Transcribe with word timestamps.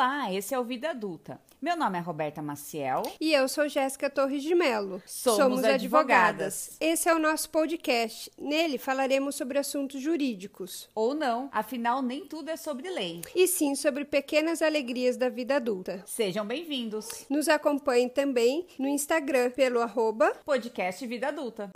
Olá, 0.00 0.32
esse 0.32 0.54
é 0.54 0.58
o 0.58 0.64
Vida 0.64 0.88
Adulta. 0.92 1.38
Meu 1.60 1.76
nome 1.76 1.98
é 1.98 2.00
Roberta 2.00 2.40
Maciel. 2.40 3.02
E 3.20 3.34
eu 3.34 3.46
sou 3.46 3.68
Jéssica 3.68 4.08
Torres 4.08 4.42
de 4.42 4.54
Melo. 4.54 5.02
Somos, 5.04 5.38
Somos 5.38 5.64
advogadas. 5.64 6.74
Esse 6.80 7.10
é 7.10 7.14
o 7.14 7.18
nosso 7.18 7.50
podcast. 7.50 8.32
Nele 8.40 8.78
falaremos 8.78 9.34
sobre 9.34 9.58
assuntos 9.58 10.00
jurídicos. 10.00 10.88
Ou 10.94 11.12
não, 11.12 11.50
afinal, 11.52 12.00
nem 12.00 12.24
tudo 12.24 12.48
é 12.48 12.56
sobre 12.56 12.88
lei. 12.88 13.20
E 13.36 13.46
sim 13.46 13.74
sobre 13.74 14.06
pequenas 14.06 14.62
alegrias 14.62 15.18
da 15.18 15.28
vida 15.28 15.56
adulta. 15.56 16.02
Sejam 16.06 16.46
bem-vindos. 16.46 17.26
Nos 17.28 17.46
acompanhem 17.46 18.08
também 18.08 18.66
no 18.78 18.88
Instagram 18.88 19.50
pelo 19.50 19.82
arroba 19.82 20.32
podcast 20.46 21.06
Vida 21.06 21.28
Adulta. 21.28 21.70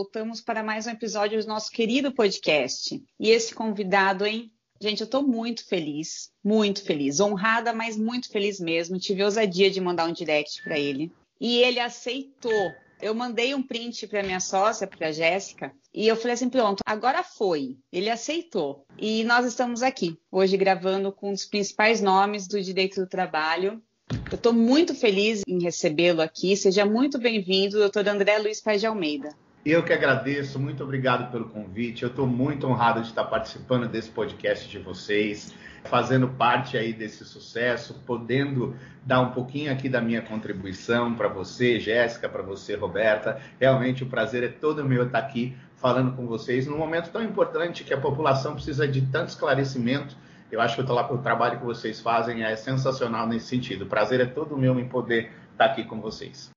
Voltamos 0.00 0.40
para 0.40 0.62
mais 0.62 0.86
um 0.86 0.90
episódio 0.92 1.38
do 1.42 1.46
nosso 1.46 1.70
querido 1.70 2.10
podcast. 2.10 3.04
E 3.20 3.28
esse 3.28 3.54
convidado, 3.54 4.24
hein? 4.24 4.50
Gente, 4.80 5.02
eu 5.02 5.04
estou 5.04 5.22
muito 5.22 5.68
feliz, 5.68 6.30
muito 6.42 6.82
feliz, 6.82 7.20
honrada, 7.20 7.74
mas 7.74 7.98
muito 7.98 8.30
feliz 8.30 8.58
mesmo. 8.58 8.98
Tive 8.98 9.22
ousadia 9.22 9.70
de 9.70 9.78
mandar 9.78 10.08
um 10.08 10.12
direct 10.14 10.62
para 10.62 10.78
ele 10.78 11.12
e 11.38 11.58
ele 11.58 11.78
aceitou. 11.78 12.72
Eu 12.98 13.14
mandei 13.14 13.54
um 13.54 13.62
print 13.62 14.06
para 14.06 14.22
minha 14.22 14.40
sócia, 14.40 14.86
para 14.86 15.08
a 15.08 15.12
Jéssica, 15.12 15.70
e 15.92 16.08
eu 16.08 16.16
falei 16.16 16.32
assim: 16.32 16.48
pronto, 16.48 16.82
agora 16.86 17.22
foi. 17.22 17.76
Ele 17.92 18.08
aceitou. 18.08 18.86
E 18.96 19.22
nós 19.24 19.44
estamos 19.44 19.82
aqui, 19.82 20.18
hoje, 20.32 20.56
gravando 20.56 21.12
com 21.12 21.28
um 21.28 21.34
dos 21.34 21.44
principais 21.44 22.00
nomes 22.00 22.48
do 22.48 22.58
direito 22.62 23.02
do 23.02 23.06
trabalho. 23.06 23.82
Eu 24.30 24.36
estou 24.36 24.54
muito 24.54 24.94
feliz 24.94 25.42
em 25.46 25.62
recebê-lo 25.62 26.22
aqui. 26.22 26.56
Seja 26.56 26.86
muito 26.86 27.18
bem-vindo, 27.18 27.78
doutor 27.78 28.08
André 28.08 28.38
Luiz 28.38 28.62
Paz 28.62 28.80
de 28.80 28.86
Almeida. 28.86 29.36
Eu 29.64 29.82
que 29.82 29.92
agradeço, 29.92 30.58
muito 30.58 30.82
obrigado 30.82 31.30
pelo 31.30 31.44
convite. 31.50 32.02
Eu 32.02 32.08
estou 32.08 32.26
muito 32.26 32.66
honrado 32.66 33.02
de 33.02 33.08
estar 33.08 33.24
participando 33.24 33.86
desse 33.86 34.08
podcast 34.08 34.66
de 34.66 34.78
vocês, 34.78 35.54
fazendo 35.84 36.28
parte 36.28 36.78
aí 36.78 36.94
desse 36.94 37.26
sucesso, 37.26 38.00
podendo 38.06 38.74
dar 39.04 39.20
um 39.20 39.32
pouquinho 39.32 39.70
aqui 39.70 39.86
da 39.86 40.00
minha 40.00 40.22
contribuição 40.22 41.14
para 41.14 41.28
você, 41.28 41.78
Jéssica, 41.78 42.26
para 42.26 42.42
você, 42.42 42.74
Roberta. 42.74 43.38
Realmente 43.60 44.02
o 44.02 44.06
prazer 44.06 44.42
é 44.42 44.48
todo 44.48 44.82
meu 44.82 45.04
estar 45.04 45.18
aqui 45.18 45.54
falando 45.76 46.16
com 46.16 46.26
vocês 46.26 46.66
num 46.66 46.78
momento 46.78 47.10
tão 47.10 47.22
importante 47.22 47.84
que 47.84 47.92
a 47.92 48.00
população 48.00 48.54
precisa 48.54 48.88
de 48.88 49.02
tanto 49.02 49.28
esclarecimento. 49.28 50.16
Eu 50.50 50.62
acho 50.62 50.74
que 50.74 50.82
o, 50.82 51.18
trabalho 51.18 51.58
que 51.58 51.66
vocês 51.66 52.00
fazem 52.00 52.44
é 52.44 52.56
sensacional 52.56 53.26
nesse 53.26 53.48
sentido. 53.48 53.82
O 53.82 53.88
prazer 53.88 54.20
é 54.20 54.26
todo 54.26 54.56
meu 54.56 54.80
em 54.80 54.88
poder 54.88 55.30
estar 55.52 55.66
aqui 55.66 55.84
com 55.84 56.00
vocês. 56.00 56.50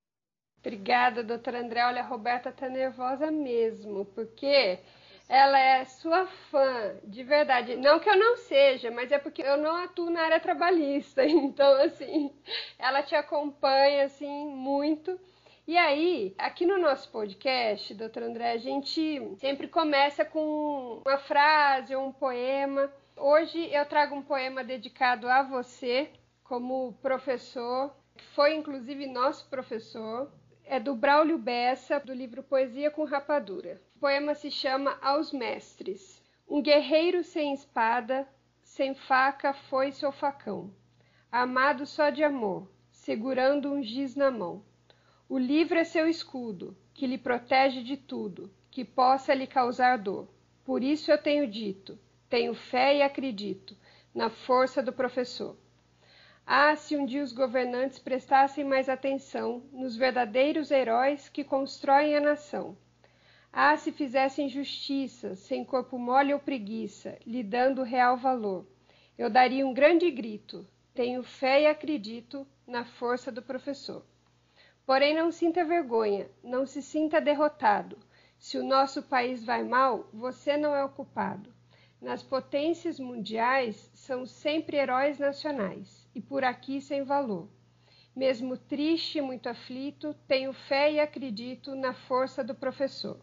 Obrigada, 0.64 1.22
doutora 1.22 1.60
André. 1.60 1.84
Olha, 1.84 2.00
a 2.00 2.06
Roberta 2.06 2.50
tá 2.50 2.70
nervosa 2.70 3.30
mesmo, 3.30 4.06
porque 4.06 4.78
ela 5.28 5.58
é 5.58 5.84
sua 5.84 6.26
fã, 6.26 6.96
de 7.04 7.22
verdade. 7.22 7.76
Não 7.76 8.00
que 8.00 8.08
eu 8.08 8.16
não 8.16 8.38
seja, 8.38 8.90
mas 8.90 9.12
é 9.12 9.18
porque 9.18 9.42
eu 9.42 9.58
não 9.58 9.76
atuo 9.76 10.08
na 10.08 10.22
área 10.22 10.40
trabalhista. 10.40 11.22
Então, 11.28 11.70
assim, 11.82 12.34
ela 12.78 13.02
te 13.02 13.14
acompanha, 13.14 14.04
assim, 14.06 14.46
muito. 14.46 15.20
E 15.68 15.76
aí, 15.76 16.34
aqui 16.38 16.64
no 16.64 16.78
nosso 16.78 17.10
podcast, 17.10 17.92
doutora 17.92 18.24
André, 18.24 18.52
a 18.52 18.56
gente 18.56 19.20
sempre 19.40 19.68
começa 19.68 20.24
com 20.24 21.02
uma 21.04 21.18
frase 21.18 21.94
ou 21.94 22.06
um 22.06 22.12
poema. 22.12 22.90
Hoje 23.18 23.68
eu 23.70 23.84
trago 23.84 24.14
um 24.14 24.22
poema 24.22 24.64
dedicado 24.64 25.28
a 25.28 25.42
você, 25.42 26.10
como 26.42 26.94
professor, 27.02 27.94
que 28.16 28.24
foi 28.28 28.54
inclusive 28.54 29.06
nosso 29.06 29.48
professor, 29.50 30.30
é 30.66 30.80
do 30.80 30.94
Braulio 30.94 31.38
Bessa, 31.38 32.00
do 32.00 32.12
livro 32.12 32.42
Poesia 32.42 32.90
com 32.90 33.04
Rapadura. 33.04 33.80
O 33.96 34.00
poema 34.00 34.34
se 34.34 34.50
chama 34.50 34.98
Aos 35.00 35.32
Mestres. 35.32 36.22
Um 36.48 36.62
guerreiro 36.62 37.22
sem 37.22 37.52
espada, 37.52 38.26
sem 38.62 38.94
faca, 38.94 39.52
foi 39.52 39.92
seu 39.92 40.10
facão. 40.10 40.72
Amado 41.30 41.86
só 41.86 42.10
de 42.10 42.24
amor, 42.24 42.70
segurando 42.90 43.72
um 43.72 43.82
giz 43.82 44.16
na 44.16 44.30
mão. 44.30 44.64
O 45.28 45.38
livro 45.38 45.78
é 45.78 45.84
seu 45.84 46.08
escudo, 46.08 46.76
que 46.92 47.06
lhe 47.06 47.18
protege 47.18 47.82
de 47.82 47.96
tudo, 47.96 48.50
que 48.70 48.84
possa 48.84 49.34
lhe 49.34 49.46
causar 49.46 49.98
dor. 49.98 50.28
Por 50.64 50.82
isso 50.82 51.10
eu 51.10 51.18
tenho 51.18 51.46
dito, 51.46 51.98
tenho 52.28 52.54
fé 52.54 52.96
e 52.96 53.02
acredito 53.02 53.76
na 54.14 54.30
força 54.30 54.82
do 54.82 54.92
professor. 54.92 55.56
Ah, 56.46 56.76
se 56.76 56.94
um 56.94 57.06
dia 57.06 57.22
os 57.22 57.32
governantes 57.32 57.98
prestassem 57.98 58.64
mais 58.64 58.86
atenção 58.86 59.62
nos 59.72 59.96
verdadeiros 59.96 60.70
heróis 60.70 61.26
que 61.26 61.42
constroem 61.42 62.14
a 62.14 62.20
nação. 62.20 62.76
Ah, 63.50 63.74
se 63.78 63.90
fizessem 63.90 64.50
justiça, 64.50 65.34
sem 65.36 65.64
corpo 65.64 65.98
mole 65.98 66.34
ou 66.34 66.38
preguiça, 66.38 67.18
lhe 67.26 67.42
dando 67.42 67.82
real 67.82 68.18
valor. 68.18 68.66
Eu 69.16 69.30
daria 69.30 69.66
um 69.66 69.72
grande 69.72 70.10
grito. 70.10 70.68
Tenho 70.92 71.22
fé 71.22 71.62
e 71.62 71.66
acredito 71.66 72.46
na 72.66 72.84
força 72.84 73.32
do 73.32 73.40
professor. 73.40 74.04
Porém, 74.84 75.14
não 75.14 75.32
sinta 75.32 75.64
vergonha, 75.64 76.28
não 76.42 76.66
se 76.66 76.82
sinta 76.82 77.22
derrotado. 77.22 77.96
Se 78.38 78.58
o 78.58 78.64
nosso 78.64 79.02
país 79.02 79.42
vai 79.42 79.64
mal, 79.64 80.10
você 80.12 80.58
não 80.58 80.74
é 80.74 80.84
o 80.84 80.90
culpado. 80.90 81.54
Nas 82.02 82.22
potências 82.22 83.00
mundiais, 83.00 83.90
são 83.94 84.26
sempre 84.26 84.76
heróis 84.76 85.18
nacionais 85.18 86.03
e 86.14 86.20
por 86.20 86.44
aqui 86.44 86.80
sem 86.80 87.02
valor. 87.02 87.48
Mesmo 88.14 88.56
triste 88.56 89.18
e 89.18 89.22
muito 89.22 89.48
aflito, 89.48 90.14
tenho 90.28 90.52
fé 90.52 90.92
e 90.92 91.00
acredito 91.00 91.74
na 91.74 91.92
força 91.92 92.44
do 92.44 92.54
professor. 92.54 93.18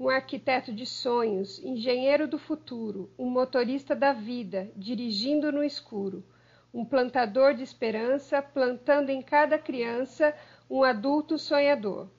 Um 0.00 0.08
arquiteto 0.08 0.72
de 0.72 0.86
sonhos, 0.86 1.58
engenheiro 1.62 2.26
do 2.26 2.38
futuro, 2.38 3.10
um 3.18 3.28
motorista 3.28 3.94
da 3.94 4.12
vida, 4.12 4.70
dirigindo 4.74 5.52
no 5.52 5.62
escuro, 5.62 6.24
um 6.72 6.84
plantador 6.84 7.54
de 7.54 7.62
esperança, 7.62 8.40
plantando 8.40 9.10
em 9.10 9.20
cada 9.20 9.58
criança 9.58 10.34
um 10.68 10.82
adulto 10.82 11.38
sonhador. 11.38 12.10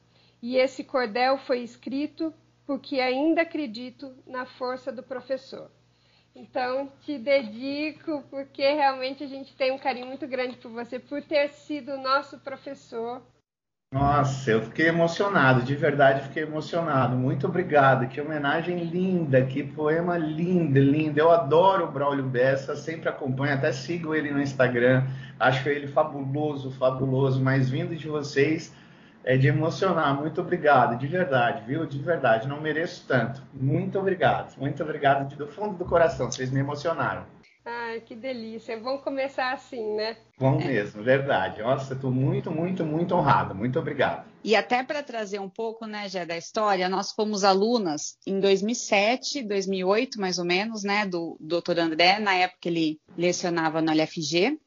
E 0.41 0.55
esse 0.55 0.83
cordel 0.83 1.37
foi 1.37 1.59
escrito 1.59 2.33
porque 2.65 2.99
ainda 2.99 3.41
acredito 3.41 4.15
na 4.25 4.45
força 4.45 4.91
do 4.91 5.01
professor. 5.01 5.71
Então, 6.39 6.91
te 7.03 7.17
dedico 7.17 8.23
porque 8.29 8.61
realmente 8.61 9.23
a 9.23 9.27
gente 9.27 9.55
tem 9.55 9.71
um 9.71 9.79
carinho 9.79 10.05
muito 10.05 10.27
grande 10.27 10.55
por 10.57 10.69
você, 10.71 10.99
por 10.99 11.19
ter 11.23 11.49
sido 11.49 11.97
nosso 11.97 12.37
professor. 12.37 13.23
Nossa, 13.91 14.51
eu 14.51 14.61
fiquei 14.61 14.87
emocionado, 14.87 15.63
de 15.63 15.75
verdade 15.75 16.27
fiquei 16.27 16.43
emocionado. 16.43 17.15
Muito 17.15 17.47
obrigado, 17.47 18.07
que 18.07 18.21
homenagem 18.21 18.83
linda, 18.83 19.43
que 19.45 19.63
poema 19.63 20.15
lindo, 20.15 20.77
lindo. 20.77 21.19
Eu 21.19 21.31
adoro 21.31 21.85
o 21.85 21.91
Braulio 21.91 22.25
Bessa, 22.25 22.75
sempre 22.75 23.09
acompanho, 23.09 23.55
até 23.55 23.71
sigo 23.71 24.13
ele 24.13 24.29
no 24.29 24.41
Instagram. 24.41 25.07
Acho 25.39 25.67
ele 25.69 25.87
fabuloso, 25.87 26.69
fabuloso, 26.69 27.41
mas 27.41 27.67
vindo 27.67 27.95
de 27.95 28.07
vocês, 28.07 28.75
é 29.27 29.35
de 29.35 29.47
emocionar. 29.47 30.15
Muito 30.15 30.39
obrigado, 30.39 30.97
de 30.97 31.05
verdade, 31.05 31.61
viu? 31.67 31.85
De 31.85 31.99
verdade, 31.99 32.47
não 32.47 32.61
mereço 32.61 33.03
tanto. 33.05 33.43
Muito 33.53 33.99
obrigado, 33.99 34.57
muito 34.57 34.81
obrigado 34.81 35.35
do 35.35 35.45
fundo 35.45 35.77
do 35.77 35.83
coração. 35.83 36.31
Vocês 36.31 36.49
me 36.49 36.61
emocionaram. 36.61 37.25
Ai, 37.65 37.99
que 37.99 38.15
delícia. 38.15 38.79
Vamos 38.79 39.03
começar 39.03 39.51
assim, 39.51 39.95
né? 39.97 40.15
Vamos 40.39 40.63
mesmo, 40.63 41.03
verdade. 41.03 41.61
Nossa, 41.61 41.93
estou 41.93 42.09
muito, 42.09 42.49
muito, 42.49 42.85
muito 42.85 43.13
honrado. 43.13 43.53
Muito 43.53 43.77
obrigado. 43.77 44.25
E 44.41 44.55
até 44.55 44.81
para 44.81 45.03
trazer 45.03 45.41
um 45.41 45.49
pouco, 45.49 45.85
né, 45.85 46.07
já 46.07 46.23
da 46.23 46.37
história, 46.37 46.87
nós 46.87 47.11
fomos 47.11 47.43
alunas 47.43 48.17
em 48.25 48.39
2007, 48.39 49.43
2008, 49.43 50.21
mais 50.21 50.39
ou 50.39 50.45
menos, 50.45 50.83
né, 50.83 51.05
do 51.05 51.35
doutor 51.41 51.77
André, 51.77 52.19
na 52.19 52.33
época 52.33 52.69
ele 52.69 53.01
lecionava 53.17 53.81
no 53.81 53.91
LFG. 53.91 54.57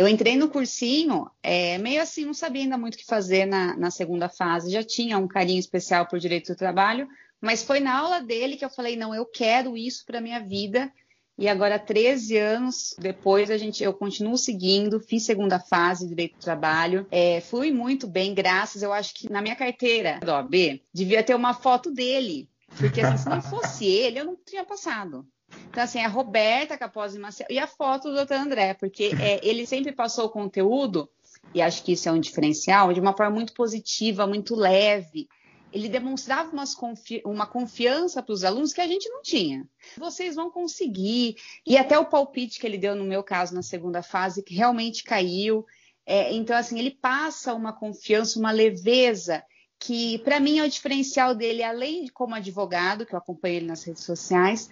Eu 0.00 0.08
entrei 0.08 0.34
no 0.34 0.48
cursinho, 0.48 1.30
é, 1.42 1.76
meio 1.76 2.00
assim, 2.00 2.24
não 2.24 2.32
sabia 2.32 2.62
ainda 2.62 2.78
muito 2.78 2.94
o 2.94 2.96
que 2.96 3.04
fazer 3.04 3.44
na, 3.44 3.76
na 3.76 3.90
segunda 3.90 4.30
fase. 4.30 4.72
Já 4.72 4.82
tinha 4.82 5.18
um 5.18 5.28
carinho 5.28 5.60
especial 5.60 6.06
por 6.06 6.18
direito 6.18 6.54
do 6.54 6.56
trabalho, 6.56 7.06
mas 7.38 7.62
foi 7.62 7.80
na 7.80 7.98
aula 7.98 8.18
dele 8.18 8.56
que 8.56 8.64
eu 8.64 8.70
falei: 8.70 8.96
não, 8.96 9.14
eu 9.14 9.26
quero 9.26 9.76
isso 9.76 10.06
para 10.06 10.18
minha 10.18 10.40
vida. 10.40 10.90
E 11.36 11.46
agora, 11.46 11.78
13 11.78 12.34
anos 12.38 12.94
depois, 12.98 13.50
a 13.50 13.58
gente, 13.58 13.84
eu 13.84 13.92
continuo 13.92 14.38
seguindo, 14.38 15.00
fiz 15.00 15.26
segunda 15.26 15.60
fase 15.60 16.04
de 16.04 16.08
direito 16.08 16.38
do 16.38 16.44
trabalho, 16.44 17.06
é, 17.10 17.42
fui 17.42 17.70
muito 17.70 18.06
bem, 18.06 18.32
graças. 18.32 18.82
Eu 18.82 18.94
acho 18.94 19.12
que 19.12 19.30
na 19.30 19.42
minha 19.42 19.54
carteira 19.54 20.18
do 20.20 20.32
OAB 20.32 20.80
devia 20.94 21.22
ter 21.22 21.34
uma 21.34 21.52
foto 21.52 21.90
dele, 21.92 22.48
porque 22.78 23.02
assim, 23.02 23.24
se 23.24 23.28
não 23.28 23.42
fosse 23.42 23.84
ele, 23.84 24.18
eu 24.18 24.24
não 24.24 24.36
tinha 24.46 24.64
passado. 24.64 25.26
Então, 25.68 25.82
assim, 25.82 26.00
a 26.00 26.08
Roberta 26.08 26.76
Capozzi 26.76 27.18
Maciel 27.18 27.48
e 27.50 27.58
a 27.58 27.66
foto 27.66 28.10
do 28.10 28.24
Dr. 28.24 28.34
André, 28.34 28.74
porque 28.74 29.12
é, 29.20 29.40
ele 29.46 29.66
sempre 29.66 29.92
passou 29.92 30.26
o 30.26 30.30
conteúdo, 30.30 31.08
e 31.54 31.62
acho 31.62 31.82
que 31.82 31.92
isso 31.92 32.08
é 32.08 32.12
um 32.12 32.20
diferencial, 32.20 32.92
de 32.92 33.00
uma 33.00 33.16
forma 33.16 33.34
muito 33.34 33.52
positiva, 33.54 34.26
muito 34.26 34.54
leve. 34.54 35.28
ele 35.72 35.88
demonstrava 35.88 36.50
confi 36.76 37.22
uma 37.24 37.46
confiança 37.46 38.22
para 38.22 38.32
os 38.32 38.44
alunos 38.44 38.72
que 38.72 38.80
a 38.80 38.86
gente 38.86 39.08
não 39.08 39.22
tinha. 39.22 39.66
Vocês 39.96 40.34
vão 40.34 40.50
conseguir. 40.50 41.36
E 41.66 41.76
até 41.76 41.98
o 41.98 42.06
palpite 42.06 42.58
que 42.58 42.66
ele 42.66 42.78
deu, 42.78 42.94
no 42.94 43.04
meu 43.04 43.22
caso, 43.22 43.54
na 43.54 43.62
segunda 43.62 44.02
fase, 44.02 44.42
que 44.42 44.54
realmente 44.54 45.04
caiu. 45.04 45.64
É, 46.04 46.32
então, 46.32 46.56
assim, 46.56 46.78
ele 46.78 46.90
passa 46.90 47.54
uma 47.54 47.72
confiança, 47.72 48.38
uma 48.38 48.50
leveza, 48.50 49.44
que 49.78 50.18
para 50.18 50.38
mim 50.38 50.58
é 50.58 50.64
o 50.64 50.68
diferencial 50.68 51.34
dele, 51.34 51.62
além 51.62 52.04
de 52.04 52.12
como 52.12 52.34
advogado, 52.34 53.06
que 53.06 53.14
eu 53.14 53.18
acompanho 53.18 53.56
ele 53.56 53.66
nas 53.66 53.82
redes 53.82 54.04
sociais, 54.04 54.68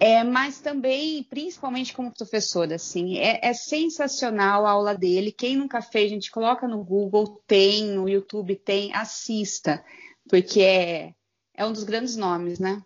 é, 0.00 0.22
mas 0.22 0.60
também, 0.60 1.24
principalmente 1.24 1.92
como 1.92 2.14
professor, 2.14 2.72
assim, 2.72 3.18
é, 3.18 3.40
é, 3.42 3.52
sensacional 3.52 4.64
a 4.64 4.70
aula 4.70 4.96
dele. 4.96 5.32
Quem 5.32 5.56
nunca 5.56 5.82
fez, 5.82 6.10
a 6.10 6.14
gente 6.14 6.30
coloca 6.30 6.68
no 6.68 6.84
Google, 6.84 7.42
tem, 7.46 7.84
no 7.84 8.08
YouTube 8.08 8.54
tem, 8.56 8.94
assista 8.94 9.82
porque 10.28 10.60
é, 10.60 11.12
é 11.56 11.64
um 11.64 11.72
dos 11.72 11.84
grandes 11.84 12.16
nomes, 12.16 12.60
né? 12.60 12.82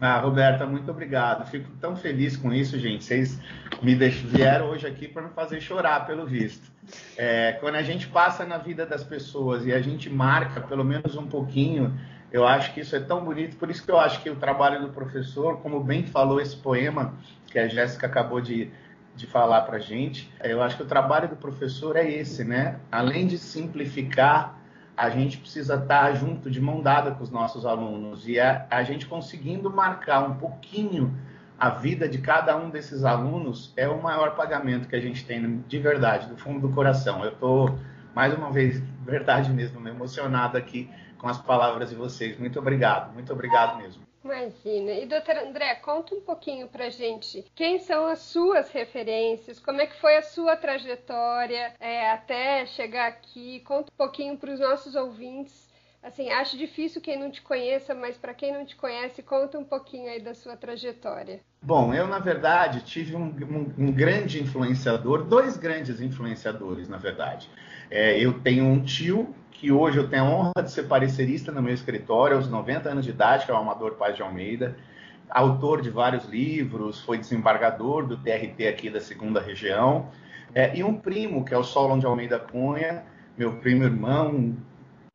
Ah, 0.00 0.20
Roberta, 0.20 0.66
muito 0.66 0.90
obrigado. 0.90 1.48
Fico 1.50 1.70
tão 1.80 1.96
feliz 1.96 2.36
com 2.36 2.52
isso, 2.52 2.78
gente. 2.78 3.04
Vocês 3.04 3.38
me 3.82 3.94
deixam, 3.94 4.28
vieram 4.28 4.66
hoje 4.66 4.86
aqui 4.86 5.08
para 5.08 5.22
me 5.22 5.30
fazer 5.30 5.60
chorar, 5.60 6.06
pelo 6.06 6.26
visto. 6.26 6.72
É, 7.16 7.52
quando 7.60 7.76
a 7.76 7.82
gente 7.82 8.08
passa 8.08 8.44
na 8.44 8.58
vida 8.58 8.84
das 8.84 9.04
pessoas 9.04 9.64
e 9.64 9.72
a 9.72 9.80
gente 9.80 10.10
marca 10.10 10.60
pelo 10.60 10.84
menos 10.84 11.16
um 11.16 11.26
pouquinho, 11.26 11.98
eu 12.34 12.44
acho 12.44 12.74
que 12.74 12.80
isso 12.80 12.96
é 12.96 12.98
tão 12.98 13.24
bonito. 13.24 13.56
Por 13.56 13.70
isso 13.70 13.84
que 13.84 13.92
eu 13.92 13.96
acho 13.96 14.20
que 14.20 14.28
o 14.28 14.34
trabalho 14.34 14.80
do 14.80 14.88
professor, 14.88 15.58
como 15.58 15.78
bem 15.78 16.04
falou 16.04 16.40
esse 16.40 16.56
poema 16.56 17.14
que 17.46 17.60
a 17.60 17.68
Jéssica 17.68 18.08
acabou 18.08 18.40
de, 18.40 18.72
de 19.14 19.24
falar 19.24 19.60
para 19.60 19.76
a 19.76 19.80
gente, 19.80 20.28
eu 20.42 20.60
acho 20.60 20.76
que 20.76 20.82
o 20.82 20.86
trabalho 20.86 21.28
do 21.28 21.36
professor 21.36 21.94
é 21.94 22.10
esse, 22.10 22.42
né? 22.42 22.80
Além 22.90 23.28
de 23.28 23.38
simplificar 23.38 24.58
a 24.96 25.10
gente 25.10 25.38
precisa 25.38 25.76
estar 25.76 26.12
junto, 26.14 26.50
de 26.50 26.60
mão 26.60 26.80
dada 26.80 27.12
com 27.12 27.22
os 27.22 27.30
nossos 27.30 27.64
alunos. 27.64 28.26
E 28.28 28.40
a, 28.40 28.66
a 28.68 28.82
gente 28.82 29.06
conseguindo 29.06 29.70
marcar 29.70 30.28
um 30.28 30.34
pouquinho 30.34 31.16
a 31.56 31.70
vida 31.70 32.08
de 32.08 32.18
cada 32.18 32.56
um 32.56 32.68
desses 32.68 33.04
alunos 33.04 33.72
é 33.76 33.88
o 33.88 34.02
maior 34.02 34.34
pagamento 34.34 34.88
que 34.88 34.96
a 34.96 35.00
gente 35.00 35.24
tem 35.24 35.62
de 35.68 35.78
verdade, 35.78 36.26
do 36.26 36.36
fundo 36.36 36.66
do 36.66 36.74
coração. 36.74 37.24
Eu 37.24 37.30
estou, 37.30 37.78
mais 38.14 38.32
uma 38.32 38.50
vez, 38.50 38.80
verdade 39.04 39.52
mesmo, 39.52 39.86
emocionado 39.86 40.56
aqui 40.56 40.88
com 41.18 41.28
as 41.28 41.38
palavras 41.38 41.90
de 41.90 41.96
vocês. 41.96 42.38
Muito 42.38 42.58
obrigado, 42.58 43.12
muito 43.12 43.32
obrigado 43.32 43.78
mesmo. 43.78 44.02
Imagina. 44.24 44.92
E, 44.92 45.04
doutora 45.04 45.46
André, 45.46 45.74
conta 45.76 46.14
um 46.14 46.20
pouquinho 46.20 46.66
pra 46.66 46.88
gente 46.88 47.44
quem 47.54 47.78
são 47.78 48.06
as 48.06 48.20
suas 48.20 48.70
referências, 48.70 49.60
como 49.60 49.82
é 49.82 49.86
que 49.86 50.00
foi 50.00 50.16
a 50.16 50.22
sua 50.22 50.56
trajetória 50.56 51.74
é, 51.78 52.10
até 52.10 52.64
chegar 52.64 53.08
aqui. 53.08 53.60
Conta 53.60 53.92
um 53.92 53.96
pouquinho 53.96 54.36
para 54.38 54.52
os 54.52 54.60
nossos 54.60 54.94
ouvintes. 54.94 55.68
Assim, 56.02 56.30
acho 56.30 56.58
difícil 56.58 57.00
quem 57.00 57.18
não 57.18 57.30
te 57.30 57.40
conheça, 57.40 57.94
mas 57.94 58.16
para 58.16 58.34
quem 58.34 58.52
não 58.52 58.64
te 58.64 58.76
conhece, 58.76 59.22
conta 59.22 59.58
um 59.58 59.64
pouquinho 59.64 60.10
aí 60.10 60.20
da 60.20 60.34
sua 60.34 60.54
trajetória. 60.54 61.40
Bom, 61.62 61.94
eu, 61.94 62.06
na 62.06 62.18
verdade, 62.18 62.82
tive 62.82 63.16
um, 63.16 63.24
um, 63.24 63.86
um 63.86 63.92
grande 63.92 64.42
influenciador, 64.42 65.24
dois 65.24 65.56
grandes 65.56 66.02
influenciadores, 66.02 66.90
na 66.90 66.98
verdade. 66.98 67.48
É, 67.90 68.18
eu 68.18 68.40
tenho 68.40 68.64
um 68.64 68.82
tio 68.82 69.34
que 69.50 69.70
hoje 69.70 69.98
eu 69.98 70.08
tenho 70.08 70.24
a 70.24 70.28
honra 70.28 70.62
de 70.62 70.70
ser 70.70 70.84
parecerista 70.84 71.52
no 71.52 71.62
meu 71.62 71.72
escritório, 71.72 72.36
aos 72.36 72.48
90 72.48 72.90
anos 72.90 73.04
de 73.04 73.10
idade, 73.10 73.46
que 73.46 73.50
é 73.50 73.54
o 73.54 73.56
Amador 73.56 73.94
Paz 73.94 74.16
de 74.16 74.22
Almeida, 74.22 74.76
autor 75.30 75.80
de 75.80 75.90
vários 75.90 76.24
livros, 76.26 77.00
foi 77.00 77.18
desembargador 77.18 78.06
do 78.06 78.16
TRT 78.16 78.66
aqui 78.68 78.90
da 78.90 79.00
segunda 79.00 79.40
região, 79.40 80.08
é, 80.54 80.76
e 80.76 80.84
um 80.84 80.94
primo, 80.94 81.44
que 81.44 81.54
é 81.54 81.58
o 81.58 81.64
Solon 81.64 81.98
de 81.98 82.06
Almeida 82.06 82.38
Cunha, 82.38 83.04
meu 83.36 83.56
primo 83.56 83.84
irmão, 83.84 84.56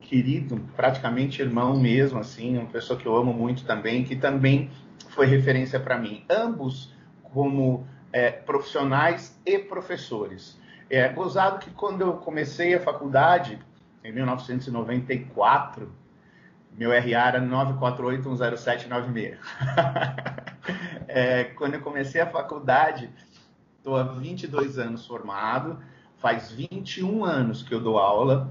querido, 0.02 0.60
praticamente 0.76 1.42
irmão 1.42 1.80
mesmo, 1.80 2.20
assim, 2.20 2.58
uma 2.58 2.68
pessoa 2.68 3.00
que 3.00 3.06
eu 3.06 3.16
amo 3.16 3.34
muito 3.34 3.66
também, 3.66 4.04
que 4.04 4.16
também 4.16 4.70
foi 5.10 5.26
referência 5.26 5.80
para 5.80 5.98
mim. 5.98 6.24
Ambos 6.30 6.94
como 7.24 7.86
é, 8.12 8.32
profissionais 8.32 9.40
e 9.46 9.60
professores. 9.60 10.60
É 10.90 11.08
gozado 11.10 11.60
que 11.60 11.70
quando 11.72 12.02
eu 12.02 12.14
comecei 12.14 12.74
a 12.74 12.80
faculdade, 12.80 13.60
em 14.04 14.12
1994, 14.12 15.92
meu 16.76 16.92
RA 16.92 17.28
era 17.28 17.42
948-10796. 17.42 19.38
é, 21.08 21.44
quando 21.44 21.76
eu 21.76 21.82
comecei 21.82 22.22
a 22.22 22.26
faculdade, 22.26 23.10
estou 23.78 23.96
há 23.98 24.04
22 24.04 24.80
anos 24.80 25.06
formado, 25.06 25.78
faz 26.18 26.52
21 26.52 27.24
anos 27.24 27.62
que 27.62 27.74
eu 27.74 27.80
dou 27.80 28.00
aula 28.00 28.50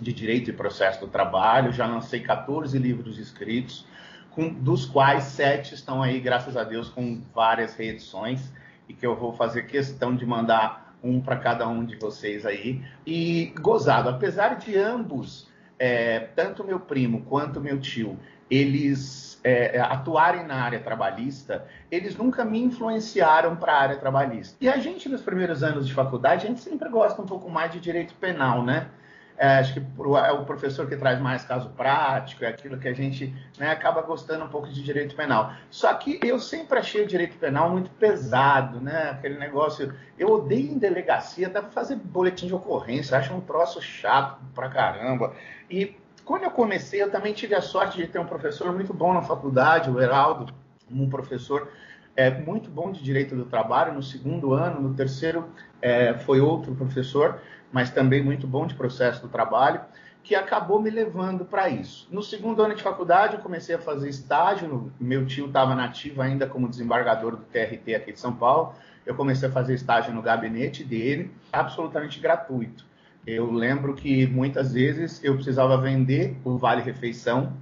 de 0.00 0.12
Direito 0.12 0.50
e 0.50 0.52
Processo 0.52 1.00
do 1.00 1.08
Trabalho, 1.08 1.72
já 1.72 1.86
lancei 1.86 2.20
14 2.20 2.78
livros 2.78 3.18
escritos, 3.18 3.86
com, 4.30 4.48
dos 4.48 4.86
quais 4.86 5.24
sete 5.24 5.74
estão 5.74 6.02
aí, 6.02 6.20
graças 6.20 6.56
a 6.56 6.64
Deus, 6.64 6.88
com 6.88 7.20
várias 7.34 7.74
reedições, 7.74 8.52
e 8.88 8.94
que 8.94 9.06
eu 9.06 9.14
vou 9.14 9.32
fazer 9.32 9.62
questão 9.64 10.14
de 10.14 10.26
mandar 10.26 10.81
um 11.02 11.20
para 11.20 11.36
cada 11.36 11.66
um 11.68 11.84
de 11.84 11.96
vocês 11.96 12.46
aí. 12.46 12.82
E 13.06 13.52
gozado, 13.60 14.08
apesar 14.08 14.56
de 14.56 14.76
ambos, 14.76 15.48
é, 15.78 16.20
tanto 16.36 16.64
meu 16.64 16.80
primo 16.80 17.22
quanto 17.22 17.60
meu 17.60 17.80
tio, 17.80 18.18
eles 18.50 19.40
é, 19.42 19.80
atuarem 19.80 20.46
na 20.46 20.56
área 20.56 20.78
trabalhista, 20.78 21.66
eles 21.90 22.16
nunca 22.16 22.44
me 22.44 22.60
influenciaram 22.60 23.56
para 23.56 23.72
a 23.72 23.80
área 23.80 23.96
trabalhista. 23.96 24.56
E 24.60 24.68
a 24.68 24.76
gente, 24.76 25.08
nos 25.08 25.22
primeiros 25.22 25.62
anos 25.62 25.86
de 25.86 25.94
faculdade, 25.94 26.46
a 26.46 26.48
gente 26.48 26.60
sempre 26.60 26.88
gosta 26.88 27.20
um 27.20 27.26
pouco 27.26 27.50
mais 27.50 27.72
de 27.72 27.80
direito 27.80 28.14
penal, 28.14 28.62
né? 28.62 28.88
É, 29.36 29.58
acho 29.58 29.74
que 29.74 29.80
é 29.80 30.32
o 30.32 30.44
professor 30.44 30.86
que 30.86 30.96
traz 30.96 31.18
mais 31.20 31.44
caso 31.44 31.70
prático, 31.70 32.44
é 32.44 32.48
aquilo 32.48 32.78
que 32.78 32.86
a 32.86 32.92
gente 32.92 33.34
né, 33.58 33.70
acaba 33.70 34.02
gostando 34.02 34.44
um 34.44 34.48
pouco 34.48 34.68
de 34.68 34.82
direito 34.82 35.16
penal. 35.16 35.52
Só 35.70 35.92
que 35.94 36.20
eu 36.22 36.38
sempre 36.38 36.78
achei 36.78 37.02
o 37.02 37.06
direito 37.06 37.36
penal 37.38 37.70
muito 37.70 37.90
pesado, 37.92 38.80
né? 38.80 39.10
Aquele 39.10 39.38
negócio. 39.38 39.94
Eu 40.18 40.30
odeio 40.30 40.72
em 40.72 40.78
delegacia, 40.78 41.48
dá 41.48 41.60
para 41.60 41.70
fazer 41.70 41.96
boletim 41.96 42.46
de 42.46 42.54
ocorrência, 42.54 43.18
acho 43.18 43.34
um 43.34 43.40
troço 43.40 43.80
chato 43.80 44.38
pra 44.54 44.68
caramba. 44.68 45.34
E 45.68 45.96
quando 46.24 46.44
eu 46.44 46.50
comecei, 46.50 47.02
eu 47.02 47.10
também 47.10 47.32
tive 47.32 47.54
a 47.54 47.60
sorte 47.60 47.96
de 47.96 48.06
ter 48.06 48.18
um 48.18 48.26
professor 48.26 48.72
muito 48.72 48.94
bom 48.94 49.12
na 49.12 49.22
faculdade, 49.22 49.90
o 49.90 50.00
Heraldo, 50.00 50.52
um 50.90 51.08
professor 51.08 51.68
é, 52.16 52.30
muito 52.30 52.70
bom 52.70 52.92
de 52.92 53.02
direito 53.02 53.34
do 53.34 53.44
trabalho. 53.44 53.94
No 53.94 54.02
segundo 54.02 54.52
ano, 54.52 54.80
no 54.80 54.94
terceiro, 54.94 55.48
é, 55.80 56.14
foi 56.14 56.40
outro 56.40 56.74
professor 56.74 57.40
mas 57.72 57.90
também 57.90 58.22
muito 58.22 58.46
bom 58.46 58.66
de 58.66 58.74
processo 58.74 59.22
do 59.22 59.28
trabalho, 59.28 59.80
que 60.22 60.36
acabou 60.36 60.80
me 60.80 60.90
levando 60.90 61.44
para 61.44 61.68
isso. 61.68 62.06
No 62.12 62.22
segundo 62.22 62.62
ano 62.62 62.76
de 62.76 62.82
faculdade, 62.82 63.34
eu 63.34 63.40
comecei 63.40 63.74
a 63.74 63.78
fazer 63.78 64.08
estágio. 64.08 64.92
Meu 65.00 65.26
tio 65.26 65.46
estava 65.46 65.74
nativo 65.74 66.22
ainda 66.22 66.46
como 66.46 66.68
desembargador 66.68 67.32
do 67.32 67.44
TRT 67.44 67.94
aqui 67.94 68.12
de 68.12 68.20
São 68.20 68.32
Paulo. 68.32 68.74
Eu 69.04 69.16
comecei 69.16 69.48
a 69.48 69.52
fazer 69.52 69.74
estágio 69.74 70.14
no 70.14 70.22
gabinete 70.22 70.84
dele, 70.84 71.32
absolutamente 71.52 72.20
gratuito. 72.20 72.84
Eu 73.26 73.50
lembro 73.50 73.94
que 73.94 74.26
muitas 74.26 74.74
vezes 74.74 75.22
eu 75.24 75.34
precisava 75.34 75.76
vender 75.78 76.36
o 76.44 76.56
vale 76.56 76.82
refeição 76.82 77.54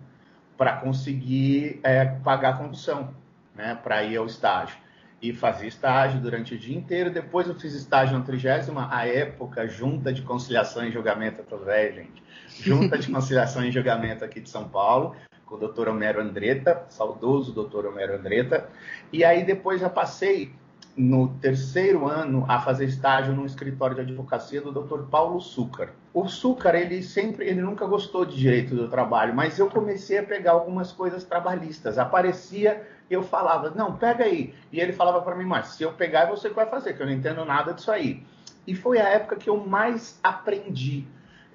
para 0.59 0.77
conseguir 0.77 1.81
é, 1.83 2.05
pagar 2.05 2.51
a 2.51 2.57
condução, 2.59 3.15
né, 3.61 3.79
para 3.81 4.03
ir 4.03 4.17
ao 4.17 4.27
estágio 4.27 4.77
e 5.23 5.35
fazia 5.35 5.69
estágio 5.69 6.19
durante 6.19 6.55
o 6.55 6.59
dia 6.59 6.77
inteiro. 6.77 7.11
Depois 7.11 7.47
eu 7.47 7.55
fiz 7.55 7.75
estágio 7.75 8.19
na 8.19 8.25
trigésima, 8.25 8.89
a 8.91 9.07
época, 9.07 9.69
Junta 9.69 10.13
de 10.13 10.23
Conciliação 10.23 10.85
e 10.87 10.91
Julgamento, 10.91 11.41
eu 11.41 11.45
tô 11.45 11.59
velho, 11.59 11.95
gente. 11.97 12.23
Junta 12.59 12.97
de 12.99 13.09
Conciliação 13.13 13.65
e 13.65 13.71
Julgamento 13.71 14.25
aqui 14.25 14.41
de 14.41 14.49
São 14.49 14.67
Paulo, 14.67 15.15
com 15.45 15.57
o 15.57 15.59
doutor 15.59 15.89
Homero 15.89 16.23
Andretta, 16.23 16.87
saudoso 16.89 17.53
doutor 17.53 17.85
Homero 17.85 18.15
Andretta. 18.15 18.69
E 19.13 19.23
aí 19.23 19.45
depois 19.45 19.81
já 19.81 19.91
passei 19.91 20.55
no 20.97 21.29
terceiro 21.41 22.07
ano 22.07 22.45
a 22.49 22.61
fazer 22.61 22.85
estágio 22.85 23.35
no 23.35 23.47
escritório 23.47 23.95
de 23.95 24.03
advocacia 24.03 24.61
do 24.61 24.73
Dr. 24.73 25.03
Paulo 25.11 25.41
Sucar. 25.41 25.91
O 26.13 26.29
Sucar, 26.29 26.75
ele 26.75 27.03
sempre, 27.03 27.47
ele 27.47 27.63
nunca 27.63 27.87
gostou 27.87 28.25
de 28.25 28.37
direito 28.37 28.75
do 28.75 28.89
trabalho, 28.89 29.35
mas 29.35 29.59
eu 29.59 29.71
comecei 29.71 30.19
a 30.19 30.23
pegar 30.23 30.53
algumas 30.53 30.93
coisas 30.93 31.25
trabalhistas. 31.25 31.99
Aparecia 31.99 32.87
eu 33.11 33.25
falava, 33.25 33.71
não, 33.71 33.97
pega 33.97 34.25
aí. 34.25 34.55
E 34.71 34.79
ele 34.79 34.93
falava 34.93 35.21
para 35.21 35.35
mim, 35.35 35.45
mas 35.45 35.67
se 35.69 35.83
eu 35.83 35.93
pegar, 35.93 36.27
você 36.27 36.49
vai 36.49 36.67
fazer, 36.67 36.95
que 36.95 37.03
eu 37.03 37.07
não 37.07 37.13
entendo 37.13 37.45
nada 37.45 37.75
disso 37.75 37.91
aí. 37.91 38.23
E 38.67 38.75
foi 38.75 39.01
a 39.01 39.09
época 39.09 39.35
que 39.35 39.51
eu 39.51 39.57
mais 39.57 40.21
aprendi. 40.23 41.05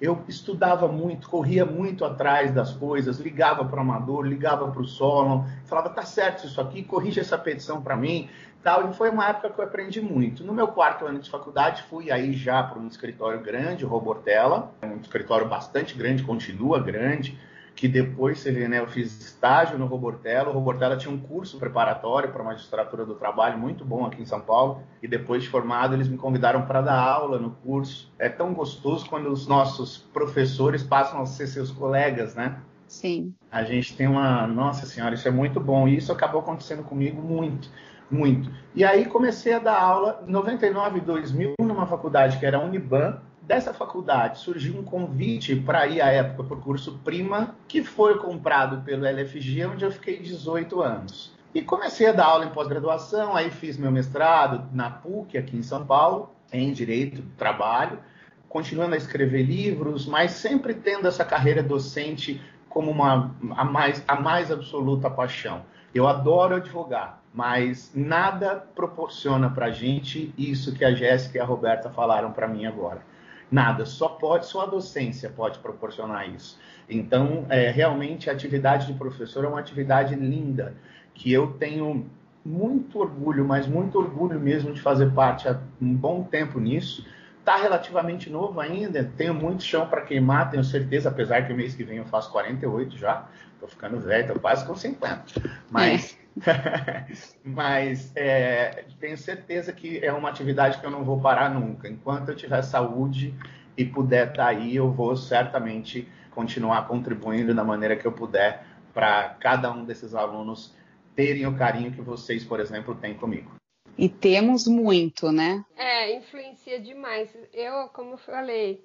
Eu 0.00 0.22
estudava 0.28 0.86
muito, 0.88 1.28
corria 1.28 1.64
muito 1.64 2.04
atrás 2.04 2.52
das 2.52 2.72
coisas, 2.72 3.18
ligava 3.18 3.64
para 3.64 3.78
o 3.78 3.80
amador, 3.80 4.26
ligava 4.26 4.70
para 4.70 4.82
o 4.82 4.86
Solon, 4.86 5.44
falava, 5.64 5.88
tá 5.88 6.02
certo 6.02 6.46
isso 6.46 6.60
aqui, 6.60 6.82
corrige 6.82 7.18
essa 7.18 7.38
petição 7.38 7.80
para 7.80 7.96
mim, 7.96 8.28
tal. 8.62 8.90
E 8.90 8.94
foi 8.94 9.08
uma 9.08 9.26
época 9.28 9.50
que 9.50 9.58
eu 9.58 9.64
aprendi 9.64 10.02
muito. 10.02 10.44
No 10.44 10.52
meu 10.52 10.68
quarto 10.68 11.06
ano 11.06 11.18
de 11.18 11.30
faculdade, 11.30 11.82
fui 11.84 12.10
aí 12.10 12.34
já 12.34 12.62
para 12.62 12.78
um 12.78 12.86
escritório 12.88 13.40
grande, 13.40 13.86
Robortella, 13.86 14.70
um 14.82 15.00
escritório 15.00 15.48
bastante 15.48 15.96
grande, 15.96 16.22
continua 16.22 16.78
grande, 16.78 17.38
que 17.76 17.86
depois 17.86 18.42
vê, 18.42 18.66
né, 18.66 18.80
eu 18.80 18.86
fiz 18.86 19.20
estágio 19.20 19.78
no 19.78 19.84
Robortella. 19.84 20.48
O 20.48 20.52
Robortella 20.54 20.96
tinha 20.96 21.12
um 21.12 21.18
curso 21.18 21.58
preparatório 21.58 22.32
para 22.32 22.40
a 22.40 22.44
magistratura 22.44 23.04
do 23.04 23.14
trabalho 23.14 23.58
muito 23.58 23.84
bom 23.84 24.06
aqui 24.06 24.22
em 24.22 24.24
São 24.24 24.40
Paulo. 24.40 24.82
E 25.02 25.06
depois 25.06 25.42
de 25.42 25.50
formado, 25.50 25.94
eles 25.94 26.08
me 26.08 26.16
convidaram 26.16 26.62
para 26.62 26.80
dar 26.80 26.98
aula 26.98 27.38
no 27.38 27.50
curso. 27.50 28.10
É 28.18 28.30
tão 28.30 28.54
gostoso 28.54 29.06
quando 29.06 29.30
os 29.30 29.46
nossos 29.46 29.98
professores 29.98 30.82
passam 30.82 31.20
a 31.20 31.26
ser 31.26 31.46
seus 31.48 31.70
colegas, 31.70 32.34
né? 32.34 32.58
Sim. 32.88 33.34
A 33.52 33.62
gente 33.62 33.94
tem 33.94 34.06
uma. 34.06 34.46
Nossa 34.46 34.86
Senhora, 34.86 35.14
isso 35.14 35.28
é 35.28 35.30
muito 35.30 35.60
bom. 35.60 35.86
E 35.86 35.98
isso 35.98 36.10
acabou 36.10 36.40
acontecendo 36.40 36.82
comigo 36.82 37.20
muito, 37.20 37.68
muito. 38.10 38.50
E 38.74 38.84
aí 38.84 39.04
comecei 39.04 39.52
a 39.52 39.58
dar 39.58 39.78
aula 39.78 40.24
em 40.26 40.30
99, 40.30 41.00
2000, 41.00 41.52
numa 41.60 41.86
faculdade 41.86 42.38
que 42.38 42.46
era 42.46 42.56
a 42.56 42.64
Uniban. 42.64 43.20
Dessa 43.46 43.72
faculdade 43.72 44.40
surgiu 44.40 44.76
um 44.76 44.82
convite 44.82 45.54
para 45.54 45.86
ir 45.86 46.00
à 46.00 46.10
época 46.10 46.42
para 46.42 46.56
o 46.56 46.60
curso 46.60 46.98
Prima, 47.04 47.54
que 47.68 47.84
foi 47.84 48.18
comprado 48.18 48.82
pelo 48.82 49.06
LFG, 49.06 49.66
onde 49.66 49.84
eu 49.84 49.92
fiquei 49.92 50.18
18 50.18 50.82
anos. 50.82 51.32
E 51.54 51.62
comecei 51.62 52.08
a 52.08 52.12
dar 52.12 52.24
aula 52.24 52.44
em 52.44 52.50
pós-graduação, 52.50 53.36
aí 53.36 53.48
fiz 53.48 53.78
meu 53.78 53.92
mestrado 53.92 54.68
na 54.74 54.90
PUC, 54.90 55.38
aqui 55.38 55.56
em 55.56 55.62
São 55.62 55.86
Paulo, 55.86 56.32
em 56.52 56.72
Direito 56.72 57.22
do 57.22 57.30
Trabalho, 57.36 58.00
continuando 58.48 58.94
a 58.96 58.98
escrever 58.98 59.44
livros, 59.44 60.06
mas 60.06 60.32
sempre 60.32 60.74
tendo 60.74 61.06
essa 61.06 61.24
carreira 61.24 61.62
docente 61.62 62.42
como 62.68 62.90
uma, 62.90 63.32
a, 63.56 63.64
mais, 63.64 64.02
a 64.08 64.20
mais 64.20 64.50
absoluta 64.50 65.08
paixão. 65.08 65.62
Eu 65.94 66.08
adoro 66.08 66.56
advogar, 66.56 67.22
mas 67.32 67.92
nada 67.94 68.56
proporciona 68.74 69.48
para 69.48 69.66
a 69.66 69.70
gente 69.70 70.34
isso 70.36 70.74
que 70.74 70.84
a 70.84 70.92
Jéssica 70.92 71.38
e 71.38 71.40
a 71.40 71.44
Roberta 71.44 71.88
falaram 71.90 72.32
para 72.32 72.48
mim 72.48 72.66
agora. 72.66 73.14
Nada, 73.50 73.86
só 73.86 74.08
pode, 74.08 74.46
só 74.46 74.62
a 74.62 74.66
docência 74.66 75.30
pode 75.30 75.58
proporcionar 75.60 76.28
isso. 76.28 76.58
Então, 76.88 77.46
é, 77.48 77.70
realmente, 77.70 78.28
a 78.28 78.32
atividade 78.32 78.86
de 78.86 78.94
professor 78.94 79.44
é 79.44 79.48
uma 79.48 79.60
atividade 79.60 80.14
linda, 80.14 80.74
que 81.14 81.32
eu 81.32 81.52
tenho 81.52 82.06
muito 82.44 82.98
orgulho, 82.98 83.44
mas 83.44 83.66
muito 83.66 83.98
orgulho 83.98 84.38
mesmo 84.38 84.72
de 84.72 84.80
fazer 84.80 85.12
parte 85.12 85.48
há 85.48 85.58
um 85.80 85.94
bom 85.94 86.22
tempo 86.22 86.60
nisso 86.60 87.04
está 87.46 87.56
relativamente 87.56 88.28
novo 88.28 88.58
ainda, 88.58 89.04
tenho 89.16 89.32
muito 89.32 89.62
chão 89.62 89.86
para 89.86 90.02
queimar, 90.02 90.50
tenho 90.50 90.64
certeza, 90.64 91.10
apesar 91.10 91.46
que 91.46 91.52
o 91.52 91.56
mês 91.56 91.76
que 91.76 91.84
vem 91.84 91.98
eu 91.98 92.04
faço 92.04 92.32
48 92.32 92.98
já, 92.98 93.28
estou 93.54 93.68
ficando 93.68 94.00
velho, 94.00 94.22
estou 94.22 94.40
quase 94.40 94.66
com 94.66 94.74
50. 94.74 95.22
Mas, 95.70 96.18
é. 96.20 96.25
mas 97.44 98.12
é, 98.14 98.84
tenho 99.00 99.16
certeza 99.16 99.72
que 99.72 100.04
é 100.04 100.12
uma 100.12 100.28
atividade 100.28 100.78
que 100.78 100.86
eu 100.86 100.90
não 100.90 101.04
vou 101.04 101.20
parar 101.20 101.48
nunca. 101.48 101.88
Enquanto 101.88 102.28
eu 102.28 102.36
tiver 102.36 102.62
saúde 102.62 103.34
e 103.76 103.84
puder 103.84 104.28
estar 104.28 104.44
tá 104.44 104.48
aí, 104.50 104.76
eu 104.76 104.90
vou 104.90 105.16
certamente 105.16 106.08
continuar 106.30 106.86
contribuindo 106.86 107.54
da 107.54 107.64
maneira 107.64 107.96
que 107.96 108.06
eu 108.06 108.12
puder 108.12 108.64
para 108.92 109.30
cada 109.40 109.72
um 109.72 109.84
desses 109.84 110.14
alunos 110.14 110.74
terem 111.14 111.46
o 111.46 111.56
carinho 111.56 111.92
que 111.92 112.02
vocês, 112.02 112.44
por 112.44 112.60
exemplo, 112.60 112.94
têm 112.94 113.14
comigo. 113.14 113.50
E 113.96 114.08
temos 114.08 114.66
muito, 114.66 115.32
né? 115.32 115.64
É, 115.74 116.14
influencia 116.14 116.78
demais. 116.78 117.34
Eu, 117.54 117.88
como 117.88 118.12
eu 118.12 118.18
falei, 118.18 118.84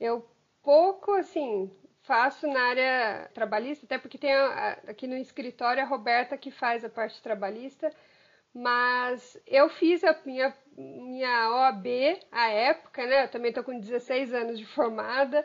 eu 0.00 0.26
pouco, 0.62 1.12
assim, 1.12 1.70
faço 2.02 2.46
na 2.46 2.60
área 2.60 3.30
trabalhista, 3.34 3.86
até 3.86 3.98
porque 3.98 4.18
tem 4.18 4.32
a, 4.32 4.78
aqui 4.88 5.06
no 5.06 5.16
escritório 5.16 5.82
a 5.82 5.86
Roberta 5.86 6.36
que 6.36 6.50
faz 6.50 6.84
a 6.84 6.88
parte 6.88 7.22
trabalhista, 7.22 7.92
mas 8.54 9.40
eu 9.46 9.68
fiz 9.68 10.02
a 10.04 10.16
minha, 10.24 10.54
minha 10.76 11.50
OAB 11.50 11.86
à 12.32 12.48
época, 12.48 13.06
né? 13.06 13.24
Eu 13.24 13.28
também 13.28 13.50
estou 13.50 13.64
com 13.64 13.78
16 13.78 14.34
anos 14.34 14.58
de 14.58 14.66
formada, 14.66 15.44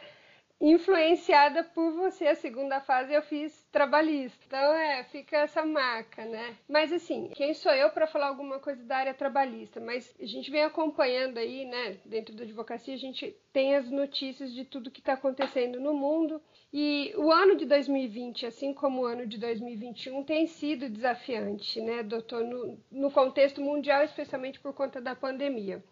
influenciada 0.60 1.64
por 1.64 1.92
você. 1.94 2.28
A 2.28 2.36
segunda 2.36 2.80
fase 2.82 3.14
eu 3.14 3.22
fiz 3.22 3.66
trabalhista. 3.72 4.38
Então, 4.48 4.74
é, 4.74 5.04
fica 5.06 5.38
essa 5.38 5.66
marca, 5.66 6.26
né? 6.26 6.56
Mas 6.68 6.92
assim, 6.92 7.30
quem 7.36 7.54
sou 7.54 7.72
eu 7.72 7.90
para 7.90 8.08
falar 8.08 8.28
alguma 8.28 8.60
coisa 8.60 8.84
da 8.84 8.98
área 8.98 9.14
trabalhista? 9.14 9.80
Mas 9.80 10.14
a 10.20 10.26
gente 10.26 10.50
vem 10.50 10.64
acompanhando 10.64 11.38
aí, 11.38 11.66
né, 11.66 11.98
dentro 12.06 12.34
da 12.34 12.44
advocacia, 12.44 12.94
a 12.94 12.98
gente 12.98 13.36
tem 13.52 13.76
as 13.76 13.90
notícias 13.90 14.54
de 14.54 14.66
tudo 14.66 14.92
que 14.92 15.00
está 15.00 15.14
acontecendo 15.14 15.80
no 15.80 15.94
mundo. 15.94 16.42
E 16.74 17.14
o 17.18 17.32
ano 17.32 17.56
de 17.56 17.66
2020, 17.66 18.46
assim 18.46 18.74
como 18.74 19.02
o 19.02 19.06
ano 19.06 19.26
de 19.26 19.38
2021, 19.38 20.24
tem 20.24 20.48
sido 20.48 20.90
desafiante, 20.90 21.80
né, 21.82 22.04
doutor, 22.04 22.44
no, 22.44 22.78
no 22.92 23.12
contexto 23.12 23.62
mundial, 23.62 24.04
especialmente 24.04 24.60
por 24.60 24.74
conta 24.74 25.00
da 25.00 25.16
pandemia. 25.16 25.84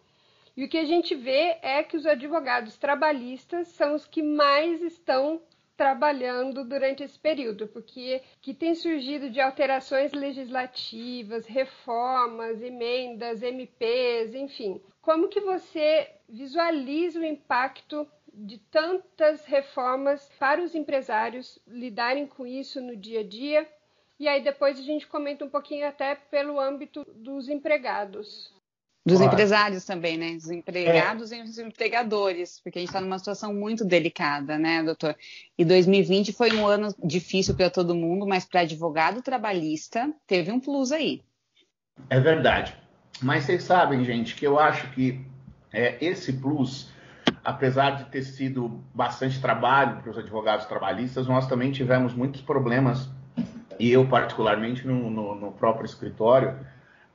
E 0.56 0.64
o 0.64 0.70
que 0.70 0.78
a 0.78 0.86
gente 0.86 1.16
vê 1.16 1.58
é 1.62 1.82
que 1.82 1.98
os 1.98 2.06
advogados 2.06 2.78
trabalhistas 2.78 3.70
são 3.70 3.96
os 3.96 4.06
que 4.06 4.22
mais 4.22 4.82
estão 4.82 5.42
trabalhando 5.76 6.64
durante 6.64 7.04
esse 7.04 7.18
período, 7.18 7.68
porque 7.68 8.22
que 8.40 8.54
tem 8.54 8.76
surgido 8.76 9.32
de 9.32 9.42
alterações 9.42 10.14
legislativas, 10.14 11.48
reformas, 11.48 12.62
emendas, 12.62 13.42
MPs, 13.42 14.36
enfim. 14.36 14.80
Como 15.02 15.28
que 15.28 15.42
você 15.42 16.10
visualiza 16.30 17.20
o 17.20 17.26
impacto 17.26 18.08
de 18.32 18.60
tantas 18.60 19.46
reformas 19.46 20.30
para 20.38 20.62
os 20.62 20.76
empresários 20.76 21.60
lidarem 21.68 22.28
com 22.28 22.46
isso 22.46 22.80
no 22.80 22.96
dia 22.96 23.22
a 23.22 23.28
dia? 23.28 23.68
E 24.20 24.28
aí 24.28 24.44
depois 24.44 24.78
a 24.78 24.84
gente 24.84 25.08
comenta 25.08 25.44
um 25.44 25.50
pouquinho 25.50 25.88
até 25.88 26.14
pelo 26.14 26.60
âmbito 26.60 27.04
dos 27.16 27.50
empregados. 27.50 28.53
Dos 29.06 29.18
claro. 29.18 29.34
empresários 29.34 29.84
também, 29.84 30.18
né? 30.18 30.34
Dos 30.34 30.50
empregados 30.50 31.32
é. 31.34 31.38
e 31.38 31.42
os 31.42 31.58
empregadores, 31.58 32.62
porque 32.64 32.80
a 32.80 32.82
gente 32.82 32.90
está 32.90 33.02
numa 33.02 33.20
situação 33.20 33.54
muito 33.54 33.84
delicada, 33.84 34.58
né, 34.58 34.82
doutor? 34.82 35.16
E 35.58 35.66
2020 35.66 36.32
foi 36.32 36.56
um 36.56 36.66
ano 36.66 36.96
difícil 37.04 37.54
para 37.54 37.70
todo 37.70 37.94
mundo, 37.94 38.26
mas 38.26 38.46
para 38.46 38.62
advogado 38.62 39.22
trabalhista 39.22 40.10
teve 40.26 40.52
um 40.52 40.60
plus 40.60 40.94
aí. 40.94 41.22
É 42.10 42.18
verdade. 42.18 42.74
Mas 43.22 43.44
vocês 43.44 43.64
sabem, 43.64 44.06
gente, 44.06 44.36
que 44.36 44.48
eu 44.48 44.58
acho 44.58 44.90
que 44.92 45.26
é, 45.74 45.98
esse 46.00 46.32
plus, 46.32 46.90
apesar 47.44 47.92
de 47.98 48.06
ter 48.06 48.24
sido 48.24 48.82
bastante 48.94 49.42
trabalho 49.42 50.02
para 50.02 50.12
os 50.12 50.18
advogados 50.18 50.66
trabalhistas, 50.66 51.28
nós 51.28 51.46
também 51.46 51.72
tivemos 51.72 52.14
muitos 52.14 52.42
problemas, 52.42 53.10
e 53.78 53.92
eu 53.92 54.08
particularmente 54.08 54.88
no, 54.88 55.10
no, 55.10 55.36
no 55.36 55.52
próprio 55.52 55.86
escritório, 55.86 56.58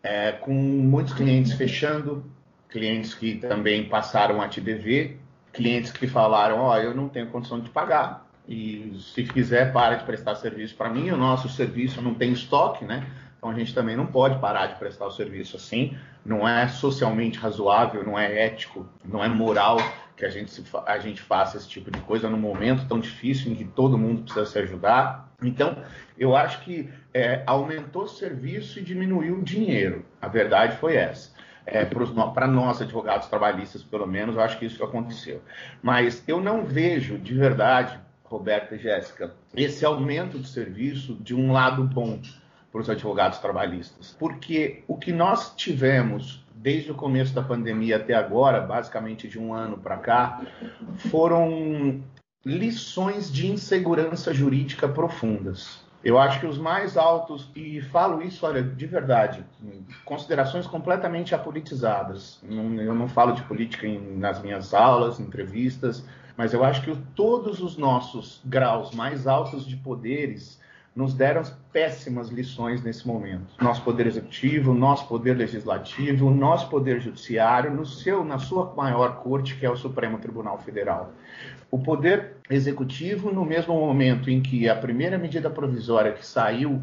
é, 0.02 0.32
com 0.32 0.52
muitos 0.52 1.12
clientes 1.12 1.52
fechando, 1.52 2.24
clientes 2.68 3.14
que 3.14 3.36
também 3.36 3.88
passaram 3.88 4.40
a 4.40 4.48
te 4.48 4.60
dever, 4.60 5.18
clientes 5.52 5.90
que 5.90 6.06
falaram, 6.06 6.58
ó, 6.58 6.72
oh, 6.72 6.76
eu 6.76 6.94
não 6.94 7.08
tenho 7.08 7.26
condição 7.28 7.60
de 7.60 7.70
pagar, 7.70 8.26
e 8.48 8.98
se 8.98 9.24
quiser, 9.24 9.72
para 9.72 9.96
de 9.96 10.04
prestar 10.04 10.34
serviço 10.36 10.74
para 10.74 10.88
mim, 10.88 11.10
o 11.10 11.16
nosso 11.16 11.48
serviço 11.50 12.00
não 12.00 12.14
tem 12.14 12.32
estoque, 12.32 12.84
né? 12.84 13.06
Então 13.36 13.50
a 13.50 13.54
gente 13.54 13.74
também 13.74 13.96
não 13.96 14.06
pode 14.06 14.38
parar 14.40 14.66
de 14.66 14.76
prestar 14.76 15.06
o 15.06 15.10
serviço 15.10 15.56
assim, 15.56 15.96
não 16.24 16.48
é 16.48 16.66
socialmente 16.66 17.38
razoável, 17.38 18.04
não 18.04 18.18
é 18.18 18.46
ético, 18.46 18.86
não 19.04 19.22
é 19.22 19.28
moral 19.28 19.78
que 20.18 20.26
a 20.26 20.28
gente, 20.28 20.62
a 20.84 20.98
gente 20.98 21.22
faça 21.22 21.56
esse 21.56 21.68
tipo 21.68 21.92
de 21.92 22.00
coisa 22.00 22.28
num 22.28 22.38
momento 22.38 22.86
tão 22.88 22.98
difícil 22.98 23.52
em 23.52 23.54
que 23.54 23.64
todo 23.64 23.96
mundo 23.96 24.22
precisa 24.22 24.44
se 24.44 24.58
ajudar. 24.58 25.32
Então, 25.40 25.80
eu 26.18 26.36
acho 26.36 26.60
que 26.62 26.90
é, 27.14 27.44
aumentou 27.46 28.02
o 28.02 28.08
serviço 28.08 28.80
e 28.80 28.82
diminuiu 28.82 29.38
o 29.38 29.42
dinheiro. 29.42 30.04
A 30.20 30.26
verdade 30.26 30.76
foi 30.78 30.96
essa. 30.96 31.30
É, 31.64 31.84
Para 31.84 32.48
nós, 32.48 32.82
advogados 32.82 33.28
trabalhistas, 33.28 33.84
pelo 33.84 34.06
menos, 34.06 34.34
eu 34.34 34.42
acho 34.42 34.58
que 34.58 34.66
isso 34.66 34.82
aconteceu. 34.82 35.40
Mas 35.80 36.24
eu 36.26 36.40
não 36.40 36.64
vejo, 36.64 37.16
de 37.16 37.34
verdade, 37.34 37.96
Roberta 38.24 38.74
e 38.74 38.78
Jéssica, 38.78 39.32
esse 39.54 39.84
aumento 39.84 40.38
de 40.40 40.48
serviço 40.48 41.14
de 41.20 41.34
um 41.34 41.52
lado 41.52 41.84
bom 41.84 42.20
para 42.72 42.80
os 42.80 42.90
advogados 42.90 43.38
trabalhistas. 43.38 44.16
Porque 44.18 44.82
o 44.88 44.96
que 44.96 45.12
nós 45.12 45.54
tivemos 45.54 46.44
desde 46.60 46.90
o 46.90 46.94
começo 46.94 47.34
da 47.34 47.42
pandemia 47.42 47.96
até 47.96 48.14
agora, 48.14 48.60
basicamente 48.60 49.28
de 49.28 49.38
um 49.38 49.54
ano 49.54 49.78
para 49.78 49.96
cá, 49.96 50.42
foram 51.10 52.02
lições 52.44 53.30
de 53.32 53.46
insegurança 53.46 54.32
jurídica 54.34 54.88
profundas. 54.88 55.86
Eu 56.02 56.18
acho 56.18 56.40
que 56.40 56.46
os 56.46 56.58
mais 56.58 56.96
altos, 56.96 57.50
e 57.54 57.80
falo 57.80 58.22
isso, 58.22 58.46
olha, 58.46 58.62
de 58.62 58.86
verdade, 58.86 59.44
considerações 60.04 60.66
completamente 60.66 61.34
apolitizadas. 61.34 62.40
Eu 62.48 62.94
não 62.94 63.08
falo 63.08 63.32
de 63.32 63.42
política 63.42 63.86
em, 63.86 64.16
nas 64.16 64.40
minhas 64.40 64.72
aulas, 64.72 65.18
entrevistas, 65.18 66.04
mas 66.36 66.52
eu 66.54 66.64
acho 66.64 66.82
que 66.82 66.96
todos 67.14 67.60
os 67.60 67.76
nossos 67.76 68.40
graus 68.44 68.92
mais 68.92 69.26
altos 69.26 69.66
de 69.66 69.76
poderes 69.76 70.60
nos 70.98 71.14
deram 71.14 71.44
péssimas 71.72 72.28
lições 72.28 72.82
nesse 72.82 73.06
momento. 73.06 73.46
Nosso 73.62 73.80
poder 73.82 74.08
executivo, 74.08 74.74
nosso 74.74 75.06
poder 75.06 75.36
legislativo, 75.36 76.28
nosso 76.28 76.68
poder 76.68 77.00
judiciário, 77.00 77.72
no 77.72 77.86
seu, 77.86 78.24
na 78.24 78.40
sua 78.40 78.74
maior 78.74 79.18
corte, 79.22 79.54
que 79.54 79.64
é 79.64 79.70
o 79.70 79.76
Supremo 79.76 80.18
Tribunal 80.18 80.58
Federal. 80.58 81.12
O 81.70 81.78
poder 81.78 82.38
executivo, 82.50 83.30
no 83.30 83.44
mesmo 83.44 83.74
momento 83.74 84.28
em 84.28 84.42
que 84.42 84.68
a 84.68 84.74
primeira 84.74 85.16
medida 85.16 85.48
provisória 85.48 86.10
que 86.10 86.26
saiu 86.26 86.82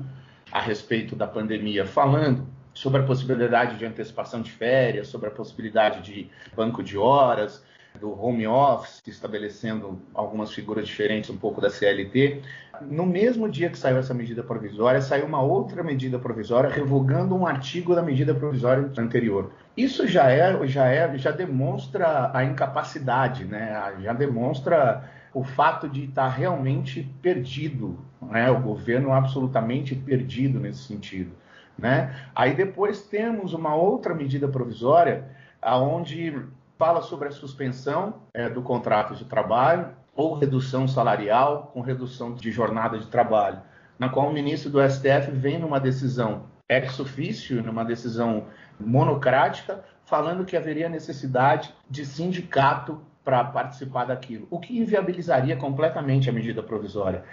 a 0.49 0.61
respeito 0.61 1.13
da 1.13 1.27
pandemia, 1.27 1.85
falando 1.85 2.47
sobre 2.73 3.01
a 3.01 3.03
possibilidade 3.03 3.77
de 3.77 3.85
antecipação 3.85 4.41
de 4.41 4.49
férias, 4.49 5.09
sobre 5.09 5.27
a 5.27 5.31
possibilidade 5.31 6.01
de 6.01 6.29
banco 6.55 6.81
de 6.81 6.97
horas, 6.97 7.61
do 7.99 8.11
home 8.19 8.45
office, 8.47 9.01
estabelecendo 9.07 10.01
algumas 10.13 10.51
figuras 10.51 10.87
diferentes 10.87 11.29
um 11.29 11.37
pouco 11.37 11.61
da 11.61 11.69
CLT. 11.69 12.41
No 12.81 13.05
mesmo 13.05 13.49
dia 13.49 13.69
que 13.69 13.77
saiu 13.77 13.97
essa 13.97 14.13
medida 14.13 14.43
provisória, 14.43 15.01
saiu 15.01 15.25
uma 15.25 15.41
outra 15.41 15.83
medida 15.83 16.19
provisória 16.19 16.69
revogando 16.69 17.35
um 17.35 17.47
artigo 17.47 17.95
da 17.95 18.01
medida 18.01 18.33
provisória 18.33 18.91
anterior. 18.97 19.51
Isso 19.77 20.07
já 20.07 20.29
é, 20.29 20.67
já 20.67 20.87
é, 20.87 21.17
já 21.17 21.31
demonstra 21.31 22.31
a 22.33 22.43
incapacidade, 22.43 23.45
né? 23.45 23.93
Já 24.01 24.13
demonstra 24.13 25.03
o 25.35 25.43
fato 25.43 25.89
de 25.89 26.05
estar 26.05 26.29
realmente 26.29 27.03
perdido, 27.21 27.99
né? 28.21 28.49
o 28.49 28.61
governo 28.61 29.11
absolutamente 29.11 29.93
perdido 29.93 30.61
nesse 30.61 30.83
sentido. 30.83 31.31
Né? 31.77 32.15
Aí 32.33 32.55
depois 32.55 33.01
temos 33.01 33.53
uma 33.53 33.75
outra 33.75 34.15
medida 34.15 34.47
provisória, 34.47 35.25
aonde 35.61 36.41
fala 36.77 37.01
sobre 37.01 37.27
a 37.27 37.31
suspensão 37.31 38.21
é, 38.33 38.49
do 38.49 38.61
contrato 38.61 39.15
de 39.15 39.25
trabalho 39.25 39.89
ou 40.15 40.33
redução 40.33 40.87
salarial 40.87 41.71
com 41.73 41.81
redução 41.81 42.33
de 42.33 42.51
jornada 42.51 42.97
de 42.97 43.07
trabalho, 43.07 43.61
na 43.99 44.09
qual 44.09 44.29
o 44.29 44.33
ministro 44.33 44.69
do 44.69 44.89
STF 44.89 45.31
vem 45.31 45.59
numa 45.59 45.79
decisão 45.79 46.43
ex 46.67 46.99
officio, 46.99 47.61
numa 47.61 47.85
decisão 47.85 48.47
monocrática, 48.79 49.83
falando 50.05 50.45
que 50.45 50.57
haveria 50.57 50.89
necessidade 50.89 51.73
de 51.89 52.05
sindicato 52.05 53.01
para 53.23 53.43
participar 53.43 54.05
daquilo, 54.05 54.47
o 54.51 54.59
que 54.59 54.77
inviabilizaria 54.77 55.55
completamente 55.55 56.29
a 56.29 56.33
medida 56.33 56.61
provisória. 56.61 57.23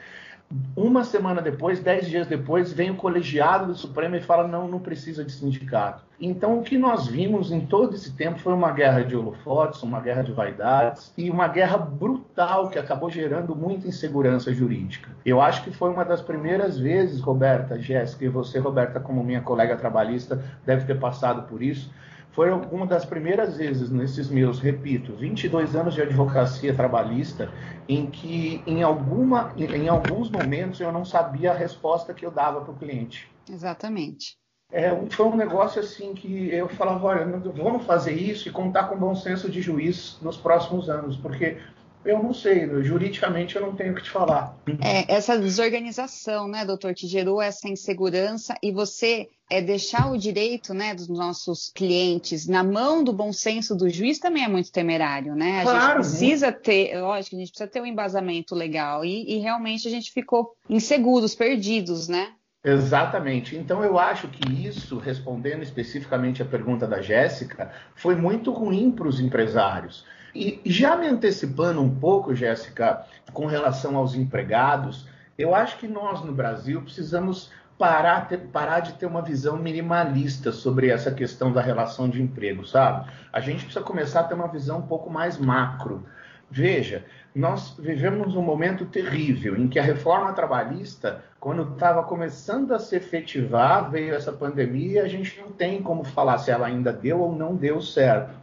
Uma 0.76 1.04
semana 1.04 1.40
depois, 1.40 1.80
dez 1.80 2.06
dias 2.06 2.26
depois, 2.26 2.72
vem 2.72 2.90
o 2.90 2.96
colegiado 2.96 3.66
do 3.66 3.74
Supremo 3.74 4.16
e 4.16 4.20
fala: 4.20 4.46
não, 4.46 4.68
não 4.68 4.78
precisa 4.78 5.24
de 5.24 5.32
sindicato. 5.32 6.02
Então, 6.20 6.58
o 6.58 6.62
que 6.62 6.78
nós 6.78 7.06
vimos 7.06 7.50
em 7.50 7.60
todo 7.60 7.94
esse 7.94 8.12
tempo 8.12 8.38
foi 8.38 8.52
uma 8.52 8.70
guerra 8.70 9.02
de 9.02 9.16
holofotes, 9.16 9.82
uma 9.82 10.00
guerra 10.00 10.22
de 10.22 10.32
vaidades 10.32 11.12
e 11.16 11.28
uma 11.30 11.48
guerra 11.48 11.76
brutal 11.78 12.70
que 12.70 12.78
acabou 12.78 13.10
gerando 13.10 13.56
muita 13.56 13.88
insegurança 13.88 14.52
jurídica. 14.52 15.10
Eu 15.24 15.40
acho 15.40 15.64
que 15.64 15.72
foi 15.72 15.90
uma 15.90 16.04
das 16.04 16.22
primeiras 16.22 16.78
vezes, 16.78 17.20
Roberta, 17.20 17.78
Jéssica, 17.78 18.24
e 18.24 18.28
você, 18.28 18.58
Roberta, 18.58 19.00
como 19.00 19.24
minha 19.24 19.40
colega 19.40 19.76
trabalhista, 19.76 20.42
deve 20.64 20.84
ter 20.86 20.98
passado 20.98 21.48
por 21.48 21.62
isso 21.62 21.90
foi 22.32 22.50
uma 22.50 22.86
das 22.86 23.04
primeiras 23.04 23.56
vezes 23.56 23.90
nesses 23.90 24.28
meus, 24.28 24.58
repito, 24.58 25.14
22 25.14 25.76
anos 25.76 25.94
de 25.94 26.02
advocacia 26.02 26.74
trabalhista, 26.74 27.50
em 27.88 28.06
que 28.06 28.62
em, 28.66 28.82
alguma, 28.82 29.52
em 29.56 29.88
alguns 29.88 30.30
momentos 30.30 30.80
eu 30.80 30.90
não 30.90 31.04
sabia 31.04 31.52
a 31.52 31.54
resposta 31.54 32.14
que 32.14 32.24
eu 32.24 32.30
dava 32.30 32.62
para 32.62 32.72
o 32.72 32.76
cliente. 32.76 33.30
Exatamente. 33.48 34.36
É, 34.70 34.90
foi 35.10 35.26
um 35.26 35.36
negócio 35.36 35.78
assim 35.82 36.14
que 36.14 36.48
eu 36.48 36.66
falava, 36.66 37.06
olha, 37.06 37.26
vamos 37.26 37.84
fazer 37.84 38.14
isso 38.14 38.48
e 38.48 38.50
contar 38.52 38.84
com 38.84 38.96
bom 38.96 39.14
senso 39.14 39.50
de 39.50 39.60
juiz 39.60 40.18
nos 40.22 40.38
próximos 40.38 40.88
anos, 40.88 41.14
porque 41.14 41.58
eu 42.04 42.22
não 42.22 42.34
sei, 42.34 42.68
juridicamente 42.82 43.56
eu 43.56 43.62
não 43.62 43.74
tenho 43.74 43.92
o 43.92 43.94
que 43.94 44.02
te 44.02 44.10
falar. 44.10 44.56
É, 44.80 45.12
essa 45.12 45.38
desorganização, 45.38 46.48
né, 46.48 46.64
doutor, 46.64 46.94
que 46.94 47.06
gerou 47.06 47.40
essa 47.40 47.68
insegurança 47.68 48.54
e 48.62 48.72
você 48.72 49.28
é 49.48 49.60
deixar 49.60 50.10
o 50.10 50.16
direito, 50.16 50.72
né, 50.72 50.94
dos 50.94 51.08
nossos 51.08 51.70
clientes 51.74 52.46
na 52.46 52.64
mão 52.64 53.04
do 53.04 53.12
bom 53.12 53.32
senso 53.32 53.76
do 53.76 53.88
juiz 53.88 54.18
também 54.18 54.44
é 54.44 54.48
muito 54.48 54.72
temerário, 54.72 55.34
né? 55.34 55.60
A 55.60 55.62
claro, 55.62 56.02
gente 56.02 56.10
precisa 56.10 56.46
né? 56.46 56.52
ter, 56.52 57.00
lógico, 57.00 57.36
a 57.36 57.38
gente 57.38 57.50
precisa 57.50 57.70
ter 57.70 57.80
um 57.80 57.86
embasamento 57.86 58.54
legal 58.54 59.04
e, 59.04 59.36
e 59.36 59.38
realmente 59.38 59.86
a 59.86 59.90
gente 59.90 60.10
ficou 60.10 60.56
inseguros, 60.70 61.34
perdidos, 61.34 62.08
né? 62.08 62.32
Exatamente. 62.64 63.56
Então 63.56 63.82
eu 63.82 63.98
acho 63.98 64.28
que 64.28 64.66
isso, 64.66 64.98
respondendo 64.98 65.62
especificamente 65.62 66.42
a 66.42 66.46
pergunta 66.46 66.86
da 66.86 67.02
Jéssica, 67.02 67.72
foi 67.94 68.14
muito 68.14 68.52
ruim 68.52 68.90
para 68.92 69.08
os 69.08 69.18
empresários. 69.18 70.06
E 70.34 70.60
já 70.64 70.96
me 70.96 71.06
antecipando 71.06 71.82
um 71.82 71.94
pouco, 71.94 72.34
Jéssica, 72.34 73.04
com 73.32 73.46
relação 73.46 73.96
aos 73.96 74.14
empregados, 74.14 75.08
eu 75.36 75.54
acho 75.54 75.76
que 75.78 75.88
nós 75.88 76.24
no 76.24 76.32
Brasil 76.32 76.80
precisamos 76.82 77.50
parar, 77.76 78.28
ter, 78.28 78.38
parar 78.38 78.80
de 78.80 78.92
ter 78.92 79.06
uma 79.06 79.22
visão 79.22 79.56
minimalista 79.56 80.52
sobre 80.52 80.88
essa 80.88 81.10
questão 81.10 81.52
da 81.52 81.60
relação 81.60 82.08
de 82.08 82.22
emprego, 82.22 82.64
sabe? 82.64 83.10
A 83.32 83.40
gente 83.40 83.64
precisa 83.64 83.84
começar 83.84 84.20
a 84.20 84.24
ter 84.24 84.34
uma 84.34 84.46
visão 84.46 84.78
um 84.78 84.86
pouco 84.86 85.10
mais 85.10 85.36
macro. 85.36 86.06
Veja, 86.54 87.02
nós 87.34 87.74
vivemos 87.78 88.36
um 88.36 88.42
momento 88.42 88.84
terrível 88.84 89.56
em 89.56 89.68
que 89.68 89.78
a 89.78 89.82
reforma 89.82 90.34
trabalhista, 90.34 91.24
quando 91.40 91.62
estava 91.72 92.02
começando 92.02 92.72
a 92.72 92.78
se 92.78 92.94
efetivar, 92.94 93.90
veio 93.90 94.14
essa 94.14 94.30
pandemia 94.30 95.00
e 95.00 95.04
a 95.06 95.08
gente 95.08 95.40
não 95.40 95.50
tem 95.50 95.82
como 95.82 96.04
falar 96.04 96.36
se 96.36 96.50
ela 96.50 96.66
ainda 96.66 96.92
deu 96.92 97.20
ou 97.20 97.34
não 97.34 97.56
deu 97.56 97.80
certo. 97.80 98.34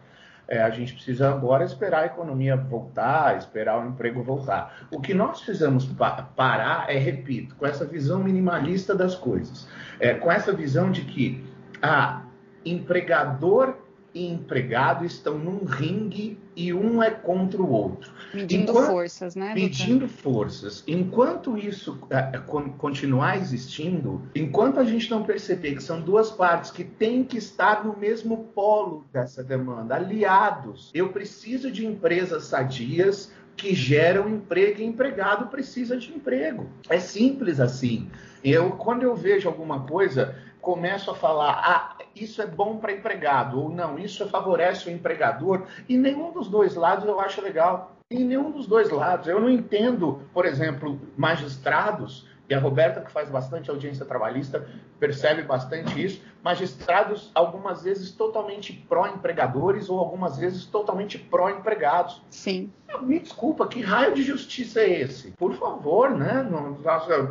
É, 0.47 0.59
a 0.59 0.71
gente 0.71 0.95
precisa 0.95 1.29
agora 1.29 1.63
esperar 1.63 2.01
a 2.01 2.05
economia 2.07 2.57
voltar, 2.57 3.37
esperar 3.37 3.79
o 3.79 3.87
emprego 3.87 4.23
voltar. 4.23 4.87
O 4.89 4.99
que 4.99 5.13
nós 5.13 5.39
precisamos 5.39 5.85
pa 5.85 6.23
parar 6.35 6.89
é, 6.89 6.97
repito, 6.97 7.55
com 7.57 7.67
essa 7.67 7.85
visão 7.85 8.23
minimalista 8.23 8.95
das 8.95 9.13
coisas, 9.13 9.67
é, 9.99 10.15
com 10.15 10.31
essa 10.31 10.51
visão 10.51 10.89
de 10.89 11.01
que 11.01 11.45
ah, 11.79 12.23
empregador 12.65 13.75
e 14.15 14.27
empregado 14.27 15.05
estão 15.05 15.37
num 15.37 15.63
ringue 15.63 16.39
e 16.59 16.73
um 16.73 17.01
é 17.01 17.09
contra 17.09 17.61
o 17.61 17.71
outro. 17.71 18.11
Medindo 18.33 18.71
Enquanto, 18.71 18.87
forças, 18.87 19.33
né? 19.33 19.53
Medindo 19.53 20.09
forças. 20.09 20.83
Enquanto 20.85 21.57
isso 21.57 21.97
é, 22.09 22.31
é 22.33 22.37
continuar 22.77 23.37
existindo, 23.37 24.21
enquanto 24.35 24.77
a 24.77 24.83
gente 24.83 25.09
não 25.09 25.23
perceber 25.23 25.75
que 25.75 25.81
são 25.81 26.01
duas 26.01 26.29
partes 26.29 26.69
que 26.69 26.83
têm 26.83 27.23
que 27.23 27.37
estar 27.37 27.85
no 27.85 27.95
mesmo 27.97 28.49
polo 28.53 29.05
dessa 29.13 29.41
demanda, 29.41 29.95
aliados, 29.95 30.91
eu 30.93 31.13
preciso 31.13 31.71
de 31.71 31.85
empresas 31.85 32.43
sadias 32.43 33.31
que 33.55 33.73
geram 33.73 34.27
emprego 34.27 34.81
e 34.81 34.85
empregado 34.85 35.47
precisa 35.47 35.95
de 35.95 36.11
emprego. 36.13 36.67
É 36.89 36.99
simples 36.99 37.61
assim. 37.61 38.09
Eu, 38.43 38.71
quando 38.71 39.03
eu 39.03 39.15
vejo 39.15 39.47
alguma 39.47 39.85
coisa, 39.85 40.35
começo 40.61 41.09
a 41.09 41.15
falar, 41.15 41.61
ah, 41.63 41.98
isso 42.23 42.41
é 42.41 42.45
bom 42.45 42.77
para 42.77 42.91
empregado, 42.91 43.61
ou 43.61 43.69
não, 43.69 43.97
isso 43.97 44.27
favorece 44.29 44.89
o 44.89 44.91
empregador, 44.91 45.63
e 45.87 45.97
nenhum 45.97 46.31
dos 46.31 46.47
dois 46.47 46.75
lados 46.75 47.05
eu 47.05 47.19
acho 47.19 47.41
legal. 47.41 47.95
Em 48.11 48.23
nenhum 48.23 48.49
dos 48.49 48.65
dois 48.65 48.89
lados. 48.89 49.27
Eu 49.27 49.39
não 49.39 49.49
entendo, 49.49 50.21
por 50.33 50.45
exemplo, 50.45 50.99
magistrados, 51.15 52.27
e 52.49 52.53
a 52.55 52.59
Roberta, 52.59 53.01
que 53.01 53.11
faz 53.11 53.29
bastante 53.29 53.69
audiência 53.69 54.03
trabalhista, 54.03 54.67
percebe 54.99 55.43
bastante 55.43 56.03
isso, 56.03 56.19
magistrados 56.43 57.29
algumas 57.35 57.83
vezes 57.83 58.11
totalmente 58.11 58.73
pró-empregadores 58.73 59.87
ou 59.87 59.99
algumas 59.99 60.37
vezes 60.37 60.65
totalmente 60.65 61.19
pró-empregados. 61.19 62.23
Sim. 62.31 62.73
Me 63.01 63.19
desculpa, 63.19 63.67
que 63.67 63.81
raio 63.81 64.15
de 64.15 64.23
justiça 64.23 64.79
é 64.79 65.01
esse? 65.01 65.31
Por 65.31 65.53
favor, 65.53 66.09
né? 66.09 66.43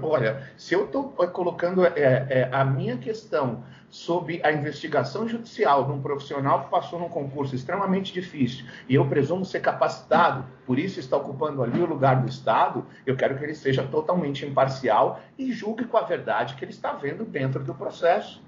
Olha, 0.03 0.49
se 0.57 0.75
eu 0.75 0.85
estou 0.85 1.11
colocando 1.33 1.85
é, 1.85 1.93
é, 1.97 2.49
a 2.53 2.65
minha 2.65 2.97
questão 2.97 3.65
sob 3.91 4.41
a 4.45 4.53
investigação 4.53 5.27
judicial 5.27 5.85
de 5.85 5.93
um 5.93 6.01
profissional 6.01 6.65
que 6.65 6.71
passou 6.71 6.99
num 6.99 7.09
concurso 7.09 7.55
extremamente 7.55 8.13
difícil. 8.13 8.67
E 8.89 8.95
eu 8.95 9.07
presumo 9.07 9.45
ser 9.45 9.61
capacitado, 9.61 10.45
por 10.67 10.79
isso 10.79 11.01
está 11.01 11.17
ocupando 11.17 11.63
ali 11.63 11.81
o 11.81 11.87
lugar 11.87 12.21
do 12.21 12.29
Estado, 12.29 12.85
eu 13.07 13.17
quero 13.17 13.39
que 13.39 13.45
ele 13.45 13.55
seja 13.55 13.83
totalmente 13.83 14.45
imparcial 14.45 15.21
e 15.39 15.53
julgue 15.53 15.85
com 15.85 15.97
a 15.97 16.03
verdade 16.03 16.55
que 16.55 16.65
ele 16.65 16.73
está 16.73 16.93
vendo 16.93 17.25
dentro 17.25 17.65
do 17.65 17.75
processo. 17.75 18.43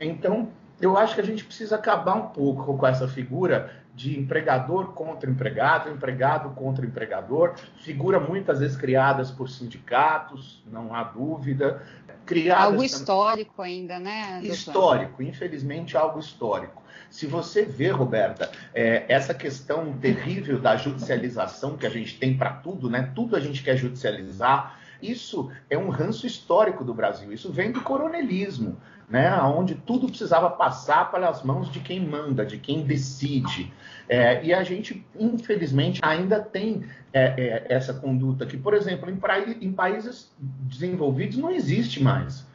Então, 0.00 0.48
eu 0.80 0.96
acho 0.96 1.14
que 1.14 1.20
a 1.20 1.24
gente 1.24 1.44
precisa 1.44 1.76
acabar 1.76 2.14
um 2.14 2.28
pouco 2.28 2.76
com 2.76 2.86
essa 2.86 3.06
figura 3.06 3.70
de 4.00 4.18
empregador 4.18 4.94
contra 4.94 5.30
empregado, 5.30 5.90
empregado 5.90 6.48
contra 6.54 6.86
empregador, 6.86 7.54
figura 7.82 8.18
muitas 8.18 8.60
vezes 8.60 8.74
criadas 8.74 9.30
por 9.30 9.50
sindicatos, 9.50 10.62
não 10.66 10.94
há 10.94 11.04
dúvida. 11.04 11.82
Criadas 12.24 12.64
algo 12.64 12.82
histórico 12.82 13.60
ainda, 13.60 13.98
né? 13.98 14.38
Doutor? 14.40 14.54
Histórico, 14.54 15.22
infelizmente 15.22 15.98
algo 15.98 16.18
histórico. 16.18 16.82
Se 17.10 17.26
você 17.26 17.62
vê, 17.62 17.90
Roberta, 17.90 18.50
é, 18.72 19.04
essa 19.06 19.34
questão 19.34 19.92
terrível 19.98 20.58
da 20.58 20.76
judicialização 20.76 21.76
que 21.76 21.86
a 21.86 21.90
gente 21.90 22.18
tem 22.18 22.34
para 22.38 22.52
tudo, 22.52 22.88
né? 22.88 23.12
Tudo 23.14 23.36
a 23.36 23.40
gente 23.40 23.62
quer 23.62 23.76
judicializar. 23.76 24.78
Isso 25.02 25.50
é 25.68 25.76
um 25.76 25.90
ranço 25.90 26.26
histórico 26.26 26.84
do 26.84 26.94
Brasil. 26.94 27.30
Isso 27.34 27.52
vem 27.52 27.70
do 27.70 27.82
coronelismo 27.82 28.80
né, 29.10 29.28
onde 29.42 29.74
tudo 29.74 30.06
precisava 30.06 30.48
passar 30.48 31.10
pelas 31.10 31.42
mãos 31.42 31.70
de 31.70 31.80
quem 31.80 31.98
manda, 31.98 32.46
de 32.46 32.58
quem 32.58 32.84
decide. 32.84 33.72
É, 34.08 34.42
e 34.44 34.54
a 34.54 34.62
gente, 34.62 35.04
infelizmente, 35.18 36.00
ainda 36.02 36.40
tem 36.40 36.84
é, 37.12 37.34
é, 37.36 37.66
essa 37.68 37.92
conduta 37.92 38.46
que, 38.46 38.56
por 38.56 38.72
exemplo, 38.72 39.10
em, 39.10 39.16
pra, 39.16 39.40
em 39.40 39.72
países 39.72 40.32
desenvolvidos 40.38 41.36
não 41.36 41.50
existe 41.50 42.00
mais. 42.00 42.48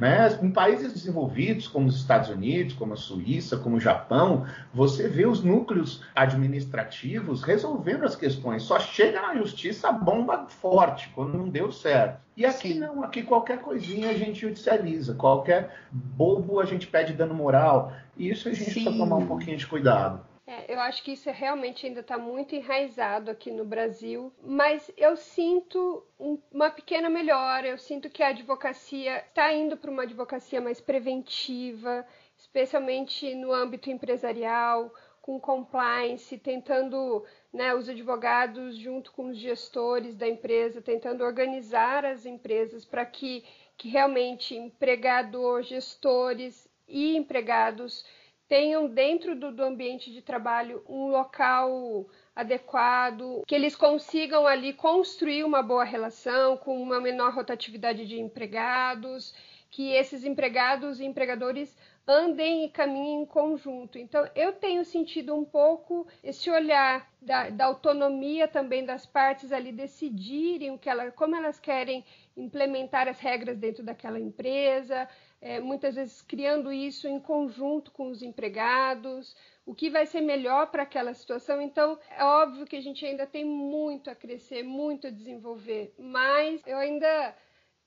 Né? 0.00 0.38
Em 0.42 0.50
países 0.50 0.94
desenvolvidos, 0.94 1.68
como 1.68 1.86
os 1.86 1.96
Estados 1.96 2.30
Unidos, 2.30 2.72
como 2.72 2.94
a 2.94 2.96
Suíça, 2.96 3.58
como 3.58 3.76
o 3.76 3.80
Japão, 3.80 4.46
você 4.72 5.06
vê 5.06 5.26
os 5.26 5.44
núcleos 5.44 6.02
administrativos 6.14 7.42
resolvendo 7.42 8.04
as 8.04 8.16
questões. 8.16 8.62
Só 8.62 8.80
chega 8.80 9.20
na 9.20 9.36
justiça 9.36 9.88
a 9.88 9.92
bomba 9.92 10.46
forte, 10.48 11.10
quando 11.14 11.36
não 11.36 11.50
deu 11.50 11.70
certo. 11.70 12.18
E 12.34 12.46
aqui 12.46 12.72
não, 12.72 13.04
aqui 13.04 13.22
qualquer 13.22 13.58
coisinha 13.58 14.08
a 14.08 14.14
gente 14.14 14.40
judicializa, 14.40 15.12
qualquer 15.12 15.76
bobo 15.92 16.60
a 16.60 16.64
gente 16.64 16.86
pede 16.86 17.12
dano 17.12 17.34
moral. 17.34 17.92
E 18.16 18.30
isso 18.30 18.48
a 18.48 18.52
gente 18.54 18.64
precisa 18.64 18.96
tomar 18.96 19.16
um 19.16 19.26
pouquinho 19.26 19.58
de 19.58 19.66
cuidado. 19.66 20.29
É, 20.50 20.64
eu 20.74 20.80
acho 20.80 21.04
que 21.04 21.12
isso 21.12 21.30
realmente 21.30 21.86
ainda 21.86 22.00
está 22.00 22.18
muito 22.18 22.56
enraizado 22.56 23.30
aqui 23.30 23.52
no 23.52 23.64
Brasil, 23.64 24.32
mas 24.42 24.90
eu 24.96 25.16
sinto 25.16 26.04
uma 26.50 26.68
pequena 26.68 27.08
melhora. 27.08 27.68
Eu 27.68 27.78
sinto 27.78 28.10
que 28.10 28.20
a 28.20 28.30
advocacia 28.30 29.18
está 29.28 29.52
indo 29.52 29.76
para 29.76 29.92
uma 29.92 30.02
advocacia 30.02 30.60
mais 30.60 30.80
preventiva, 30.80 32.04
especialmente 32.36 33.32
no 33.32 33.52
âmbito 33.52 33.90
empresarial, 33.90 34.92
com 35.22 35.38
com 35.38 35.38
compliance, 35.38 36.36
tentando, 36.36 37.24
né, 37.52 37.72
os 37.72 37.88
advogados 37.88 38.76
junto 38.76 39.12
com 39.12 39.28
os 39.28 39.38
gestores 39.38 40.16
da 40.16 40.26
empresa, 40.26 40.82
tentando 40.82 41.22
organizar 41.22 42.04
as 42.04 42.26
empresas 42.26 42.84
para 42.84 43.06
que, 43.06 43.44
que 43.76 43.88
realmente 43.88 44.56
empregador, 44.56 45.62
gestores 45.62 46.68
e 46.88 47.16
empregados 47.16 48.04
tenham 48.50 48.88
dentro 48.88 49.36
do, 49.36 49.52
do 49.52 49.62
ambiente 49.62 50.10
de 50.10 50.20
trabalho 50.20 50.82
um 50.88 51.06
local 51.06 52.04
adequado, 52.34 53.44
que 53.46 53.54
eles 53.54 53.76
consigam 53.76 54.44
ali 54.44 54.72
construir 54.72 55.44
uma 55.44 55.62
boa 55.62 55.84
relação 55.84 56.56
com 56.56 56.82
uma 56.82 57.00
menor 57.00 57.32
rotatividade 57.32 58.04
de 58.08 58.18
empregados, 58.18 59.32
que 59.70 59.92
esses 59.92 60.24
empregados 60.24 60.98
e 60.98 61.04
empregadores 61.04 61.78
andem 62.04 62.64
e 62.64 62.68
caminhem 62.68 63.22
em 63.22 63.26
conjunto. 63.26 63.96
Então, 63.96 64.28
eu 64.34 64.52
tenho 64.52 64.84
sentido 64.84 65.32
um 65.32 65.44
pouco 65.44 66.08
esse 66.24 66.50
olhar 66.50 67.08
da, 67.22 67.50
da 67.50 67.66
autonomia 67.66 68.48
também 68.48 68.84
das 68.84 69.06
partes 69.06 69.52
ali 69.52 69.70
decidirem 69.70 70.72
o 70.72 70.78
que 70.78 70.90
ela, 70.90 71.12
como 71.12 71.36
elas 71.36 71.60
querem 71.60 72.04
implementar 72.36 73.06
as 73.06 73.20
regras 73.20 73.56
dentro 73.56 73.84
daquela 73.84 74.18
empresa, 74.18 75.08
é, 75.40 75.58
muitas 75.58 75.94
vezes 75.94 76.20
criando 76.20 76.72
isso 76.72 77.08
em 77.08 77.18
conjunto 77.18 77.90
com 77.90 78.10
os 78.10 78.22
empregados, 78.22 79.34
o 79.64 79.74
que 79.74 79.88
vai 79.88 80.06
ser 80.06 80.20
melhor 80.20 80.66
para 80.66 80.82
aquela 80.82 81.14
situação. 81.14 81.60
Então, 81.60 81.98
é 82.16 82.24
óbvio 82.24 82.66
que 82.66 82.76
a 82.76 82.82
gente 82.82 83.04
ainda 83.06 83.26
tem 83.26 83.44
muito 83.44 84.10
a 84.10 84.14
crescer, 84.14 84.62
muito 84.62 85.06
a 85.06 85.10
desenvolver, 85.10 85.94
mas 85.98 86.60
eu 86.66 86.76
ainda 86.76 87.34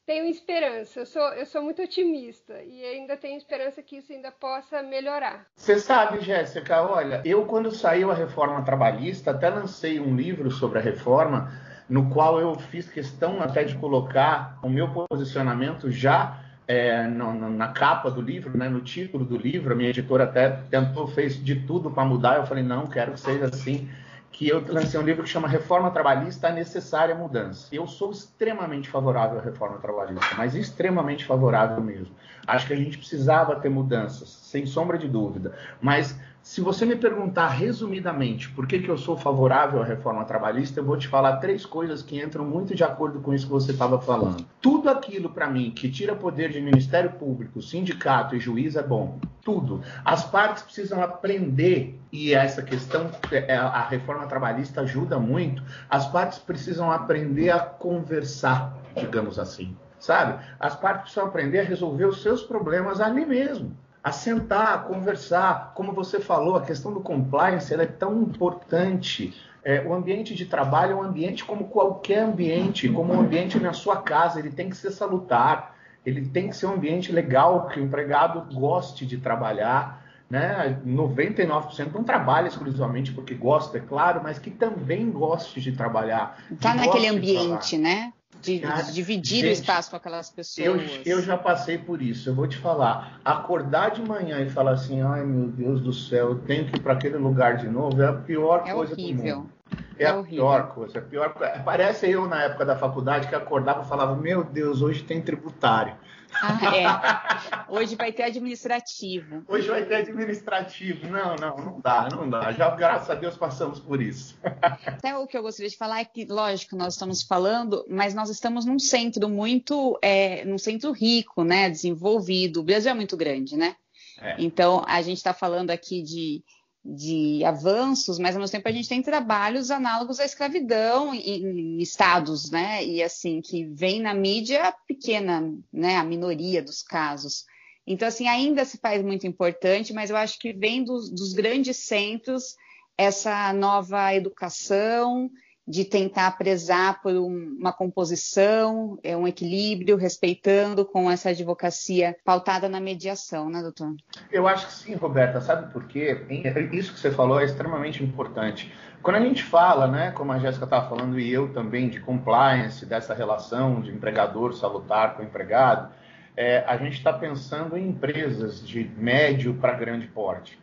tenho 0.06 0.26
esperança, 0.26 1.00
eu 1.00 1.06
sou, 1.06 1.22
eu 1.34 1.46
sou 1.46 1.62
muito 1.62 1.82
otimista 1.82 2.62
e 2.62 2.84
ainda 2.84 3.16
tenho 3.16 3.38
esperança 3.38 3.82
que 3.82 3.98
isso 3.98 4.12
ainda 4.12 4.32
possa 4.32 4.84
melhorar. 4.84 5.46
Você 5.56 5.80
sabe, 5.80 6.20
Jéssica, 6.20 6.82
olha, 6.82 7.22
eu 7.24 7.46
quando 7.46 7.72
saiu 7.72 8.12
a 8.12 8.16
reforma 8.16 8.66
trabalhista, 8.66 9.32
até 9.32 9.50
lancei 9.50 10.02
um 10.02 10.16
livro 10.16 10.52
sobre 10.52 10.80
a 10.80 10.82
reforma, 10.82 11.52
no 11.88 12.10
qual 12.10 12.40
eu 12.40 12.54
fiz 12.56 12.90
questão 12.90 13.42
até 13.42 13.64
de 13.64 13.78
colocar 13.78 14.60
o 14.62 14.68
meu 14.68 14.90
posicionamento 14.92 15.90
já 15.90 16.43
é, 16.68 17.08
no, 17.08 17.34
no, 17.34 17.50
na 17.50 17.70
capa 17.70 18.10
do 18.10 18.22
livro, 18.22 18.58
né, 18.58 18.70
no 18.70 18.82
título 18.82 19.26
do 19.26 19.38
livro, 19.38 19.74
a 19.74 19.76
minha 19.76 19.90
editora 19.90 20.24
até 20.24 20.50
tentou, 20.50 21.08
fez 21.08 21.44
de 21.44 21.56
tudo 21.56 21.92
para 21.92 22.06
mudar, 22.06 22.38
eu 22.38 22.46
falei, 22.46 22.64
não, 22.64 22.88
quero 22.88 23.14
que 23.14 23.20
seja 23.20 23.46
assim 23.46 23.90
que 24.34 24.48
eu 24.48 24.66
lancei 24.68 25.00
um 25.00 25.04
livro 25.04 25.24
que 25.24 25.30
chama 25.30 25.48
Reforma 25.48 25.92
Trabalhista, 25.92 26.48
a 26.48 26.52
necessária 26.52 27.14
mudança. 27.14 27.68
Eu 27.72 27.86
sou 27.86 28.12
extremamente 28.12 28.90
favorável 28.90 29.40
à 29.40 29.42
reforma 29.44 29.78
trabalhista, 29.78 30.36
mas 30.36 30.56
extremamente 30.56 31.24
favorável 31.24 31.80
mesmo. 31.82 32.16
Acho 32.46 32.66
que 32.66 32.74
a 32.74 32.76
gente 32.76 32.98
precisava 32.98 33.56
ter 33.56 33.70
mudanças, 33.70 34.28
sem 34.28 34.66
sombra 34.66 34.98
de 34.98 35.08
dúvida. 35.08 35.54
Mas 35.80 36.20
se 36.44 36.60
você 36.60 36.86
me 36.86 36.98
perguntar 36.98 37.48
resumidamente 37.48 38.50
por 38.50 38.68
que, 38.68 38.78
que 38.78 38.90
eu 38.90 38.98
sou 38.98 39.18
favorável 39.18 39.82
à 39.82 39.86
reforma 39.86 40.26
trabalhista, 40.26 40.82
eu 40.82 40.84
vou 40.84 40.98
te 40.98 41.08
falar 41.08 41.38
três 41.38 41.66
coisas 41.66 42.04
que 42.04 42.22
entram 42.22 42.44
muito 42.44 42.76
de 42.76 42.84
acordo 42.84 43.22
com 43.22 43.34
isso 43.34 43.46
que 43.46 43.52
você 43.54 43.72
estava 43.72 43.98
falando. 43.98 44.46
Tudo 44.62 44.90
aquilo, 44.90 45.30
para 45.30 45.48
mim, 45.48 45.72
que 45.72 45.90
tira 45.90 46.14
poder 46.14 46.52
de 46.52 46.60
Ministério 46.60 47.12
Público, 47.12 47.62
sindicato 47.62 48.36
e 48.36 48.42
juiz 48.42 48.76
é 48.76 48.84
bom. 48.84 49.20
Tudo. 49.42 49.82
As 50.04 50.26
partes 50.26 50.64
precisam 50.64 51.02
aprender, 51.02 51.98
e 52.12 52.34
essa 52.34 52.62
questão, 52.62 53.10
é, 53.32 53.56
a 53.56 53.88
reforma 53.88 54.28
trabalhista 54.28 54.82
ajuda 54.82 55.18
muito, 55.18 55.64
as 55.90 56.08
partes 56.08 56.40
precisam 56.40 56.92
aprender 56.92 57.52
a 57.52 57.60
conversar, 57.62 58.78
digamos 58.98 59.40
assim. 59.40 59.78
Sabe? 59.98 60.44
As 60.60 60.76
partes 60.76 61.04
precisam 61.04 61.26
aprender 61.26 61.62
a 61.62 61.64
resolver 61.64 62.04
os 62.04 62.22
seus 62.22 62.44
problemas 62.44 63.00
ali 63.00 63.26
mesmo 63.26 63.74
a 64.04 64.12
sentar, 64.12 64.74
a 64.74 64.78
conversar. 64.80 65.72
Como 65.76 65.94
você 65.94 66.20
falou, 66.20 66.58
a 66.58 66.62
questão 66.62 66.94
do 66.94 67.00
compliance 67.00 67.74
é 67.74 67.86
tão 67.86 68.22
importante. 68.22 69.34
É, 69.64 69.82
o 69.82 69.94
ambiente 69.94 70.36
de 70.36 70.46
trabalho 70.46 70.92
é 70.92 70.96
um 70.96 71.04
ambiente 71.04 71.46
como 71.46 71.70
qualquer 71.70 72.20
ambiente, 72.20 72.90
como 72.90 73.14
um 73.14 73.22
ambiente 73.22 73.58
na 73.58 73.72
sua 73.72 74.02
casa, 74.02 74.40
ele 74.40 74.52
tem 74.52 74.70
que 74.70 74.76
ser 74.76 74.92
salutar, 74.92 75.78
ele 76.06 76.28
tem 76.28 76.50
que 76.50 76.58
ser 76.58 76.66
um 76.66 76.74
ambiente 76.74 77.14
legal, 77.14 77.68
que 77.68 77.80
o 77.80 77.84
empregado 77.84 78.54
goste 78.54 79.06
de 79.06 79.18
trabalhar. 79.18 80.04
Né? 80.30 80.82
99% 80.86 81.94
não 81.94 82.04
trabalha 82.04 82.48
exclusivamente 82.48 83.14
porque 83.14 83.36
gosta, 83.36 83.78
é 83.78 83.82
claro, 83.82 84.20
mas 84.22 84.38
que 84.38 84.50
também 84.50 85.10
goste 85.10 85.62
de 85.62 85.72
trabalhar. 85.72 86.44
Está 86.52 86.74
naquele 86.74 87.08
ambiente, 87.08 87.78
né? 87.78 88.12
De, 88.44 88.60
de 88.60 88.94
dividir 88.94 89.42
gente, 89.42 89.50
o 89.50 89.52
espaço 89.52 89.90
com 89.90 89.96
aquelas 89.96 90.30
pessoas. 90.30 90.66
Eu, 90.66 91.18
eu 91.18 91.22
já 91.22 91.38
passei 91.38 91.78
por 91.78 92.02
isso. 92.02 92.30
Eu 92.30 92.36
vou 92.36 92.48
te 92.48 92.58
falar. 92.58 93.20
Acordar 93.24 93.92
de 93.92 94.02
manhã 94.02 94.42
e 94.42 94.50
falar 94.50 94.72
assim, 94.72 95.02
ai 95.02 95.24
meu 95.24 95.48
Deus 95.48 95.82
do 95.82 95.94
céu, 95.94 96.30
eu 96.30 96.40
tenho 96.40 96.66
que 96.66 96.76
ir 96.76 96.80
para 96.82 96.94
aquele 96.94 97.18
lugar 97.18 97.58
de 97.58 97.68
novo, 97.68 98.02
é 98.02 98.08
a 98.08 98.14
pior 98.14 98.64
é 98.66 98.74
coisa 98.74 98.94
horrível. 98.94 99.36
do 99.36 99.38
mundo. 99.40 99.50
É, 99.98 100.04
é 100.04 100.08
a 100.08 100.18
horrível. 100.18 100.38
pior 100.38 100.68
coisa. 100.74 100.98
É 100.98 101.00
a 101.00 101.04
pior... 101.04 101.34
Parece 101.64 102.10
eu 102.10 102.28
na 102.28 102.44
época 102.44 102.66
da 102.66 102.76
faculdade 102.76 103.28
que 103.28 103.36
acordava 103.36 103.84
e 103.84 103.88
falava, 103.88 104.16
meu 104.16 104.44
Deus, 104.44 104.82
hoje 104.82 105.04
tem 105.04 105.22
tributário. 105.22 105.96
Ah, 106.42 106.60
é. 106.76 107.64
Hoje 107.74 107.96
vai 107.96 108.12
ter 108.12 108.24
administrativo. 108.24 109.44
Hoje 109.48 109.68
vai 109.68 109.86
ter 109.86 109.96
administrativo. 109.96 111.08
Não, 111.08 111.36
não, 111.36 111.56
não 111.58 111.82
dá, 111.82 112.08
não 112.12 112.30
dá. 112.30 112.52
Já, 112.52 112.70
graças 112.76 113.10
a 113.10 113.16
Deus, 113.16 113.38
passamos 113.38 113.80
por 113.80 114.02
isso. 114.02 114.38
Até 114.86 115.18
o 115.18 115.28
que 115.28 115.38
eu 115.38 115.42
gostaria 115.42 115.70
de 115.70 115.78
falar 115.78 116.02
é 116.02 116.06
que, 116.06 116.26
lógico, 116.26 116.76
nós 116.76 116.94
estamos 116.94 117.24
falando, 117.24 117.86
mas 117.90 118.14
nós 118.14 118.30
estamos 118.30 118.66
num 118.66 118.80
centro 118.80 119.30
muito, 119.30 119.98
é, 120.02 120.46
num 120.46 120.58
centro 120.58 120.92
rico, 120.92 121.44
né, 121.44 121.70
desenvolvido. 121.70 122.60
O 122.60 122.64
Brasil 122.64 122.92
é 122.92 122.96
muito 122.96 123.18
grande, 123.18 123.58
né? 123.58 123.76
É. 124.22 124.36
Então, 124.40 124.84
a 124.88 125.02
gente 125.02 125.18
está 125.18 125.34
falando 125.34 125.72
aqui 125.72 126.02
de 126.02 126.44
de 126.86 127.44
avanços, 127.46 128.20
mas 128.20 128.36
ao 128.36 128.42
mesmo 128.42 128.52
tempo 128.52 128.68
a 128.68 128.72
gente 128.72 128.90
tem 128.90 129.02
trabalhos 129.02 129.72
análogos 129.72 130.20
à 130.20 130.26
escravidão 130.26 131.14
em, 131.14 131.78
estados, 131.78 132.52
né? 132.52 132.84
E 132.84 133.02
assim, 133.02 133.42
que 133.42 133.66
vem 133.66 134.02
na 134.02 134.14
mídia 134.14 134.74
pequena, 134.86 135.50
né? 135.72 135.96
A 135.96 136.04
minoria 136.04 136.62
dos 136.62 136.84
casos. 136.84 137.46
Então, 137.88 138.08
assim, 138.08 138.28
ainda 138.28 138.66
se 138.66 138.78
faz 138.78 139.02
muito 139.02 139.26
importante, 139.26 139.94
mas 139.94 140.10
eu 140.10 140.18
acho 140.18 140.38
que 140.40 140.52
vem 140.52 140.84
dos, 140.84 141.10
dos 141.10 141.34
grandes 141.34 141.78
centros 141.78 142.56
essa 142.98 143.52
nova 143.54 144.14
educação, 144.14 145.32
de 145.68 145.86
tentar 145.86 146.38
prezar 146.38 147.02
por 147.02 147.14
um, 147.14 147.56
uma 147.58 147.72
composição, 147.72 149.00
é, 149.02 149.16
um 149.16 149.28
equilíbrio, 149.28 149.96
respeitando 149.96 150.86
com 150.86 151.10
essa 151.10 151.30
advocacia 151.30 152.16
pautada 152.26 152.68
na 152.68 152.82
mediação, 152.82 153.50
né, 153.50 153.62
doutor? 153.62 153.96
Eu 154.32 154.48
acho 154.48 154.68
que 154.68 154.74
sim, 154.74 154.96
Roberta. 154.96 155.40
Sabe 155.40 155.72
por 155.72 155.88
quê? 155.88 156.26
Isso 156.74 156.94
que 156.94 157.00
você 157.00 157.12
falou 157.12 157.40
é 157.40 157.46
extremamente 157.46 158.04
importante. 158.04 158.74
Quando 159.02 159.18
a 159.18 159.22
gente 159.22 159.44
fala, 159.44 159.88
né, 159.88 160.12
como 160.12 160.32
a 160.32 160.40
Jéssica 160.40 160.66
estava 160.66 160.90
falando 160.90 161.20
e 161.20 161.32
eu 161.32 161.54
também, 161.54 161.90
de 161.90 162.00
compliance, 162.00 162.86
dessa 162.86 163.14
relação 163.14 163.82
de 163.82 163.92
empregador 163.92 164.54
salutar 164.54 165.16
com 165.16 165.24
empregado, 165.24 165.94
é, 166.36 166.64
a 166.68 166.76
gente 166.78 166.98
está 166.98 167.14
pensando 167.14 167.78
em 167.78 167.90
empresas 167.90 168.66
de 168.66 168.90
médio 168.98 169.54
para 169.56 169.74
grande 169.74 170.08
porte, 170.08 170.60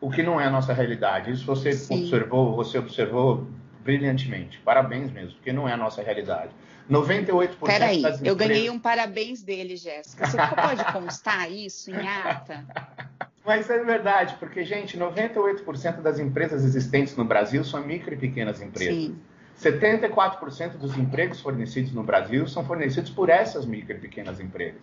o 0.00 0.10
que 0.10 0.22
não 0.22 0.40
é 0.40 0.46
a 0.46 0.50
nossa 0.50 0.72
realidade. 0.72 1.30
Isso 1.30 1.46
você 1.46 1.72
Sim. 1.72 2.02
observou, 2.02 2.54
você 2.54 2.78
observou 2.78 3.46
brilhantemente. 3.84 4.58
Parabéns 4.64 5.12
mesmo, 5.12 5.34
porque 5.34 5.52
não 5.52 5.68
é 5.68 5.74
a 5.74 5.76
nossa 5.76 6.02
realidade. 6.02 6.50
98% 6.90 7.56
Peraí, 7.64 8.02
das 8.02 8.14
empresas... 8.16 8.22
eu 8.26 8.36
ganhei 8.36 8.70
um 8.70 8.78
parabéns 8.78 9.42
dele, 9.42 9.76
Jéssica. 9.76 10.26
Você 10.26 10.36
pode 10.36 10.92
constar 10.92 11.50
isso 11.50 11.90
em 11.90 12.08
ata? 12.08 12.64
Mas 13.44 13.68
é 13.68 13.82
verdade, 13.84 14.36
porque, 14.40 14.64
gente, 14.64 14.98
98% 14.98 16.00
das 16.00 16.18
empresas 16.18 16.64
existentes 16.64 17.14
no 17.14 17.26
Brasil 17.26 17.62
são 17.62 17.86
micro 17.86 18.14
e 18.14 18.16
pequenas 18.16 18.60
empresas. 18.62 18.94
Sim. 18.94 19.18
74% 19.60 20.76
dos 20.76 20.96
empregos 20.96 21.40
fornecidos 21.40 21.92
no 21.92 22.02
Brasil 22.02 22.46
são 22.46 22.64
fornecidos 22.64 23.10
por 23.10 23.28
essas 23.28 23.64
micro 23.64 23.96
e 23.96 23.98
pequenas 23.98 24.40
empresas. 24.40 24.82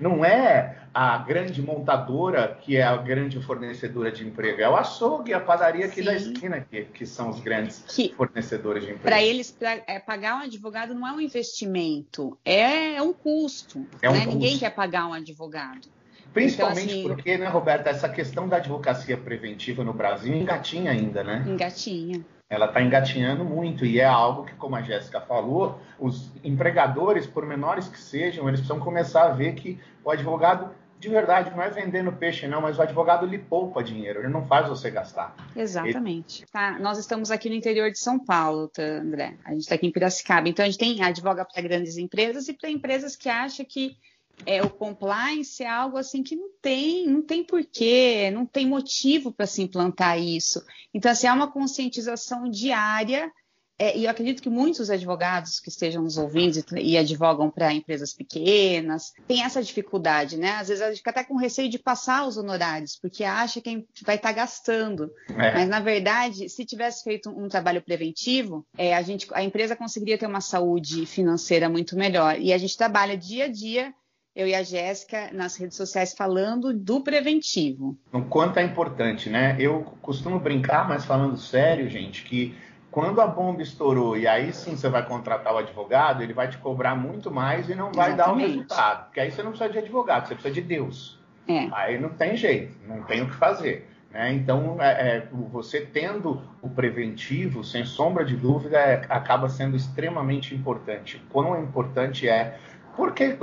Não 0.00 0.24
é 0.24 0.78
a 0.94 1.18
grande 1.18 1.60
montadora 1.60 2.56
que 2.60 2.76
é 2.76 2.82
a 2.82 2.96
grande 2.96 3.42
fornecedora 3.42 4.10
de 4.10 4.26
emprego, 4.26 4.60
é 4.60 4.68
o 4.68 4.76
açougue, 4.76 5.34
a 5.34 5.40
padaria 5.40 5.86
aqui 5.86 5.96
Sim. 5.96 6.04
da 6.04 6.14
esquina 6.14 6.60
que, 6.60 6.84
que 6.84 7.04
são 7.04 7.30
os 7.30 7.40
grandes 7.40 7.84
que, 7.88 8.14
fornecedores 8.14 8.84
de 8.84 8.90
emprego. 8.90 9.04
Para 9.04 9.22
eles, 9.22 9.50
pra, 9.50 9.82
é, 9.86 9.98
pagar 9.98 10.36
um 10.36 10.40
advogado 10.40 10.94
não 10.94 11.06
é 11.06 11.12
um 11.12 11.20
investimento, 11.20 12.38
é, 12.44 12.94
é 12.94 13.02
um 13.02 13.12
custo. 13.12 13.86
É 14.00 14.08
um 14.08 14.12
né? 14.12 14.20
custo. 14.20 14.32
Ninguém 14.32 14.58
quer 14.58 14.70
pagar 14.70 15.06
um 15.06 15.12
advogado. 15.12 15.88
Principalmente 16.32 16.84
então, 16.84 16.94
assim, 16.94 17.08
porque, 17.08 17.36
né, 17.36 17.46
Roberta, 17.48 17.90
essa 17.90 18.08
questão 18.08 18.48
da 18.48 18.56
advocacia 18.56 19.18
preventiva 19.18 19.84
no 19.84 19.92
Brasil 19.92 20.34
engatinha 20.34 20.90
ainda, 20.90 21.22
né? 21.22 21.44
Engatinha 21.46 22.24
ela 22.52 22.66
está 22.66 22.82
engatinhando 22.82 23.46
muito 23.46 23.86
e 23.86 23.98
é 23.98 24.04
algo 24.04 24.44
que, 24.44 24.52
como 24.56 24.76
a 24.76 24.82
Jéssica 24.82 25.22
falou, 25.22 25.80
os 25.98 26.30
empregadores, 26.44 27.26
por 27.26 27.46
menores 27.46 27.88
que 27.88 27.98
sejam, 27.98 28.46
eles 28.46 28.60
precisam 28.60 28.78
começar 28.78 29.22
a 29.22 29.28
ver 29.28 29.54
que 29.54 29.80
o 30.04 30.10
advogado 30.10 30.70
de 31.00 31.08
verdade 31.08 31.50
não 31.50 31.62
é 31.62 31.70
vendendo 31.70 32.12
peixe 32.12 32.46
não, 32.46 32.60
mas 32.60 32.78
o 32.78 32.82
advogado 32.82 33.24
lhe 33.24 33.38
poupa 33.38 33.82
dinheiro, 33.82 34.20
ele 34.20 34.28
não 34.28 34.44
faz 34.44 34.68
você 34.68 34.90
gastar. 34.90 35.34
Exatamente. 35.56 36.42
Ele... 36.42 36.50
Tá, 36.52 36.78
nós 36.78 36.98
estamos 36.98 37.30
aqui 37.30 37.48
no 37.48 37.54
interior 37.54 37.90
de 37.90 37.98
São 37.98 38.22
Paulo, 38.22 38.68
tá, 38.68 38.82
André. 38.82 39.34
A 39.46 39.52
gente 39.52 39.62
está 39.62 39.74
aqui 39.74 39.86
em 39.86 39.90
Piracicaba, 39.90 40.46
então 40.46 40.62
a 40.62 40.68
gente 40.68 40.78
tem 40.78 41.02
advoga 41.02 41.46
para 41.46 41.62
grandes 41.62 41.96
empresas 41.96 42.48
e 42.48 42.52
para 42.52 42.68
empresas 42.68 43.16
que 43.16 43.30
acham 43.30 43.64
que 43.64 43.96
é, 44.44 44.62
o 44.62 44.70
compliance 44.70 45.62
é 45.62 45.68
algo 45.68 45.96
assim 45.96 46.22
que 46.22 46.34
não 46.34 46.50
tem, 46.60 47.06
não 47.06 47.22
tem 47.22 47.44
porquê, 47.44 48.30
não 48.32 48.44
tem 48.44 48.66
motivo 48.66 49.32
para 49.32 49.46
se 49.46 49.62
implantar 49.62 50.20
isso. 50.20 50.64
Então, 50.92 51.10
assim, 51.10 51.26
é 51.26 51.32
uma 51.32 51.50
conscientização 51.50 52.48
diária 52.48 53.32
é, 53.78 53.98
e 53.98 54.04
eu 54.04 54.10
acredito 54.10 54.40
que 54.40 54.48
muitos 54.48 54.90
advogados 54.90 55.58
que 55.58 55.68
estejam 55.68 56.04
nos 56.04 56.16
ouvindo 56.16 56.56
e, 56.76 56.92
e 56.92 56.96
advogam 56.96 57.50
para 57.50 57.72
empresas 57.72 58.12
pequenas 58.12 59.12
têm 59.26 59.42
essa 59.42 59.60
dificuldade, 59.60 60.36
né? 60.36 60.52
Às 60.52 60.68
vezes 60.68 60.82
a 60.82 60.88
gente 60.88 60.98
fica 60.98 61.10
até 61.10 61.24
com 61.24 61.34
receio 61.34 61.68
de 61.68 61.80
passar 61.80 62.26
os 62.26 62.36
honorários, 62.36 62.96
porque 62.96 63.24
acha 63.24 63.60
que 63.60 63.84
vai 64.04 64.14
estar 64.14 64.28
tá 64.28 64.34
gastando. 64.34 65.10
É. 65.30 65.54
Mas, 65.54 65.68
na 65.68 65.80
verdade, 65.80 66.48
se 66.48 66.64
tivesse 66.64 67.02
feito 67.02 67.28
um, 67.28 67.46
um 67.46 67.48
trabalho 67.48 67.82
preventivo, 67.82 68.64
é, 68.78 68.94
a, 68.94 69.02
gente, 69.02 69.26
a 69.32 69.42
empresa 69.42 69.74
conseguiria 69.74 70.18
ter 70.18 70.26
uma 70.26 70.40
saúde 70.40 71.04
financeira 71.04 71.68
muito 71.68 71.96
melhor. 71.96 72.38
E 72.38 72.52
a 72.52 72.58
gente 72.58 72.76
trabalha 72.76 73.16
dia 73.16 73.46
a 73.46 73.48
dia 73.48 73.92
eu 74.34 74.46
e 74.46 74.54
a 74.54 74.62
Jéssica 74.62 75.30
nas 75.32 75.56
redes 75.56 75.76
sociais 75.76 76.14
falando 76.14 76.72
do 76.72 77.02
preventivo. 77.02 77.96
O 78.12 78.22
quanto 78.22 78.58
é 78.58 78.62
importante, 78.62 79.28
né? 79.28 79.56
Eu 79.58 79.82
costumo 80.00 80.38
brincar, 80.38 80.88
mas 80.88 81.04
falando 81.04 81.36
sério, 81.36 81.88
gente, 81.88 82.24
que 82.24 82.54
quando 82.90 83.20
a 83.20 83.26
bomba 83.26 83.62
estourou 83.62 84.16
e 84.16 84.26
aí 84.26 84.52
sim 84.52 84.76
você 84.76 84.88
vai 84.88 85.04
contratar 85.06 85.54
o 85.54 85.58
advogado, 85.58 86.22
ele 86.22 86.32
vai 86.32 86.48
te 86.48 86.58
cobrar 86.58 86.94
muito 86.94 87.30
mais 87.30 87.68
e 87.68 87.74
não 87.74 87.92
vai 87.92 88.12
Exatamente. 88.12 88.16
dar 88.16 88.32
o 88.32 88.48
resultado. 88.48 89.04
Porque 89.06 89.20
aí 89.20 89.30
você 89.30 89.42
não 89.42 89.50
precisa 89.50 89.70
de 89.70 89.78
advogado, 89.78 90.28
você 90.28 90.34
precisa 90.34 90.54
de 90.54 90.60
Deus. 90.62 91.18
É. 91.48 91.68
Aí 91.72 92.00
não 92.00 92.10
tem 92.10 92.36
jeito, 92.36 92.76
não 92.86 93.02
tem 93.02 93.22
o 93.22 93.28
que 93.28 93.34
fazer. 93.34 93.88
Né? 94.10 94.32
Então, 94.34 94.76
é, 94.80 95.16
é, 95.16 95.28
você 95.50 95.80
tendo 95.80 96.42
o 96.60 96.68
preventivo, 96.68 97.64
sem 97.64 97.84
sombra 97.84 98.24
de 98.24 98.36
dúvida, 98.36 98.78
é, 98.78 99.06
acaba 99.08 99.48
sendo 99.48 99.74
extremamente 99.74 100.54
importante. 100.54 101.22
Quão 101.30 101.60
importante 101.60 102.28
é 102.28 102.58
porque 102.94 103.36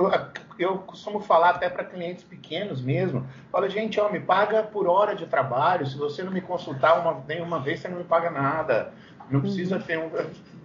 eu 0.59 0.79
costumo 0.79 1.21
falar 1.21 1.51
até 1.51 1.69
para 1.69 1.85
clientes 1.85 2.23
pequenos 2.23 2.81
mesmo, 2.81 3.25
fala, 3.49 3.69
gente, 3.69 3.99
ó, 3.99 4.09
me 4.11 4.19
paga 4.19 4.61
por 4.61 4.87
hora 4.87 5.15
de 5.15 5.25
trabalho, 5.25 5.87
se 5.87 5.97
você 5.97 6.21
não 6.21 6.31
me 6.31 6.41
consultar 6.41 6.99
uma, 6.99 7.23
nenhuma 7.25 7.59
vez, 7.59 7.79
você 7.79 7.87
não 7.87 7.97
me 7.97 8.03
paga 8.03 8.29
nada. 8.29 8.93
Não 9.31 9.39
precisa 9.39 9.77
uhum. 9.77 9.81
ter 9.81 9.97
um. 9.97 10.09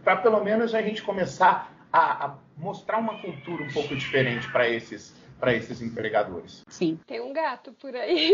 Para 0.03 0.17
pelo 0.17 0.43
menos 0.43 0.75
a 0.75 0.83
gente 0.83 1.03
começar 1.03 1.73
a, 1.93 2.27
a 2.27 2.35
mostrar 2.57 2.99
uma 2.99 3.21
cultura 3.21 3.63
um 3.63 3.73
pouco 3.73 3.95
diferente 3.95 4.51
para 4.51 4.69
esses, 4.69 5.15
para 5.39 5.55
esses 5.55 5.81
empregadores. 5.81 6.63
Sim. 6.69 6.99
Tem 7.07 7.21
um 7.21 7.33
gato 7.33 7.73
por 7.75 7.95
aí. 7.95 8.33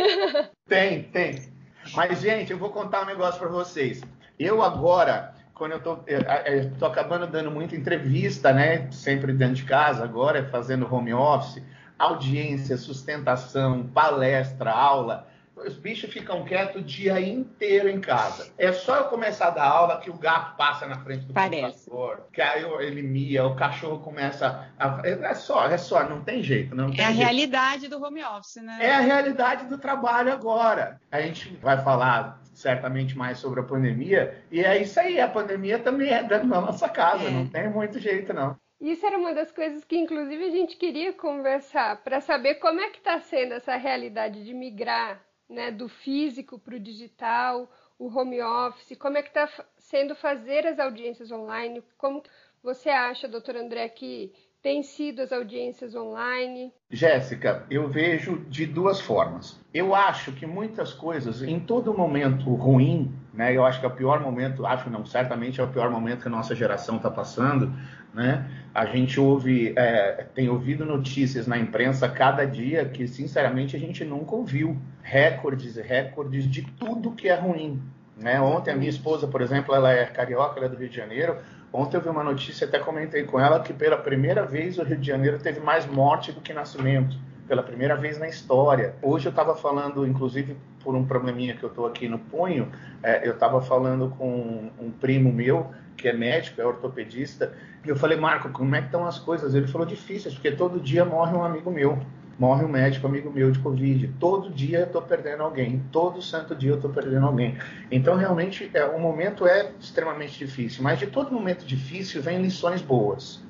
tem, 0.66 1.02
tem. 1.04 1.52
Mas, 1.94 2.20
gente, 2.20 2.52
eu 2.52 2.58
vou 2.58 2.70
contar 2.70 3.02
um 3.02 3.06
negócio 3.06 3.40
para 3.40 3.48
vocês. 3.48 4.02
Eu 4.38 4.62
agora, 4.62 5.34
quando 5.60 5.72
eu 5.72 5.80
tô, 5.82 5.98
eu, 6.06 6.20
eu 6.46 6.70
tô 6.78 6.86
acabando 6.86 7.26
dando 7.26 7.50
muita 7.50 7.76
entrevista, 7.76 8.50
né? 8.50 8.90
Sempre 8.90 9.30
dentro 9.34 9.56
de 9.56 9.64
casa, 9.64 10.02
agora 10.02 10.48
fazendo 10.50 10.92
home 10.92 11.12
office, 11.12 11.62
audiência, 11.98 12.78
sustentação, 12.78 13.86
palestra, 13.86 14.70
aula 14.70 15.28
os 15.66 15.74
bichos 15.74 16.10
ficam 16.10 16.42
quietos 16.44 16.80
o 16.80 16.84
dia 16.84 17.20
inteiro 17.20 17.88
em 17.88 18.00
casa. 18.00 18.50
É 18.56 18.72
só 18.72 18.96
eu 18.96 19.04
começar 19.04 19.48
a 19.48 19.50
dar 19.50 19.66
aula 19.66 20.00
que 20.00 20.08
o 20.08 20.14
gato 20.14 20.56
passa 20.56 20.86
na 20.86 20.98
frente 21.00 21.26
do 21.26 21.34
Parece. 21.34 21.90
computador, 21.90 22.28
que 22.32 22.40
aí 22.40 22.64
ele 22.80 23.02
mia, 23.02 23.44
o 23.46 23.54
cachorro 23.54 23.98
começa 23.98 24.68
a... 24.78 25.00
É 25.04 25.34
só, 25.34 25.66
é 25.66 25.76
só, 25.76 26.08
não 26.08 26.22
tem 26.22 26.42
jeito. 26.42 26.74
Não 26.74 26.90
tem 26.90 27.00
é 27.00 27.04
a 27.04 27.12
jeito. 27.12 27.22
realidade 27.22 27.88
do 27.88 28.02
home 28.02 28.24
office, 28.24 28.62
né? 28.62 28.78
É 28.80 28.94
a 28.94 29.00
realidade 29.00 29.66
do 29.66 29.76
trabalho 29.76 30.32
agora. 30.32 31.00
A 31.10 31.20
gente 31.20 31.54
vai 31.56 31.82
falar 31.82 32.40
certamente 32.60 33.16
mais 33.16 33.38
sobre 33.38 33.60
a 33.60 33.64
pandemia, 33.64 34.42
e 34.50 34.60
é 34.60 34.80
isso 34.80 35.00
aí, 35.00 35.20
a 35.20 35.28
pandemia 35.28 35.78
também 35.78 36.10
é 36.10 36.22
dentro 36.22 36.48
da 36.48 36.60
nossa 36.60 36.88
casa, 36.88 37.24
é. 37.24 37.30
não 37.30 37.46
tem 37.46 37.68
muito 37.68 37.98
jeito 37.98 38.32
não. 38.32 38.56
Isso 38.80 39.04
era 39.04 39.18
uma 39.18 39.34
das 39.34 39.52
coisas 39.52 39.84
que, 39.84 39.96
inclusive, 39.96 40.42
a 40.42 40.50
gente 40.50 40.76
queria 40.76 41.12
conversar 41.12 42.02
para 42.02 42.20
saber 42.20 42.54
como 42.56 42.80
é 42.80 42.88
que 42.88 42.98
está 42.98 43.20
sendo 43.20 43.52
essa 43.52 43.76
realidade 43.76 44.42
de 44.42 44.54
migrar 44.54 45.22
né, 45.48 45.70
do 45.70 45.88
físico 45.88 46.58
para 46.58 46.76
o 46.76 46.80
digital, 46.80 47.70
o 47.98 48.06
home 48.06 48.40
office, 48.40 48.96
como 48.96 49.18
é 49.18 49.22
que 49.22 49.28
está 49.28 49.46
sendo 49.76 50.14
fazer 50.14 50.66
as 50.66 50.78
audiências 50.78 51.30
online, 51.30 51.82
como 51.98 52.22
você 52.62 52.88
acha, 52.88 53.28
doutor 53.28 53.56
André, 53.56 53.88
que 53.90 54.32
tem 54.62 54.82
sido 54.82 55.22
as 55.22 55.32
audiências 55.32 55.94
online? 55.94 56.72
Jéssica, 56.90 57.64
eu 57.70 57.88
vejo 57.88 58.44
de 58.48 58.66
duas 58.66 59.00
formas. 59.00 59.58
Eu 59.72 59.94
acho 59.94 60.32
que 60.32 60.46
muitas 60.46 60.92
coisas, 60.92 61.42
em 61.42 61.58
todo 61.58 61.94
momento 61.94 62.52
ruim, 62.54 63.12
né, 63.32 63.56
eu 63.56 63.64
acho 63.64 63.80
que 63.80 63.86
é 63.86 63.88
o 63.88 63.94
pior 63.94 64.20
momento, 64.20 64.66
acho 64.66 64.90
não, 64.90 65.06
certamente 65.06 65.60
é 65.60 65.64
o 65.64 65.68
pior 65.68 65.90
momento 65.90 66.22
que 66.22 66.28
a 66.28 66.30
nossa 66.30 66.54
geração 66.54 66.96
está 66.96 67.10
passando, 67.10 67.72
né? 68.12 68.50
A 68.74 68.86
gente 68.86 69.18
ouve, 69.20 69.72
é, 69.76 70.26
tem 70.34 70.48
ouvido 70.48 70.84
notícias 70.84 71.46
na 71.46 71.58
imprensa 71.58 72.08
cada 72.08 72.44
dia 72.44 72.84
que, 72.84 73.06
sinceramente, 73.06 73.76
a 73.76 73.78
gente 73.78 74.04
nunca 74.04 74.34
ouviu. 74.34 74.76
Recordes 75.02 75.76
e 75.76 75.82
recordes 75.82 76.44
de 76.48 76.62
tudo 76.62 77.12
que 77.12 77.28
é 77.28 77.34
ruim. 77.34 77.80
Né? 78.16 78.40
Ontem, 78.40 78.72
a 78.72 78.76
minha 78.76 78.90
esposa, 78.90 79.26
por 79.26 79.40
exemplo, 79.40 79.74
ela 79.74 79.92
é 79.92 80.04
carioca, 80.04 80.58
ela 80.58 80.66
é 80.66 80.68
do 80.68 80.76
Rio 80.76 80.88
de 80.88 80.96
Janeiro. 80.96 81.36
Ontem 81.72 81.96
eu 81.96 82.00
vi 82.00 82.08
uma 82.08 82.24
notícia, 82.24 82.66
até 82.66 82.78
comentei 82.78 83.22
com 83.22 83.38
ela, 83.38 83.60
que 83.60 83.72
pela 83.72 83.96
primeira 83.96 84.44
vez 84.44 84.78
o 84.78 84.82
Rio 84.82 84.98
de 84.98 85.06
Janeiro 85.06 85.38
teve 85.38 85.60
mais 85.60 85.86
morte 85.86 86.32
do 86.32 86.40
que 86.40 86.52
nascimento. 86.52 87.16
Pela 87.46 87.62
primeira 87.62 87.96
vez 87.96 88.16
na 88.16 88.28
história. 88.28 88.94
Hoje 89.02 89.26
eu 89.26 89.30
estava 89.30 89.56
falando, 89.56 90.06
inclusive 90.06 90.56
por 90.84 90.94
um 90.94 91.04
probleminha 91.04 91.54
que 91.56 91.62
eu 91.62 91.68
estou 91.68 91.86
aqui 91.86 92.08
no 92.08 92.18
punho, 92.18 92.70
é, 93.02 93.26
eu 93.26 93.32
estava 93.32 93.60
falando 93.60 94.08
com 94.16 94.70
um 94.78 94.90
primo 94.90 95.32
meu 95.32 95.70
que 95.96 96.08
é 96.08 96.12
médico, 96.12 96.60
é 96.60 96.64
ortopedista, 96.64 97.52
e 97.84 97.88
eu 97.88 97.96
falei, 97.96 98.16
Marco, 98.16 98.48
como 98.50 98.74
é 98.74 98.80
que 98.80 98.86
estão 98.86 99.06
as 99.06 99.18
coisas? 99.18 99.54
Ele 99.54 99.66
falou, 99.66 99.86
difíceis, 99.86 100.32
porque 100.32 100.50
todo 100.50 100.80
dia 100.80 101.04
morre 101.04 101.36
um 101.36 101.44
amigo 101.44 101.70
meu, 101.70 101.98
morre 102.40 102.64
um 102.64 102.68
médico 102.68 103.06
amigo 103.06 103.30
meu 103.30 103.50
de 103.50 103.58
Covid, 103.58 104.14
todo 104.18 104.48
dia 104.48 104.78
eu 104.78 104.86
estou 104.86 105.02
perdendo 105.02 105.42
alguém, 105.42 105.84
todo 105.92 106.22
santo 106.22 106.54
dia 106.54 106.70
eu 106.70 106.76
estou 106.76 106.90
perdendo 106.90 107.26
alguém. 107.26 107.58
Então, 107.90 108.16
realmente, 108.16 108.70
é, 108.72 108.82
o 108.82 108.98
momento 108.98 109.46
é 109.46 109.70
extremamente 109.78 110.38
difícil, 110.38 110.82
mas 110.82 110.98
de 110.98 111.06
todo 111.06 111.30
momento 111.30 111.66
difícil 111.66 112.22
vem 112.22 112.40
lições 112.40 112.80
boas. 112.80 113.42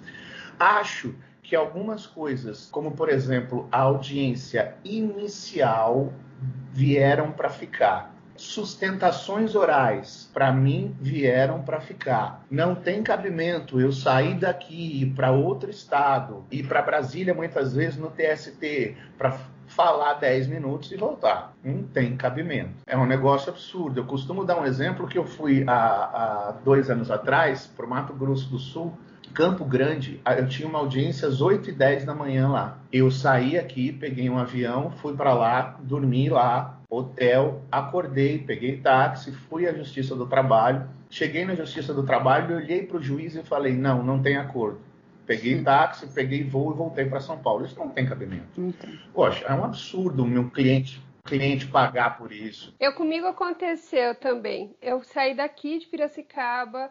Acho 0.59 1.14
que 1.40 1.55
algumas 1.55 2.05
coisas, 2.05 2.68
como 2.72 2.90
por 2.90 3.09
exemplo 3.09 3.68
a 3.70 3.79
audiência 3.79 4.74
inicial, 4.85 6.12
vieram 6.72 7.31
para 7.31 7.48
ficar 7.48 8.12
sustentações 8.40 9.55
orais, 9.55 10.31
para 10.33 10.50
mim, 10.53 10.94
vieram 11.00 11.62
para 11.62 11.81
ficar. 11.81 12.44
Não 12.50 12.74
tem 12.74 13.03
cabimento 13.03 13.81
eu 13.81 13.92
sair 13.92 14.35
daqui 14.35 15.12
para 15.14 15.31
outro 15.31 15.70
estado, 15.70 16.44
ir 16.50 16.66
para 16.66 16.83
Brasília 16.83 17.35
muitas 17.35 17.74
vezes 17.74 17.98
no 17.98 18.11
TST, 18.11 18.96
para 19.18 19.38
falar 19.66 20.14
10 20.14 20.48
minutos 20.48 20.90
e 20.90 20.96
voltar. 20.96 21.53
Não 21.62 21.83
tem 21.83 22.16
cabimento. 22.16 22.70
É 22.87 22.96
um 22.96 23.07
negócio 23.07 23.50
absurdo. 23.50 24.00
Eu 24.00 24.05
costumo 24.05 24.44
dar 24.44 24.59
um 24.61 24.64
exemplo 24.64 25.07
que 25.07 25.18
eu 25.18 25.24
fui 25.24 25.64
há, 25.66 25.74
há 25.74 26.55
dois 26.64 26.90
anos 26.90 27.11
atrás 27.11 27.66
para 27.66 27.87
o 27.87 27.88
Mato 27.88 28.12
Grosso 28.12 28.50
do 28.50 28.59
Sul 28.59 28.92
Campo 29.33 29.64
Grande, 29.64 30.20
eu 30.38 30.48
tinha 30.48 30.68
uma 30.68 30.81
audiência 30.81 31.29
às 31.29 31.40
8 31.40 31.70
e 31.70 31.72
10 31.72 32.05
da 32.05 32.14
manhã 32.14 32.48
lá. 32.48 32.79
Eu 32.92 33.11
saí 33.11 33.57
aqui, 33.57 33.92
peguei 33.92 34.29
um 34.29 34.37
avião, 34.37 34.90
fui 34.90 35.14
para 35.14 35.33
lá, 35.33 35.79
dormi 35.81 36.29
lá, 36.29 36.80
hotel, 36.90 37.62
acordei, 37.70 38.38
peguei 38.38 38.79
táxi, 38.79 39.33
fui 39.33 39.66
à 39.66 39.72
Justiça 39.72 40.16
do 40.16 40.26
Trabalho. 40.26 40.88
Cheguei 41.09 41.44
na 41.44 41.55
Justiça 41.55 41.94
do 41.94 42.05
Trabalho, 42.05 42.57
olhei 42.57 42.85
para 42.85 42.98
o 42.98 43.03
juiz 43.03 43.37
e 43.37 43.42
falei: 43.42 43.74
não, 43.74 44.03
não 44.03 44.20
tem 44.20 44.37
acordo. 44.37 44.81
Peguei 45.24 45.59
Sim. 45.59 45.64
táxi, 45.64 46.09
peguei 46.09 46.42
voo 46.42 46.72
e 46.72 46.76
voltei 46.76 47.05
para 47.05 47.20
São 47.20 47.38
Paulo. 47.38 47.64
Isso 47.64 47.79
não 47.79 47.90
tem 47.90 48.05
cabimento. 48.05 48.48
Então. 48.59 48.90
Poxa, 49.14 49.46
é 49.46 49.55
um 49.55 49.64
absurdo 49.64 50.24
o 50.24 50.26
meu 50.26 50.50
cliente 50.50 51.00
cliente 51.24 51.66
pagar 51.66 52.18
por 52.18 52.33
isso. 52.33 52.74
Eu 52.81 52.94
comigo 52.94 53.26
aconteceu 53.26 54.14
também. 54.16 54.74
Eu 54.83 55.03
saí 55.05 55.35
daqui 55.35 55.79
de 55.79 55.87
Piracicaba, 55.87 56.90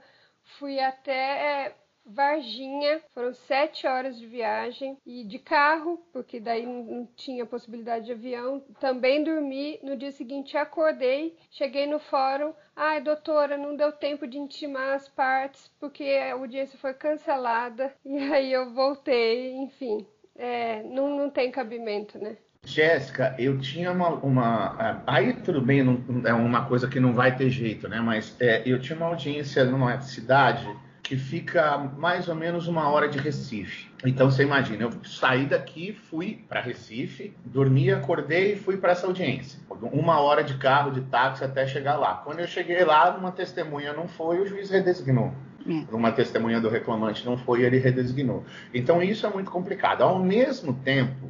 fui 0.57 0.79
até 0.79 1.75
Varginha, 2.09 3.01
foram 3.13 3.33
sete 3.33 3.85
horas 3.85 4.17
de 4.17 4.25
viagem 4.25 4.97
e 5.05 5.23
de 5.23 5.37
carro, 5.37 6.01
porque 6.11 6.39
daí 6.39 6.65
não 6.65 7.07
tinha 7.15 7.45
possibilidade 7.45 8.05
de 8.05 8.11
avião. 8.11 8.63
Também 8.79 9.23
dormi. 9.23 9.79
No 9.83 9.95
dia 9.95 10.11
seguinte 10.11 10.57
acordei, 10.57 11.37
cheguei 11.51 11.85
no 11.85 11.99
fórum. 11.99 12.53
Ai, 12.75 13.01
doutora, 13.01 13.57
não 13.57 13.75
deu 13.75 13.91
tempo 13.91 14.25
de 14.25 14.37
intimar 14.37 14.95
as 14.95 15.07
partes 15.07 15.69
porque 15.79 16.03
a 16.03 16.33
audiência 16.33 16.77
foi 16.79 16.93
cancelada. 16.93 17.93
E 18.09 18.17
aí 18.33 18.51
eu 18.51 18.73
voltei, 18.73 19.55
enfim. 19.55 20.05
É, 20.35 20.81
não, 20.83 21.15
não 21.15 21.29
tem 21.29 21.51
cabimento, 21.51 22.17
né? 22.17 22.37
Jéssica, 22.65 23.35
eu 23.39 23.59
tinha 23.59 23.91
uma, 23.91 24.09
uma, 24.09 24.75
é, 24.79 25.03
Aí 25.07 25.33
tudo 25.33 25.61
bem, 25.61 25.83
não, 25.83 26.03
é 26.25 26.33
uma 26.33 26.65
coisa 26.65 26.87
que 26.87 26.99
não 26.99 27.13
vai 27.13 27.35
ter 27.35 27.49
jeito, 27.49 27.87
né? 27.87 28.01
Mas 28.01 28.35
é, 28.39 28.63
eu 28.65 28.79
tinha 28.79 28.97
uma 28.97 29.07
audiência 29.07 29.63
numa 29.63 30.01
cidade 30.01 30.67
que 31.09 31.17
fica 31.17 31.75
mais 31.97 32.29
ou 32.29 32.35
menos 32.35 32.67
uma 32.67 32.87
hora 32.87 33.09
de 33.09 33.17
Recife. 33.17 33.89
Então 34.05 34.29
você 34.29 34.43
imagina, 34.43 34.83
eu 34.83 34.91
saí 35.03 35.47
daqui, 35.47 35.91
fui 35.91 36.45
para 36.47 36.61
Recife, 36.61 37.33
dormi, 37.43 37.89
acordei 37.91 38.53
e 38.53 38.55
fui 38.55 38.77
para 38.77 38.91
essa 38.91 39.07
audiência. 39.07 39.59
Uma 39.91 40.19
hora 40.19 40.43
de 40.43 40.59
carro, 40.59 40.91
de 40.91 41.01
táxi 41.01 41.43
até 41.43 41.65
chegar 41.65 41.97
lá. 41.97 42.21
Quando 42.23 42.41
eu 42.41 42.47
cheguei 42.47 42.85
lá, 42.85 43.17
uma 43.17 43.31
testemunha 43.31 43.91
não 43.91 44.07
foi, 44.07 44.39
o 44.39 44.45
juiz 44.45 44.69
redesignou. 44.69 45.33
É. 45.67 45.95
Uma 45.95 46.11
testemunha 46.11 46.61
do 46.61 46.69
reclamante 46.69 47.25
não 47.25 47.39
foi, 47.39 47.63
ele 47.63 47.79
redesignou. 47.79 48.45
Então 48.71 49.01
isso 49.01 49.25
é 49.25 49.29
muito 49.31 49.49
complicado. 49.49 50.03
Ao 50.03 50.19
mesmo 50.19 50.73
tempo, 50.75 51.27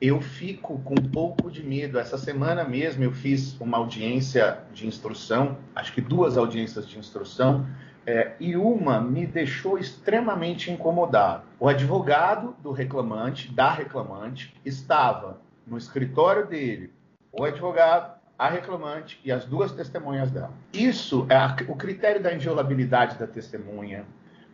eu 0.00 0.20
fico 0.20 0.80
com 0.80 0.94
um 0.94 1.08
pouco 1.10 1.48
de 1.48 1.62
medo. 1.62 1.96
Essa 1.96 2.18
semana 2.18 2.64
mesmo 2.64 3.04
eu 3.04 3.12
fiz 3.12 3.56
uma 3.60 3.78
audiência 3.78 4.58
de 4.74 4.84
instrução, 4.84 5.58
acho 5.76 5.92
que 5.92 6.00
duas 6.00 6.36
audiências 6.36 6.88
de 6.88 6.98
instrução, 6.98 7.64
é, 8.06 8.32
e 8.40 8.56
uma 8.56 9.00
me 9.00 9.26
deixou 9.26 9.78
extremamente 9.78 10.70
incomodado. 10.70 11.44
O 11.58 11.68
advogado 11.68 12.56
do 12.62 12.72
reclamante, 12.72 13.52
da 13.52 13.70
reclamante, 13.70 14.54
estava 14.64 15.40
no 15.66 15.78
escritório 15.78 16.46
dele, 16.46 16.92
o 17.32 17.44
advogado, 17.44 18.20
a 18.38 18.48
reclamante 18.48 19.20
e 19.24 19.30
as 19.30 19.44
duas 19.44 19.72
testemunhas 19.72 20.30
dela. 20.30 20.52
Isso 20.72 21.26
é 21.28 21.36
a, 21.36 21.56
o 21.68 21.76
critério 21.76 22.20
da 22.20 22.34
inviolabilidade 22.34 23.16
da 23.18 23.26
testemunha, 23.26 24.04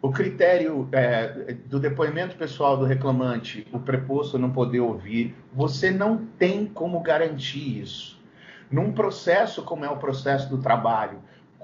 o 0.00 0.12
critério 0.12 0.88
é, 0.92 1.54
do 1.66 1.80
depoimento 1.80 2.36
pessoal 2.36 2.76
do 2.76 2.84
reclamante, 2.84 3.66
o 3.72 3.80
preposto 3.80 4.38
não 4.38 4.50
poder 4.50 4.80
ouvir, 4.80 5.34
você 5.52 5.90
não 5.90 6.18
tem 6.18 6.66
como 6.66 7.00
garantir 7.00 7.80
isso. 7.80 8.18
Num 8.70 8.92
processo 8.92 9.62
como 9.62 9.84
é 9.84 9.90
o 9.90 9.96
processo 9.96 10.48
do 10.50 10.58
trabalho, 10.58 11.18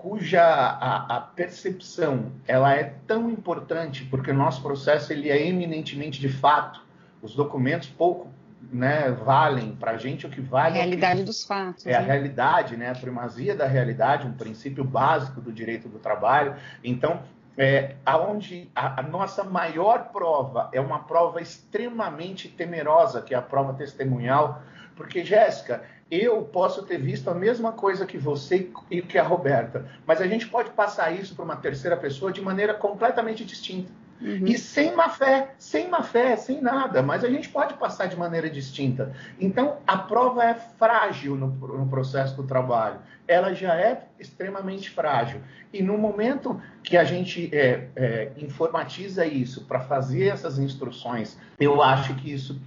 cuja 0.05 0.45
a, 0.45 1.17
a, 1.17 1.21
percepção 1.23 2.31
ela 2.47 2.75
é 2.75 2.93
tão 3.07 3.31
importante 3.31 4.05
porque 4.05 4.31
o 4.31 4.35
nosso 4.35 4.61
processo 4.61 5.11
ele 5.11 5.31
é 5.31 5.49
eminentemente 5.49 6.21
de 6.21 6.29
fato, 6.29 6.85
os 7.23 7.35
documentos 7.35 7.89
pouco 7.89 8.29
né, 8.71 9.11
valem 9.11 9.75
para 9.75 9.93
a 9.93 9.97
gente 9.97 10.27
o 10.27 10.29
que 10.29 10.43
vale. 10.43 10.79
A 10.79 10.83
realidade 10.83 11.23
é 11.23 11.25
dos 11.25 11.47
fatos. 11.47 11.87
É 11.87 11.93
né? 11.93 11.97
a 11.97 12.01
realidade, 12.01 12.77
né, 12.77 12.91
a 12.91 12.95
primazia 12.95 13.57
da 13.57 13.67
realidade, 13.67 14.27
um 14.27 14.35
princípio 14.35 14.85
básico 14.85 15.41
do 15.41 15.51
direito 15.51 15.89
do 15.89 15.99
trabalho. 15.99 16.55
Então, 16.85 17.23
é, 17.57 17.95
aonde 18.05 18.71
a, 18.75 19.01
a, 19.01 19.03
nossa 19.03 19.43
maior 19.43 20.11
prova 20.13 20.69
é 20.75 20.83
uma 20.83 20.99
prova 20.99 21.41
extremamente 21.41 22.47
temerosa, 22.47 23.23
que 23.23 23.33
é 23.33 23.39
a 23.39 23.43
prova 23.43 23.73
testemunhal, 23.73 24.61
porque, 24.97 25.25
Jéssica, 25.25 25.83
eu 26.15 26.43
posso 26.43 26.83
ter 26.83 26.99
visto 26.99 27.29
a 27.29 27.35
mesma 27.35 27.73
coisa 27.73 28.07
que 28.07 28.19
você 28.19 28.71
e 28.91 29.03
que 29.03 29.19
a 29.19 29.23
Roberta, 29.23 29.87
mas 30.07 30.21
a 30.21 30.27
gente 30.27 30.47
pode 30.49 30.71
passar 30.71 31.13
isso 31.13 31.35
para 31.35 31.45
uma 31.45 31.57
terceira 31.57 31.97
pessoa 31.97 32.33
de 32.33 32.41
maneira 32.41 32.75
completamente 32.75 33.45
distinta. 33.45 33.91
Uhum. 34.21 34.47
E 34.47 34.57
sem 34.57 34.95
má 34.95 35.09
fé, 35.09 35.55
sem 35.59 35.89
má 35.89 36.03
fé, 36.03 36.37
sem 36.37 36.61
nada, 36.61 37.03
mas 37.03 37.25
a 37.25 37.29
gente 37.29 37.49
pode 37.49 37.75
passar 37.75 38.07
de 38.07 38.17
maneira 38.17 38.49
distinta. 38.49 39.13
Então, 39.41 39.79
a 39.87 39.99
prova 39.99 40.45
é 40.45 40.55
frágil 40.55 41.37
no, 41.37 41.49
no 41.49 41.87
processo 41.89 42.37
do 42.37 42.45
trabalho, 42.45 42.99
ela 43.27 43.53
já 43.55 43.75
é 43.75 44.07
extremamente 44.19 44.91
frágil. 44.91 45.41
E 45.73 45.83
no 45.83 45.99
momento 45.99 46.61
que 46.83 46.97
a 46.97 47.05
gente 47.05 47.51
é, 47.53 47.89
é, 47.97 48.33
informatiza 48.37 49.27
isso 49.27 49.65
para 49.65 49.81
fazer 49.81 50.29
essas 50.29 50.59
instruções, 50.59 51.37
eu 51.59 51.83
acho 51.83 52.15
que 52.15 52.33
isso 52.33 52.61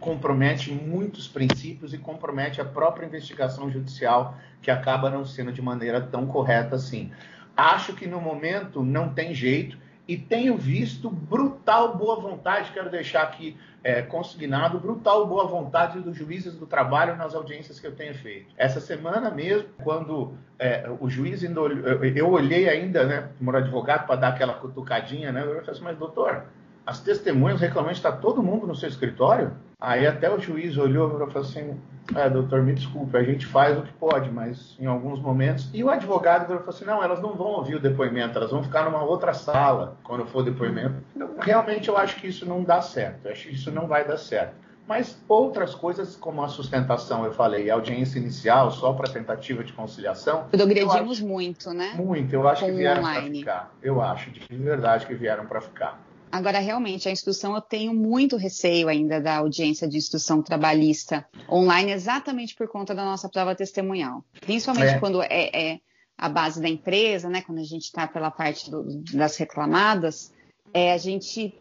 compromete 0.00 0.72
muitos 0.72 1.28
princípios 1.28 1.92
e 1.92 1.98
compromete 1.98 2.60
a 2.60 2.64
própria 2.64 3.06
investigação 3.06 3.70
judicial, 3.70 4.36
que 4.62 4.70
acaba 4.70 5.10
não 5.10 5.24
sendo 5.24 5.52
de 5.52 5.60
maneira 5.60 6.00
tão 6.00 6.26
correta 6.26 6.76
assim. 6.76 7.12
Acho 7.56 7.92
que 7.92 8.06
no 8.06 8.20
momento 8.20 8.82
não 8.82 9.12
tem 9.12 9.34
jeito 9.34 9.76
e 10.06 10.16
tenho 10.16 10.56
visto 10.56 11.10
brutal 11.10 11.94
boa 11.96 12.18
vontade, 12.18 12.72
quero 12.72 12.90
deixar 12.90 13.22
aqui 13.22 13.54
é, 13.84 14.00
consignado, 14.00 14.80
brutal 14.80 15.26
boa 15.26 15.46
vontade 15.46 16.00
dos 16.00 16.16
juízes 16.16 16.54
do 16.56 16.66
trabalho 16.66 17.14
nas 17.14 17.34
audiências 17.34 17.78
que 17.78 17.86
eu 17.86 17.94
tenho 17.94 18.14
feito. 18.14 18.46
Essa 18.56 18.80
semana 18.80 19.30
mesmo, 19.30 19.68
quando 19.84 20.32
é, 20.58 20.90
o 20.98 21.10
juiz 21.10 21.44
ainda 21.44 21.60
eu, 21.60 22.04
eu 22.04 22.30
olhei 22.30 22.68
ainda, 22.70 23.04
né, 23.04 23.28
como 23.36 23.54
advogado, 23.54 24.06
para 24.06 24.16
dar 24.16 24.28
aquela 24.28 24.54
cutucadinha, 24.54 25.30
né, 25.30 25.42
eu 25.42 25.56
falei 25.56 25.70
assim, 25.70 25.84
mas 25.84 25.98
doutor, 25.98 26.44
as 26.88 27.00
testemunhas 27.00 27.60
reclamantes, 27.60 27.98
está 27.98 28.10
todo 28.10 28.42
mundo 28.42 28.66
no 28.66 28.74
seu 28.74 28.88
escritório? 28.88 29.52
Aí 29.78 30.06
até 30.06 30.34
o 30.34 30.40
juiz 30.40 30.78
olhou 30.78 31.08
e 31.08 31.30
falou 31.30 31.46
assim, 31.46 31.78
é, 32.16 32.30
doutor, 32.30 32.62
me 32.62 32.72
desculpe, 32.72 33.14
a 33.14 33.22
gente 33.22 33.44
faz 33.44 33.78
o 33.78 33.82
que 33.82 33.92
pode, 33.92 34.30
mas 34.30 34.74
em 34.80 34.86
alguns 34.86 35.20
momentos... 35.20 35.68
E 35.74 35.84
o 35.84 35.90
advogado 35.90 36.46
falou 36.46 36.64
assim, 36.66 36.86
não, 36.86 37.04
elas 37.04 37.20
não 37.20 37.34
vão 37.34 37.48
ouvir 37.48 37.74
o 37.74 37.78
depoimento, 37.78 38.38
elas 38.38 38.50
vão 38.50 38.62
ficar 38.62 38.86
numa 38.86 39.02
outra 39.02 39.34
sala 39.34 39.98
quando 40.02 40.24
for 40.24 40.38
o 40.38 40.42
depoimento. 40.44 40.94
Então, 41.14 41.28
realmente 41.38 41.90
eu 41.90 41.98
acho 41.98 42.16
que 42.16 42.26
isso 42.26 42.46
não 42.46 42.64
dá 42.64 42.80
certo, 42.80 43.26
eu 43.26 43.32
acho 43.32 43.48
que 43.48 43.54
isso 43.54 43.70
não 43.70 43.86
vai 43.86 44.08
dar 44.08 44.16
certo. 44.16 44.54
Mas 44.88 45.22
outras 45.28 45.74
coisas, 45.74 46.16
como 46.16 46.42
a 46.42 46.48
sustentação, 46.48 47.22
eu 47.26 47.34
falei, 47.34 47.70
a 47.70 47.74
audiência 47.74 48.18
inicial, 48.18 48.70
só 48.70 48.94
para 48.94 49.12
tentativa 49.12 49.62
de 49.62 49.74
conciliação. 49.74 50.46
Progredimos 50.50 51.20
muito, 51.20 51.74
né? 51.74 51.92
Muito, 51.94 52.32
eu 52.32 52.48
acho 52.48 52.64
Com 52.64 52.70
que 52.70 52.76
vieram 52.78 53.02
para 53.02 53.20
ficar. 53.20 53.74
Eu 53.82 54.00
acho 54.00 54.30
de 54.30 54.56
verdade 54.56 55.04
que 55.04 55.14
vieram 55.14 55.44
para 55.44 55.60
ficar. 55.60 56.07
Agora, 56.30 56.58
realmente, 56.58 57.08
a 57.08 57.12
instrução, 57.12 57.54
eu 57.54 57.60
tenho 57.60 57.94
muito 57.94 58.36
receio 58.36 58.88
ainda 58.88 59.20
da 59.20 59.36
audiência 59.36 59.88
de 59.88 59.96
instrução 59.96 60.42
trabalhista 60.42 61.26
online, 61.50 61.92
exatamente 61.92 62.54
por 62.54 62.68
conta 62.68 62.94
da 62.94 63.04
nossa 63.04 63.28
prova 63.28 63.54
testemunhal. 63.54 64.24
Principalmente 64.40 64.94
é. 64.94 64.98
quando 64.98 65.22
é, 65.22 65.50
é, 65.52 65.80
a 66.16 66.28
base 66.28 66.60
da 66.60 66.68
empresa, 66.68 67.28
né? 67.28 67.42
Quando 67.42 67.58
a 67.58 67.64
gente 67.64 67.84
está 67.84 68.06
pela 68.06 68.30
parte 68.30 68.70
do, 68.70 68.84
das 69.12 69.36
reclamadas, 69.36 70.32
é, 70.72 70.92
a 70.92 70.98
gente 70.98 71.54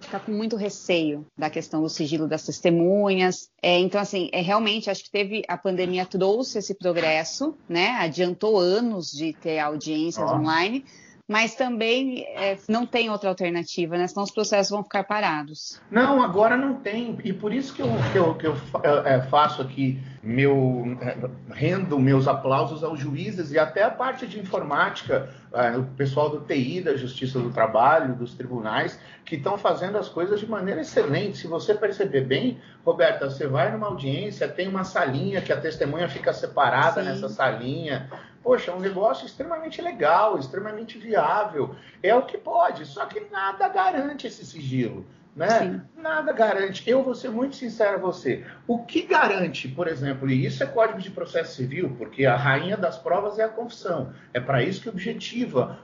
fica 0.00 0.20
com 0.20 0.32
muito 0.32 0.56
receio 0.56 1.26
da 1.36 1.50
questão 1.50 1.82
do 1.82 1.88
sigilo 1.88 2.28
das 2.28 2.44
testemunhas. 2.44 3.50
É, 3.62 3.78
então, 3.78 4.00
assim, 4.00 4.30
é, 4.32 4.40
realmente, 4.40 4.90
acho 4.90 5.04
que 5.04 5.10
teve 5.10 5.42
a 5.48 5.56
pandemia 5.56 6.06
trouxe 6.06 6.58
esse 6.58 6.74
progresso, 6.74 7.56
né? 7.68 7.90
Adiantou 8.00 8.58
anos 8.58 9.10
de 9.10 9.32
ter 9.32 9.58
audiências 9.58 10.24
Nossa. 10.24 10.40
online 10.40 10.84
mas 11.28 11.54
também 11.54 12.24
é, 12.34 12.56
não 12.66 12.86
tem 12.86 13.10
outra 13.10 13.28
alternativa, 13.28 13.98
né? 13.98 14.06
Senão 14.06 14.24
os 14.24 14.30
processos 14.30 14.70
vão 14.70 14.82
ficar 14.82 15.04
parados. 15.04 15.78
Não, 15.90 16.22
agora 16.22 16.56
não 16.56 16.76
tem. 16.76 17.18
E 17.22 17.34
por 17.34 17.52
isso 17.52 17.74
que 17.74 17.82
eu, 17.82 17.90
que 18.10 18.18
eu, 18.18 18.34
que 18.34 18.46
eu 18.46 18.56
é, 19.04 19.20
faço 19.20 19.60
aqui 19.60 20.00
meu 20.22 20.98
é, 21.02 21.16
rendo 21.52 21.98
meus 21.98 22.26
aplausos 22.26 22.82
aos 22.82 22.98
juízes 22.98 23.52
e 23.52 23.58
até 23.58 23.82
a 23.82 23.90
parte 23.90 24.26
de 24.26 24.40
informática, 24.40 25.28
é, 25.52 25.76
o 25.76 25.84
pessoal 25.84 26.30
do 26.30 26.40
TI, 26.40 26.80
da 26.80 26.96
Justiça 26.96 27.38
do 27.38 27.50
Trabalho, 27.50 28.14
dos 28.14 28.32
tribunais, 28.32 28.98
que 29.22 29.36
estão 29.36 29.58
fazendo 29.58 29.98
as 29.98 30.08
coisas 30.08 30.40
de 30.40 30.48
maneira 30.48 30.80
excelente. 30.80 31.36
Se 31.36 31.46
você 31.46 31.74
perceber 31.74 32.22
bem, 32.22 32.58
Roberta, 32.86 33.28
você 33.28 33.46
vai 33.46 33.70
numa 33.70 33.88
audiência, 33.88 34.48
tem 34.48 34.66
uma 34.66 34.82
salinha 34.82 35.42
que 35.42 35.52
a 35.52 35.60
testemunha 35.60 36.08
fica 36.08 36.32
separada 36.32 37.02
Sim. 37.02 37.08
nessa 37.10 37.28
salinha 37.28 38.08
poxa, 38.48 38.70
é 38.70 38.74
um 38.74 38.80
negócio 38.80 39.26
extremamente 39.26 39.82
legal, 39.82 40.38
extremamente 40.38 40.96
viável. 40.96 41.76
É 42.02 42.14
o 42.14 42.22
que 42.22 42.38
pode, 42.38 42.86
só 42.86 43.04
que 43.04 43.20
nada 43.30 43.68
garante 43.68 44.26
esse 44.26 44.46
sigilo. 44.46 45.04
Né? 45.36 45.82
Nada 45.94 46.32
garante. 46.32 46.88
Eu 46.88 47.02
vou 47.02 47.14
ser 47.14 47.28
muito 47.28 47.56
sincero 47.56 47.96
a 47.96 48.00
você. 48.00 48.46
O 48.66 48.86
que 48.86 49.02
garante, 49.02 49.68
por 49.68 49.86
exemplo, 49.86 50.30
e 50.30 50.46
isso 50.46 50.62
é 50.62 50.66
código 50.66 50.98
de 50.98 51.10
processo 51.10 51.56
civil, 51.56 51.94
porque 51.98 52.24
a 52.24 52.36
rainha 52.36 52.78
das 52.78 52.96
provas 52.96 53.38
é 53.38 53.44
a 53.44 53.48
confissão. 53.48 54.14
É 54.32 54.40
para 54.40 54.62
isso 54.62 54.80
que 54.80 54.88
objetiva 54.88 55.78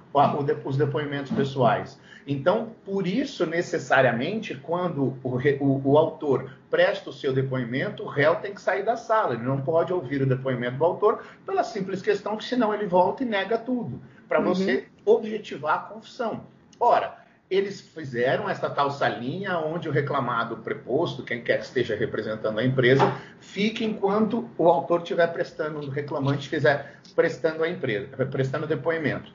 os 0.65 0.77
depoimentos 0.79 1.33
pessoais. 1.33 2.01
Então, 2.27 2.73
por 2.85 3.07
isso, 3.07 3.45
necessariamente, 3.45 4.55
quando 4.55 5.19
o, 5.23 5.37
o, 5.61 5.93
o, 5.93 5.99
autor 5.99 6.51
presta 6.71 7.11
o 7.11 7.13
seu 7.13 7.35
depoimento, 7.35 8.03
o 8.03 8.09
réu 8.09 8.37
tem 8.37 8.55
que 8.55 8.61
sair 8.61 8.83
da 8.83 8.97
sala. 8.97 9.35
Ele 9.35 9.43
não 9.43 9.61
pode 9.61 9.93
ouvir 9.93 10.23
o 10.23 10.27
depoimento 10.27 10.79
do 10.79 10.85
autor 10.85 11.23
pela 11.45 11.63
simples 11.63 12.01
questão 12.01 12.37
que, 12.37 12.45
senão, 12.45 12.73
ele 12.73 12.87
volta 12.87 13.23
e 13.23 13.27
nega 13.27 13.59
tudo, 13.59 14.01
para 14.27 14.41
uhum. 14.41 14.47
você 14.47 14.87
objetivar 15.05 15.75
a 15.75 15.79
confissão. 15.81 16.45
Ora, 16.81 17.25
eles 17.51 17.81
fizeram 17.81 18.49
essa 18.49 18.71
tal 18.71 18.91
salinha 18.91 19.59
onde 19.59 19.89
o 19.89 19.93
reclamado 19.93 20.57
preposto, 20.59 21.23
quem 21.23 21.43
quer 21.43 21.59
que 21.59 21.65
esteja 21.65 21.95
representando 21.95 22.59
a 22.59 22.65
empresa, 22.65 23.15
fique 23.39 23.85
enquanto 23.85 24.49
o 24.57 24.67
autor 24.69 25.03
estiver 25.03 25.27
prestando, 25.27 25.79
o 25.81 25.91
reclamante 25.91 26.45
estiver 26.45 26.97
prestando 27.15 27.63
a 27.63 27.69
empresa, 27.69 28.09
prestando 28.27 28.67
depoimento. 28.67 29.31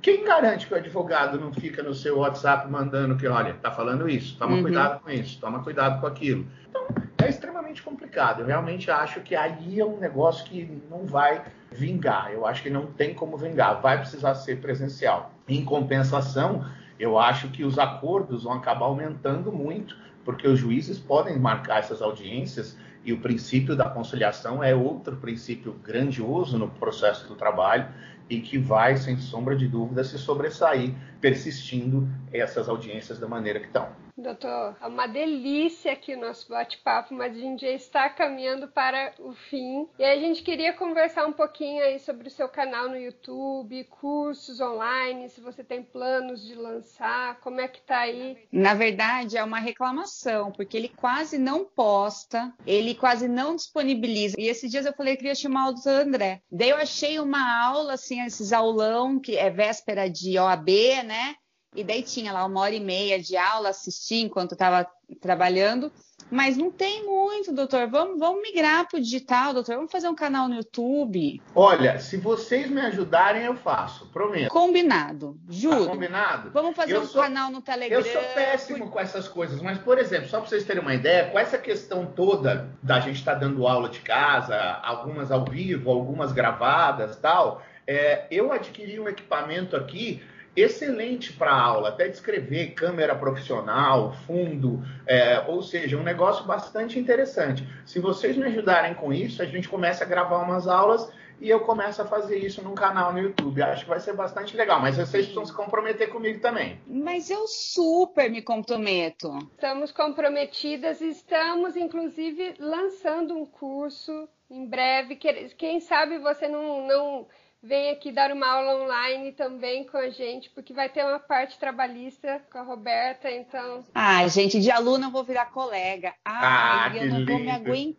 Quem 0.00 0.24
garante 0.24 0.66
que 0.66 0.74
o 0.74 0.76
advogado 0.76 1.40
não 1.40 1.52
fica 1.52 1.82
no 1.82 1.92
seu 1.92 2.18
WhatsApp 2.18 2.70
mandando 2.70 3.16
que, 3.16 3.26
olha, 3.26 3.50
está 3.50 3.70
falando 3.70 4.08
isso, 4.08 4.36
toma 4.38 4.56
uhum. 4.56 4.62
cuidado 4.62 5.00
com 5.00 5.10
isso, 5.10 5.40
toma 5.40 5.62
cuidado 5.62 6.00
com 6.00 6.06
aquilo. 6.06 6.46
Então, 6.68 6.86
é 7.18 7.28
extremamente 7.28 7.82
complicado. 7.82 8.40
Eu 8.40 8.46
realmente 8.46 8.90
acho 8.90 9.20
que 9.20 9.34
aí 9.34 9.80
é 9.80 9.84
um 9.84 9.98
negócio 9.98 10.44
que 10.44 10.80
não 10.88 11.04
vai 11.04 11.42
vingar. 11.72 12.32
Eu 12.32 12.46
acho 12.46 12.62
que 12.62 12.70
não 12.70 12.86
tem 12.86 13.12
como 13.12 13.36
vingar. 13.36 13.80
Vai 13.80 13.98
precisar 13.98 14.36
ser 14.36 14.60
presencial. 14.60 15.32
Em 15.48 15.64
compensação, 15.64 16.64
eu 16.98 17.18
acho 17.18 17.48
que 17.48 17.64
os 17.64 17.78
acordos 17.78 18.44
vão 18.44 18.52
acabar 18.52 18.86
aumentando 18.86 19.52
muito, 19.52 19.96
porque 20.24 20.46
os 20.46 20.60
juízes 20.60 20.98
podem 20.98 21.38
marcar 21.38 21.80
essas 21.80 22.00
audiências 22.00 22.78
e 23.04 23.12
o 23.12 23.20
princípio 23.20 23.74
da 23.74 23.88
conciliação 23.88 24.62
é 24.62 24.74
outro 24.74 25.16
princípio 25.16 25.72
grandioso 25.82 26.58
no 26.58 26.68
processo 26.68 27.26
do 27.26 27.34
trabalho 27.34 27.88
e 28.28 28.40
que 28.40 28.58
vai, 28.58 28.96
sem 28.96 29.16
sombra 29.16 29.56
de 29.56 29.66
dúvida, 29.66 30.04
se 30.04 30.18
sobressair 30.18 30.94
persistindo 31.20 32.08
essas 32.32 32.68
audiências 32.68 33.18
da 33.18 33.26
maneira 33.26 33.60
que 33.60 33.66
estão. 33.66 33.88
Doutor, 34.18 34.76
é 34.80 34.86
uma 34.88 35.06
delícia 35.06 35.92
aqui 35.92 36.14
o 36.14 36.20
nosso 36.20 36.48
bate-papo, 36.48 37.14
mas 37.14 37.36
a 37.36 37.38
gente 37.38 37.60
já 37.60 37.70
está 37.70 38.10
caminhando 38.10 38.66
para 38.66 39.12
o 39.20 39.32
fim. 39.32 39.86
E 39.96 40.04
a 40.04 40.18
gente 40.18 40.42
queria 40.42 40.72
conversar 40.72 41.24
um 41.24 41.32
pouquinho 41.32 41.84
aí 41.84 42.00
sobre 42.00 42.26
o 42.26 42.30
seu 42.30 42.48
canal 42.48 42.88
no 42.88 42.98
YouTube, 42.98 43.84
cursos 43.84 44.60
online, 44.60 45.28
se 45.28 45.40
você 45.40 45.62
tem 45.62 45.84
planos 45.84 46.44
de 46.44 46.56
lançar, 46.56 47.38
como 47.42 47.60
é 47.60 47.68
que 47.68 47.80
tá 47.80 48.00
aí? 48.00 48.36
Na 48.50 48.74
verdade, 48.74 49.36
é 49.36 49.44
uma 49.44 49.60
reclamação, 49.60 50.50
porque 50.50 50.76
ele 50.76 50.88
quase 50.88 51.38
não 51.38 51.64
posta, 51.64 52.52
ele 52.66 52.96
quase 52.96 53.28
não 53.28 53.54
disponibiliza. 53.54 54.34
E 54.36 54.48
esses 54.48 54.68
dias 54.68 54.84
eu 54.84 54.92
falei 54.94 55.14
que 55.14 55.18
queria 55.18 55.34
chamar 55.36 55.68
o 55.68 55.72
doutor 55.74 56.00
André. 56.00 56.42
Daí 56.50 56.70
eu 56.70 56.76
achei 56.76 57.20
uma 57.20 57.64
aula, 57.68 57.92
assim, 57.92 58.17
esses 58.26 58.52
aulão, 58.52 59.20
que 59.20 59.36
é 59.36 59.50
véspera 59.50 60.08
de 60.08 60.38
OAB, 60.38 60.68
né? 61.04 61.34
E 61.74 61.84
daí 61.84 62.02
tinha 62.02 62.32
lá 62.32 62.44
uma 62.44 62.60
hora 62.60 62.74
e 62.74 62.80
meia 62.80 63.20
de 63.20 63.36
aula, 63.36 63.68
assistir 63.68 64.22
enquanto 64.22 64.52
estava 64.52 64.86
trabalhando. 65.20 65.92
Mas 66.30 66.56
não 66.56 66.70
tem 66.70 67.06
muito, 67.06 67.52
doutor. 67.52 67.86
Vamos, 67.88 68.18
vamos 68.18 68.42
migrar 68.42 68.86
para 68.86 68.98
o 68.98 69.02
digital, 69.02 69.54
doutor. 69.54 69.76
Vamos 69.76 69.90
fazer 69.90 70.08
um 70.08 70.14
canal 70.14 70.48
no 70.48 70.56
YouTube. 70.56 71.40
Olha, 71.54 71.98
se 71.98 72.16
vocês 72.16 72.70
me 72.70 72.80
ajudarem, 72.80 73.44
eu 73.44 73.56
faço, 73.56 74.06
prometo. 74.08 74.50
Combinado, 74.50 75.38
juro. 75.48 75.86
Tá 75.86 75.92
combinado? 75.92 76.50
Vamos 76.50 76.76
fazer 76.76 76.96
eu 76.96 77.02
um 77.02 77.06
sou, 77.06 77.22
canal 77.22 77.50
no 77.50 77.62
Telegram. 77.62 77.98
Eu 77.98 78.04
sou 78.04 78.22
péssimo 78.34 78.90
com 78.90 79.00
essas 79.00 79.26
coisas, 79.26 79.62
mas, 79.62 79.78
por 79.78 79.98
exemplo, 79.98 80.28
só 80.28 80.40
para 80.40 80.48
vocês 80.48 80.64
terem 80.64 80.82
uma 80.82 80.94
ideia, 80.94 81.30
com 81.30 81.38
essa 81.38 81.56
questão 81.56 82.04
toda 82.04 82.76
da 82.82 83.00
gente 83.00 83.16
estar 83.16 83.34
tá 83.34 83.38
dando 83.38 83.66
aula 83.66 83.88
de 83.88 84.00
casa, 84.00 84.56
algumas 84.82 85.30
ao 85.30 85.44
vivo, 85.44 85.90
algumas 85.90 86.32
gravadas 86.32 87.16
tal, 87.16 87.62
é, 87.88 88.26
eu 88.30 88.52
adquiri 88.52 89.00
um 89.00 89.08
equipamento 89.08 89.74
aqui 89.74 90.22
excelente 90.54 91.32
para 91.32 91.52
aula, 91.52 91.88
até 91.88 92.06
descrever 92.08 92.72
câmera 92.72 93.14
profissional, 93.14 94.12
fundo, 94.26 94.82
é, 95.06 95.40
ou 95.46 95.62
seja, 95.62 95.96
um 95.96 96.02
negócio 96.02 96.44
bastante 96.44 96.98
interessante. 96.98 97.66
Se 97.86 97.98
vocês 97.98 98.36
me 98.36 98.44
ajudarem 98.44 98.94
com 98.94 99.12
isso, 99.12 99.40
a 99.40 99.46
gente 99.46 99.68
começa 99.68 100.04
a 100.04 100.06
gravar 100.06 100.38
umas 100.38 100.68
aulas 100.68 101.10
e 101.40 101.48
eu 101.48 101.60
começo 101.60 102.02
a 102.02 102.04
fazer 102.04 102.38
isso 102.38 102.60
num 102.62 102.74
canal 102.74 103.12
no 103.12 103.20
YouTube. 103.20 103.62
Acho 103.62 103.84
que 103.84 103.90
vai 103.90 104.00
ser 104.00 104.12
bastante 104.14 104.56
legal, 104.56 104.80
mas 104.80 104.96
vocês 104.96 105.26
precisam 105.26 105.46
se 105.46 105.52
comprometer 105.52 106.10
comigo 106.10 106.40
também. 106.40 106.80
Mas 106.86 107.30
eu 107.30 107.46
super 107.46 108.28
me 108.28 108.42
comprometo. 108.42 109.38
Estamos 109.52 109.92
comprometidas 109.92 111.00
estamos, 111.00 111.76
inclusive, 111.76 112.54
lançando 112.58 113.34
um 113.34 113.46
curso 113.46 114.28
em 114.50 114.66
breve. 114.66 115.16
Quem 115.16 115.78
sabe 115.78 116.18
você 116.18 116.48
não, 116.48 116.86
não 116.86 117.26
vem 117.62 117.90
aqui 117.90 118.12
dar 118.12 118.30
uma 118.30 118.46
aula 118.46 118.84
online 118.84 119.32
também 119.32 119.84
com 119.84 119.96
a 119.96 120.08
gente, 120.10 120.48
porque 120.50 120.72
vai 120.72 120.88
ter 120.88 121.04
uma 121.04 121.18
parte 121.18 121.58
trabalhista 121.58 122.40
com 122.50 122.58
a 122.58 122.62
Roberta, 122.62 123.30
então. 123.30 123.84
Ah, 123.94 124.26
gente, 124.28 124.60
de 124.60 124.70
aluno 124.70 125.06
eu 125.06 125.10
vou 125.10 125.24
virar 125.24 125.46
colega. 125.46 126.14
Ai, 126.24 126.98
ah, 127.00 127.04
eu 127.04 127.10
não 127.10 127.18
lindo. 127.18 127.32
vou 127.32 127.40
me 127.40 127.50
aguentar. 127.50 127.98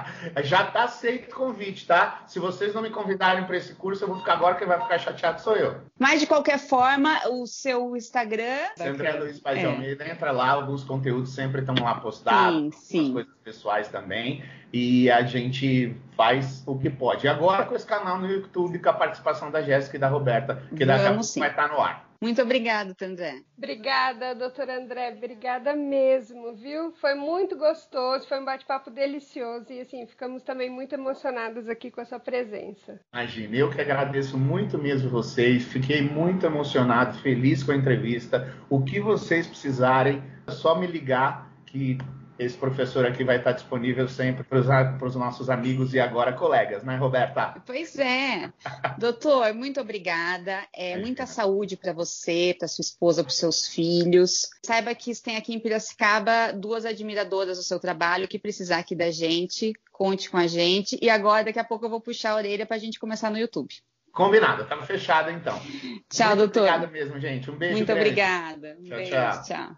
Já 0.44 0.64
tá 0.64 0.84
aceito 0.84 1.32
o 1.32 1.34
convite, 1.34 1.86
tá? 1.86 2.22
Se 2.26 2.38
vocês 2.38 2.74
não 2.74 2.82
me 2.82 2.90
convidarem 2.90 3.44
para 3.44 3.56
esse 3.56 3.74
curso, 3.74 4.04
eu 4.04 4.08
vou 4.08 4.18
ficar 4.18 4.34
agora, 4.34 4.56
quem 4.56 4.66
vai 4.66 4.80
ficar 4.80 4.98
chateado 4.98 5.40
sou 5.40 5.56
eu. 5.56 5.80
Mas 5.98 6.20
de 6.20 6.26
qualquer 6.26 6.58
forma, 6.58 7.18
o 7.28 7.46
seu 7.46 7.96
Instagram. 7.96 8.68
Sempre 8.76 9.06
é 9.06 9.12
Luiz 9.12 9.38
Paz 9.38 9.58
é. 9.58 9.64
Almeida, 9.64 10.06
entra 10.08 10.32
lá, 10.32 10.50
alguns 10.50 10.84
conteúdos 10.84 11.32
sempre 11.34 11.60
estão 11.60 11.74
lá 11.76 11.94
postados, 11.94 12.74
sim, 12.76 13.06
sim. 13.06 13.12
coisas 13.12 13.32
pessoais 13.42 13.88
também 13.88 14.42
e 14.72 15.10
a 15.10 15.22
gente 15.22 15.96
faz 16.20 16.62
o 16.66 16.78
que 16.78 16.90
pode. 16.90 17.24
E 17.24 17.30
agora 17.30 17.64
com 17.64 17.74
esse 17.74 17.86
canal 17.86 18.18
no 18.18 18.30
YouTube, 18.30 18.78
com 18.78 18.90
a 18.90 18.92
participação 18.92 19.50
da 19.50 19.62
Jéssica 19.62 19.96
e 19.96 20.00
da 20.00 20.06
Roberta, 20.06 20.62
que 20.76 20.84
daqui 20.84 21.06
a 21.06 21.14
pouco 21.14 21.38
vai 21.38 21.48
estar 21.48 21.68
no 21.68 21.80
ar. 21.80 22.10
Muito 22.20 22.42
obrigada, 22.42 22.94
André. 23.02 23.36
Obrigada, 23.56 24.34
doutora 24.34 24.76
André. 24.76 25.14
Obrigada 25.16 25.74
mesmo, 25.74 26.54
viu? 26.54 26.92
Foi 27.00 27.14
muito 27.14 27.56
gostoso, 27.56 28.28
foi 28.28 28.38
um 28.38 28.44
bate-papo 28.44 28.90
delicioso 28.90 29.72
e, 29.72 29.80
assim, 29.80 30.06
ficamos 30.06 30.42
também 30.42 30.68
muito 30.68 30.94
emocionados 30.94 31.66
aqui 31.70 31.90
com 31.90 32.02
a 32.02 32.04
sua 32.04 32.20
presença. 32.20 33.00
Imagina, 33.14 33.56
eu 33.56 33.70
que 33.70 33.80
agradeço 33.80 34.36
muito 34.36 34.76
mesmo 34.76 35.08
vocês. 35.08 35.64
Fiquei 35.64 36.02
muito 36.02 36.44
emocionado, 36.44 37.16
feliz 37.20 37.62
com 37.62 37.72
a 37.72 37.76
entrevista. 37.76 38.54
O 38.68 38.84
que 38.84 39.00
vocês 39.00 39.46
precisarem, 39.46 40.22
é 40.46 40.50
só 40.50 40.78
me 40.78 40.86
ligar 40.86 41.50
que 41.64 41.96
esse 42.40 42.56
professor 42.56 43.04
aqui 43.04 43.22
vai 43.22 43.36
estar 43.36 43.52
disponível 43.52 44.08
sempre 44.08 44.42
para 44.42 45.06
os 45.06 45.14
nossos 45.14 45.50
amigos 45.50 45.92
e 45.92 46.00
agora 46.00 46.32
colegas, 46.32 46.82
né, 46.82 46.96
Roberta? 46.96 47.62
Pois 47.66 47.98
é. 47.98 48.50
Doutor, 48.98 49.52
muito 49.52 49.78
obrigada. 49.78 50.66
É, 50.74 50.96
muita 50.96 51.26
saúde 51.26 51.76
para 51.76 51.92
você, 51.92 52.56
para 52.58 52.66
sua 52.66 52.82
esposa, 52.82 53.22
para 53.22 53.30
seus 53.30 53.68
filhos. 53.68 54.48
Saiba 54.64 54.94
que 54.94 55.14
tem 55.20 55.36
aqui 55.36 55.52
em 55.52 55.60
Piracicaba 55.60 56.52
duas 56.52 56.86
admiradoras 56.86 57.58
do 57.58 57.62
seu 57.62 57.78
trabalho 57.78 58.26
que 58.26 58.38
precisar 58.38 58.78
aqui 58.78 58.94
da 58.94 59.10
gente, 59.10 59.74
conte 59.92 60.30
com 60.30 60.38
a 60.38 60.46
gente. 60.46 60.98
E 61.02 61.10
agora, 61.10 61.44
daqui 61.44 61.58
a 61.58 61.64
pouco, 61.64 61.84
eu 61.84 61.90
vou 61.90 62.00
puxar 62.00 62.30
a 62.30 62.36
orelha 62.36 62.64
para 62.64 62.76
a 62.76 62.80
gente 62.80 62.98
começar 62.98 63.30
no 63.30 63.38
YouTube. 63.38 63.74
Combinado, 64.12 64.62
estamos 64.62 64.86
fechado 64.86 65.30
então. 65.30 65.60
Tchau, 66.08 66.28
Muito 66.28 66.38
doutor. 66.38 66.68
Obrigado 66.68 66.90
mesmo, 66.90 67.20
gente. 67.20 67.50
Um 67.50 67.56
beijo. 67.56 67.76
Muito 67.76 67.86
grande. 67.86 68.00
obrigada. 68.00 68.78
Um 68.80 68.84
tchau, 68.84 68.96
beijo, 68.96 69.12
tchau. 69.12 69.42
tchau. 69.44 69.76